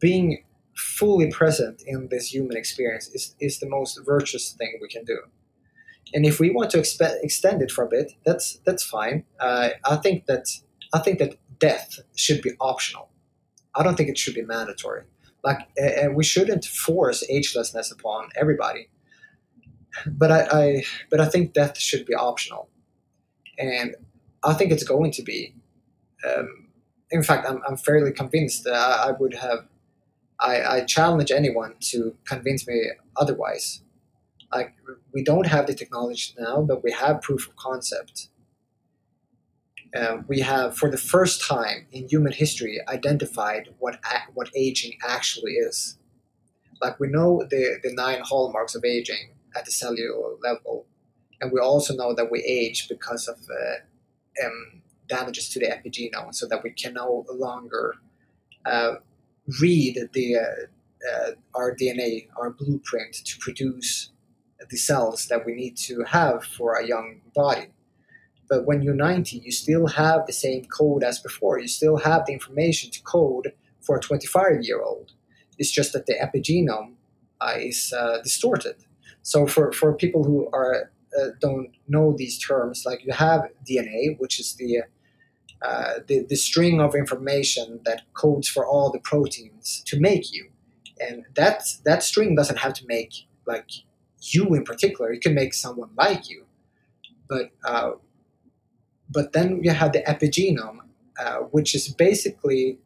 [0.00, 0.44] being
[0.76, 5.18] fully present in this human experience is is the most virtuous thing we can do.
[6.14, 9.24] And if we want to expe- extend it for a bit, that's that's fine.
[9.38, 10.46] Uh, I think that
[10.92, 13.10] I think that death should be optional.
[13.74, 15.04] I don't think it should be mandatory.
[15.44, 18.88] Like, uh, we shouldn't force agelessness upon everybody.
[20.06, 22.68] But I, I, but I think death should be optional,
[23.58, 23.96] and
[24.42, 25.54] I think it's going to be.
[26.28, 26.68] Um,
[27.10, 29.66] in fact, I'm, I'm fairly convinced that I, I would have.
[30.38, 33.82] I, I challenge anyone to convince me otherwise.
[34.52, 34.74] Like
[35.12, 38.28] we don't have the technology now, but we have proof of concept.
[39.94, 43.98] Um, we have, for the first time in human history, identified what
[44.34, 45.98] what aging actually is.
[46.80, 50.86] Like we know the the nine hallmarks of aging at the cellular level,
[51.40, 56.34] and we also know that we age because of uh, um, damages to the epigenome,
[56.34, 57.94] so that we can no longer
[58.66, 58.94] uh,
[59.60, 60.66] read the uh,
[61.10, 64.10] uh, our DNA, our blueprint to produce
[64.68, 67.68] the cells that we need to have for a young body.
[68.48, 71.58] But when you're 90, you still have the same code as before.
[71.58, 75.12] You still have the information to code for a 25 year old.
[75.56, 76.94] It's just that the epigenome
[77.40, 78.76] uh, is uh, distorted.
[79.22, 84.18] So for, for people who are uh, don't know these terms, like you have DNA,
[84.18, 84.82] which is the
[85.62, 90.48] uh, the, the string of information that codes for all the proteins to make you,
[90.98, 93.70] and that that string doesn't have to make like
[94.22, 95.12] you in particular.
[95.12, 96.46] It can make someone like you,
[97.28, 97.92] but uh,
[99.10, 100.78] but then you have the epigenome,
[101.18, 102.78] uh, which is basically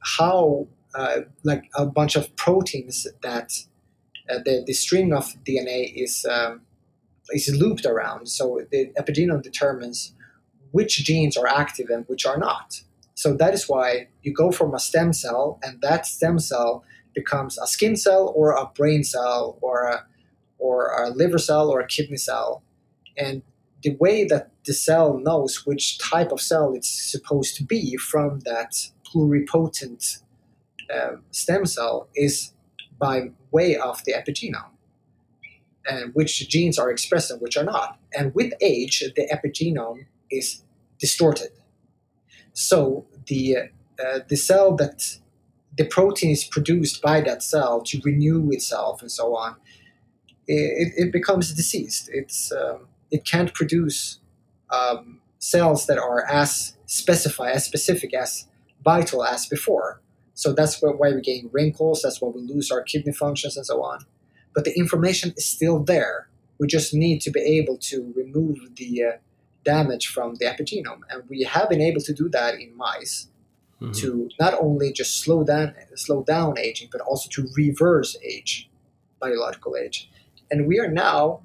[0.00, 3.52] how uh, like a bunch of proteins that
[4.30, 6.62] uh, the the string of DNA is um,
[7.30, 8.28] is looped around.
[8.28, 10.14] So the epigenome determines
[10.70, 12.82] which genes are active and which are not.
[13.14, 16.84] So that is why you go from a stem cell, and that stem cell
[17.14, 20.06] becomes a skin cell or a brain cell or a
[20.58, 22.62] or a liver cell or a kidney cell,
[23.16, 23.42] and
[23.82, 28.40] the way that the cell knows which type of cell it's supposed to be from
[28.40, 30.22] that pluripotent
[30.94, 32.52] uh, stem cell is
[32.98, 34.72] by way of the epigenome
[35.88, 37.98] and which genes are expressed and which are not.
[38.16, 40.62] And with age, the epigenome is
[40.98, 41.50] distorted.
[42.52, 43.56] So the
[44.04, 45.18] uh, the cell that
[45.76, 49.56] the protein is produced by that cell to renew itself and so on,
[50.46, 52.10] it, it becomes diseased.
[52.12, 54.20] It's um, it can't produce
[54.70, 58.46] um, cells that are as specified, as specific, as
[58.84, 60.00] vital as before.
[60.42, 62.02] So that's why why we gain wrinkles.
[62.02, 63.98] That's why we lose our kidney functions and so on.
[64.54, 66.28] But the information is still there.
[66.60, 69.12] We just need to be able to remove the uh,
[69.64, 73.16] damage from the epigenome, and we have been able to do that in mice
[73.80, 73.96] Mhm.
[74.00, 75.74] to not only just slow down
[76.06, 78.70] slow down aging, but also to reverse age,
[79.20, 80.08] biological age.
[80.50, 81.42] And we are now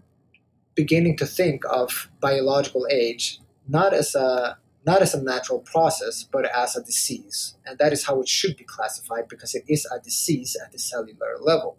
[0.75, 6.45] beginning to think of biological age not as a not as a natural process, but
[6.55, 7.55] as a disease.
[7.65, 10.79] And that is how it should be classified because it is a disease at the
[10.79, 11.77] cellular level.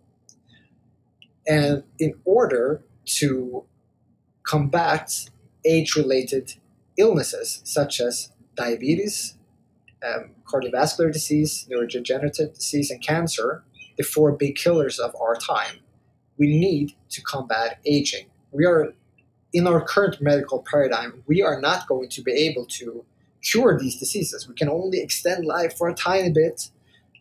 [1.47, 2.83] And in order
[3.19, 3.65] to
[4.43, 5.29] combat
[5.65, 6.55] age related
[6.97, 9.37] illnesses such as diabetes,
[10.07, 13.65] um, cardiovascular disease, neurodegenerative disease, and cancer,
[13.97, 15.81] the four big killers of our time,
[16.37, 18.27] we need to combat aging.
[18.53, 18.95] We are,
[19.55, 23.05] in our current medical paradigm, we are not going to be able to
[23.41, 24.49] cure these diseases.
[24.49, 26.71] We can only extend life for a tiny bit,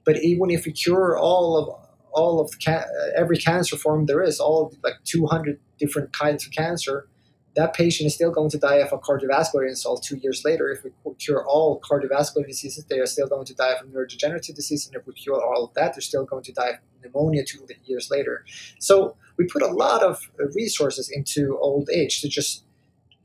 [0.03, 1.79] but even if we cure all of
[2.11, 2.85] all of ca-
[3.15, 7.07] every cancer form there is, all like 200 different kinds of cancer,
[7.55, 10.69] that patient is still going to die of a cardiovascular insult two years later.
[10.69, 14.87] If we cure all cardiovascular diseases, they are still going to die of neurodegenerative disease.
[14.87, 17.65] And if we cure all of that, they're still going to die of pneumonia two
[17.85, 18.45] years later.
[18.79, 22.63] So we put a lot of resources into old age to just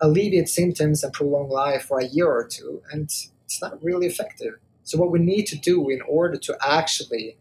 [0.01, 3.03] alleviate symptoms and prolong life for a year or two, and
[3.45, 4.55] it's not really effective.
[4.83, 7.37] So what we need to do in order to actually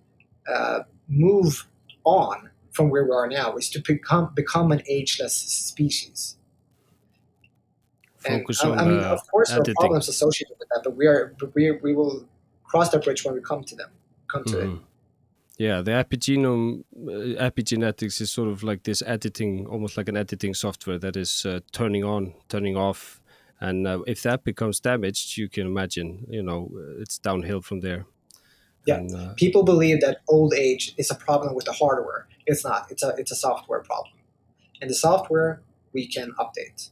[0.53, 1.67] uh, move
[2.03, 6.37] on from where we are now is to become become an ageless species.
[8.25, 10.81] And, Focus I, on I mean, uh, of course, there are problems associated with that,
[10.83, 12.25] but we are we we will
[12.63, 13.89] cross that bridge when we come to them.
[14.31, 14.79] Come to it.
[15.57, 20.53] Yeah, the epigenome uh, epigenetics is sort of like this editing, almost like an editing
[20.53, 23.19] software that is uh, turning on, turning off,
[23.59, 27.79] and uh, if that becomes damaged, you can imagine, you know, uh, it's downhill from
[27.79, 28.05] there.
[28.85, 28.97] Yeah.
[28.97, 32.27] And, uh, People believe that old age is a problem with the hardware.
[32.45, 32.91] It's not.
[32.91, 34.13] It's a it's a software problem,
[34.79, 35.61] and the software
[35.91, 36.91] we can update.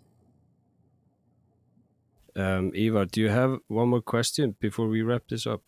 [2.36, 5.62] um, Eva, do you have one more question before we wrap this up?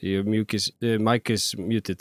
[0.00, 2.00] Your mic is, mic is muted.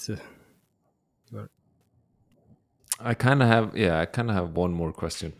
[3.01, 5.33] I kind of have, yeah, I kind of have one more question,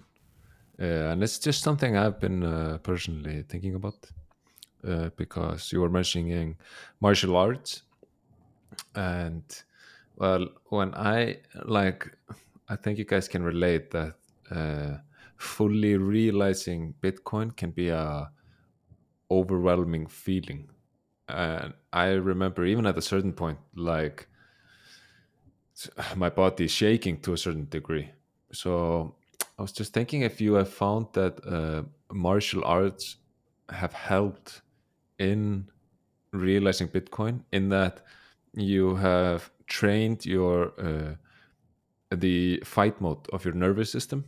[0.82, 4.10] uh, and it's just something I've been uh, personally thinking about
[4.88, 6.58] uh, because you were mentioning
[7.02, 7.84] martial arts,
[8.96, 9.44] and
[10.16, 12.10] well, when I like,
[12.70, 14.16] I think you guys can relate that
[14.52, 14.98] uh,
[15.38, 18.30] fully realizing Bitcoin can be a
[19.30, 20.70] overwhelming feeling,
[21.30, 24.28] and I remember even at a certain point, like
[26.16, 28.12] my body shaking to a certain degree.
[28.52, 29.16] So
[29.58, 33.18] I was just thinking if you have found that uh, martial arts
[33.70, 34.62] have helped
[35.20, 35.70] in
[36.32, 38.02] realizing Bitcoin, in that
[38.54, 41.16] you have trained your uh,
[42.16, 44.26] the fight mode of your nervous system,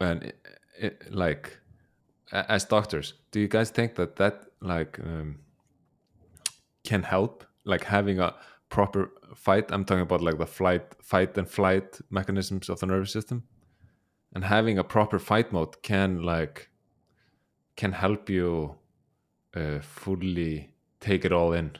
[0.00, 0.48] and it,
[0.78, 1.58] it, like
[2.32, 5.38] as doctors, do you guys think that that like um,
[6.84, 8.34] can help, like having a
[8.68, 9.70] proper fight?
[9.70, 13.44] I'm talking about like the flight, fight and flight mechanisms of the nervous system,
[14.34, 16.70] and having a proper fight mode can like
[17.76, 18.76] can help you
[19.54, 20.70] uh, fully
[21.00, 21.72] take it all in.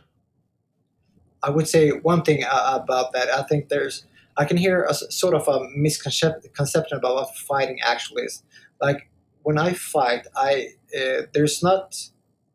[1.43, 3.29] I would say one thing uh, about that.
[3.31, 4.07] I think there's
[4.37, 8.43] I can hear a sort of a misconception about what fighting actually is.
[8.81, 9.11] Like
[9.43, 11.97] when I fight, I uh, there's not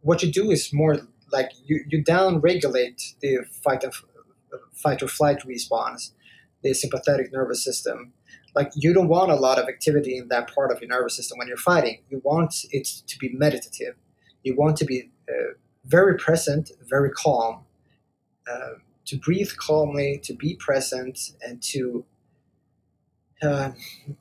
[0.01, 0.97] what you do is more
[1.31, 3.93] like you you down regulate the fight and
[4.73, 6.14] fight or flight response,
[6.64, 8.14] the sympathetic nervous system.
[8.56, 11.38] Like you don't want a lot of activity in that part of your nervous system
[11.38, 12.02] when you're fighting.
[12.10, 13.95] You want it to be meditative.
[14.43, 15.53] You want to be uh,
[15.85, 17.65] very present, very calm,
[18.49, 18.76] uh,
[19.06, 22.06] to breathe calmly, to be present, and to
[23.41, 23.72] uh,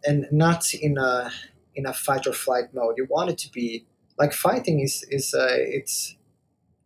[0.04, 1.30] and not in a
[1.74, 2.94] in a fight or flight mode.
[2.96, 3.84] You want it to be
[4.18, 6.16] like fighting is is uh, it's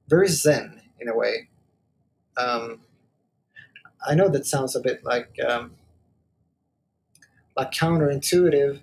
[0.08, 1.48] very zen in a way.
[2.36, 2.80] Um,
[4.06, 5.72] I know that sounds a bit like um,
[7.56, 8.80] like counterintuitive,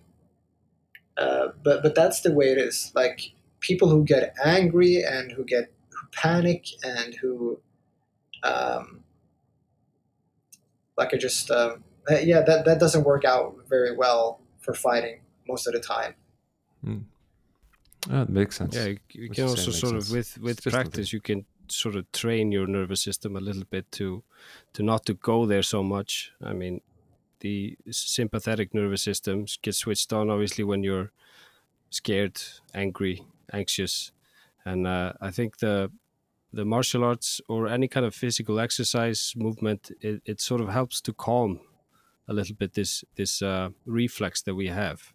[1.18, 2.92] uh, but but that's the way it is.
[2.96, 7.60] Like people who get angry and who get who panic and who
[8.44, 9.04] um,
[10.98, 15.68] like I just um, yeah that that doesn't work out very well for fighting most
[15.68, 16.16] of the time.
[18.10, 18.76] Yeah, it makes sense.
[18.76, 22.12] Yeah, you, you can also sort of with with It's practice you can sort of
[22.12, 24.24] train your nervous system a little bit to
[24.74, 26.32] to not to go there so much.
[26.44, 26.82] I mean,
[27.40, 31.12] the sympathetic nervous system gets switched on obviously when you're
[31.90, 32.42] scared,
[32.74, 34.12] angry, anxious,
[34.66, 35.92] and uh, I think the
[36.54, 41.02] the martial arts or any kind of physical exercise movement it, it sort of helps
[41.02, 41.60] to calm
[42.28, 45.14] a little bit this this uh, reflex that we have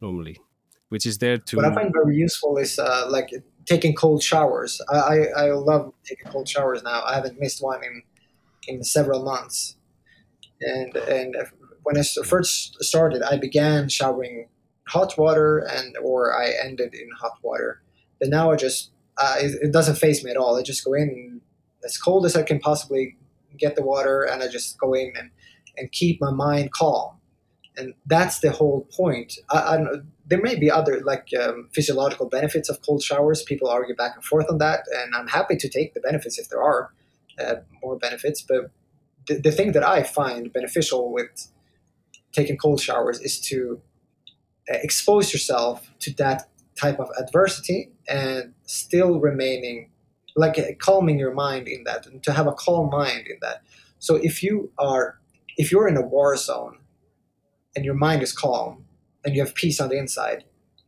[0.00, 0.38] normally,
[0.88, 3.30] which is there to What I find very useful is uh, like
[3.66, 4.80] taking cold showers.
[4.90, 7.02] I, I, I love taking cold showers now.
[7.04, 8.02] I haven't missed one in
[8.66, 9.76] in several months.
[10.60, 11.36] And and
[11.82, 14.48] when I first started, I began showering
[14.88, 17.82] hot water and or I ended in hot water.
[18.20, 20.56] But now I just uh, it, it doesn't faze me at all.
[20.56, 21.40] I just go in
[21.84, 23.16] as cold as I can possibly
[23.56, 25.30] get the water, and I just go in and
[25.76, 27.16] and keep my mind calm.
[27.76, 29.34] And that's the whole point.
[29.50, 33.42] I, I don't know there may be other like um, physiological benefits of cold showers.
[33.42, 36.48] People argue back and forth on that, and I'm happy to take the benefits if
[36.48, 36.92] there are
[37.38, 38.42] uh, more benefits.
[38.42, 38.70] But
[39.26, 41.48] the, the thing that I find beneficial with
[42.32, 43.80] taking cold showers is to
[44.70, 46.48] uh, expose yourself to that
[46.80, 49.90] type of adversity and still remaining
[50.36, 53.62] like uh, calming your mind in that and to have a calm mind in that
[54.00, 55.20] so if you are
[55.56, 56.78] if you're in a war zone
[57.76, 58.84] and your mind is calm
[59.24, 60.44] and you have peace on the inside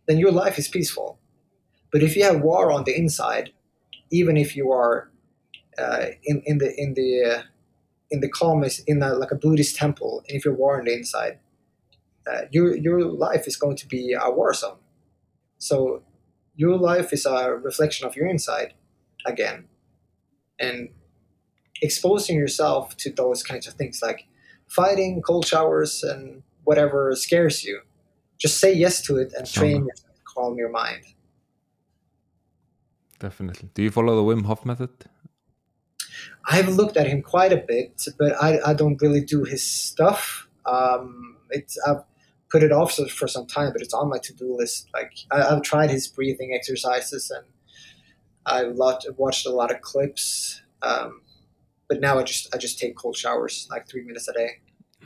[0.06, 1.18] then your life is peaceful
[1.92, 3.50] but if you have war on the inside
[4.10, 5.10] even if you are
[5.78, 7.42] uh, in, in the in the uh,
[8.10, 11.38] in the calmest in a, like a Buddhist temple, and if you're warned inside,
[12.30, 14.78] uh, your your life is going to be a war zone.
[15.58, 16.02] So
[16.54, 18.74] your life is a reflection of your inside
[19.26, 19.64] again,
[20.58, 20.88] and
[21.82, 24.26] exposing yourself to those kinds of things like
[24.66, 27.80] fighting, cold showers, and whatever scares you.
[28.38, 29.86] Just say yes to it and train Sauna.
[29.88, 31.04] yourself to calm your mind.
[33.18, 33.70] Definitely.
[33.74, 34.90] Do you follow the Wim Hof method?
[36.48, 40.48] I've looked at him quite a bit, but I, I don't really do his stuff.
[40.66, 42.02] Um, it's I've
[42.50, 44.88] put it off for- for some time, but it's on my to do list.
[44.92, 47.46] Like I, I've tried his breathing exercises, and
[48.44, 50.60] I've watched a lot of clips.
[50.82, 51.22] Um,
[51.88, 54.50] but now I just I just take cold showers like three minutes a day.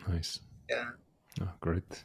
[0.08, 0.40] Nice.
[0.68, 0.90] Yeah.
[1.40, 2.04] Oh, great.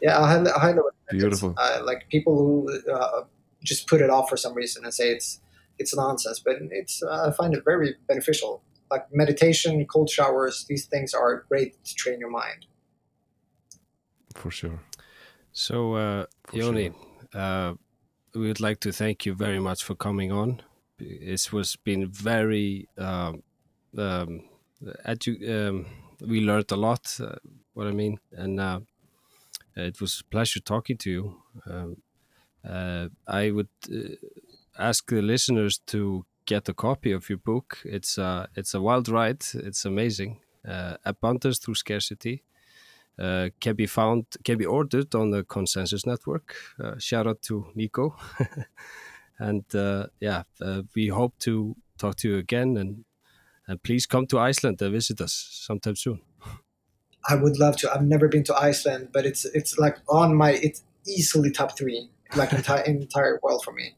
[0.00, 1.18] Yeah, I highly, I highly it.
[1.18, 1.54] Beautiful.
[1.56, 3.22] Uh, like people who uh,
[3.62, 5.40] just put it off for some reason and say it's
[5.78, 8.62] it's nonsense, but it's uh, I find it very beneficial.
[8.90, 12.66] Like meditation, cold showers, these things are great to train your mind.
[14.34, 14.80] For sure.
[15.52, 16.94] So, uh, For Ioni,
[17.34, 17.74] uh,
[18.34, 20.62] we would like to thank you very much for coming on.
[20.98, 23.42] It was been very um,
[23.98, 24.42] um,
[25.06, 25.86] edu- um,
[26.20, 27.18] we learned a lot.
[27.20, 27.36] Uh,
[27.74, 28.80] what I mean, and uh,
[29.76, 31.42] it was a pleasure talking to you.
[31.66, 31.96] Um,
[32.68, 34.14] uh, I would uh,
[34.78, 37.78] ask the listeners to get a copy of your book.
[37.84, 39.44] It's uh, it's a wild ride.
[39.54, 40.40] It's amazing.
[40.66, 42.44] Uh, Abundance through scarcity
[43.18, 46.54] uh, can be found, can be ordered on the Konsensus Network.
[46.82, 48.16] Uh, shout out to Nico.
[49.38, 52.76] and uh, yeah, uh, we hope to talk to you again.
[52.76, 53.04] And,
[53.66, 56.20] and please come to Iceland and visit us sometime soon.
[57.28, 57.92] I would love to.
[57.92, 62.10] I've never been to Iceland, but it's it's like on my it's easily top three,
[62.36, 63.94] like entire entire world for me.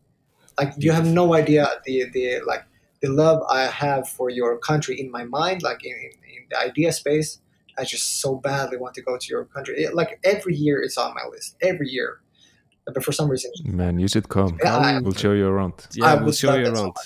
[0.59, 2.64] Like you have no idea the the like
[3.01, 6.59] the love I have for your country in my mind, like in, in, in the
[6.59, 7.40] idea space.
[7.76, 9.74] I just so badly want to go to your country.
[9.82, 11.56] It- like every year, it's on my list.
[11.60, 12.20] Every year,
[12.86, 14.59] but for some reason, Man, you should come.
[14.62, 15.74] Yeah, I- we'll show you around.
[15.92, 16.96] Yeah, I we'll show you that so around.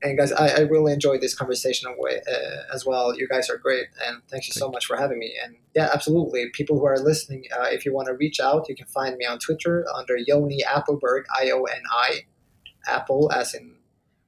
[0.00, 3.18] And guys, I, I really enjoyed this conversation away, uh, as well.
[3.18, 5.34] You guys are great, and thank you so much for having me.
[5.42, 6.50] And yeah, absolutely.
[6.52, 9.26] People who are listening, uh, if you want to reach out, you can find me
[9.26, 12.26] on Twitter under Ioni Appelberg, I O N I,
[12.86, 13.74] Apple as in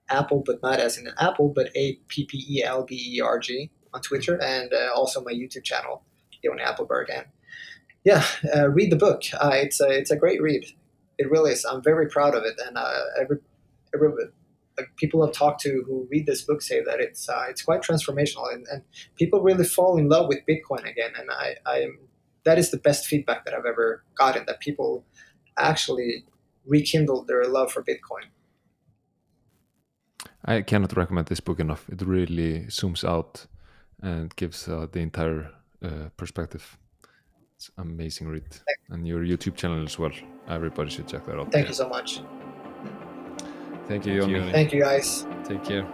[0.09, 3.20] Apple, but not as in an apple, but A P P E L B E
[3.20, 6.02] R G on Twitter, and uh, also my YouTube channel,
[6.44, 7.06] Ioni Appelberg.
[7.14, 7.26] And
[8.05, 8.24] yeah,
[8.56, 9.22] uh, read the book.
[9.40, 10.64] Uh, it's a it's a great read.
[11.16, 11.64] It really is.
[11.64, 13.36] I'm very proud of it, and uh, every,
[13.94, 14.09] every
[14.81, 17.82] like people I've talked to who read this book say that it's uh, it's quite
[17.82, 18.82] transformational, and, and
[19.16, 21.12] people really fall in love with Bitcoin again.
[21.19, 21.98] And I, I am
[22.44, 24.44] that is the best feedback that I've ever gotten.
[24.47, 25.05] That people
[25.59, 26.24] actually
[26.66, 28.27] rekindled their love for Bitcoin.
[30.44, 31.89] I cannot recommend this book enough.
[31.89, 33.47] It really zooms out
[34.02, 35.51] and gives uh, the entire
[35.82, 36.78] uh, perspective.
[37.57, 38.57] It's amazing read.
[38.89, 40.12] And your YouTube channel as well.
[40.48, 41.52] Everybody should check that out.
[41.52, 42.23] Thank you so much.
[43.91, 44.47] Thank you, Thank Ioni.
[44.47, 44.53] you.
[44.53, 45.27] Thank you guys.
[45.43, 45.85] Take care.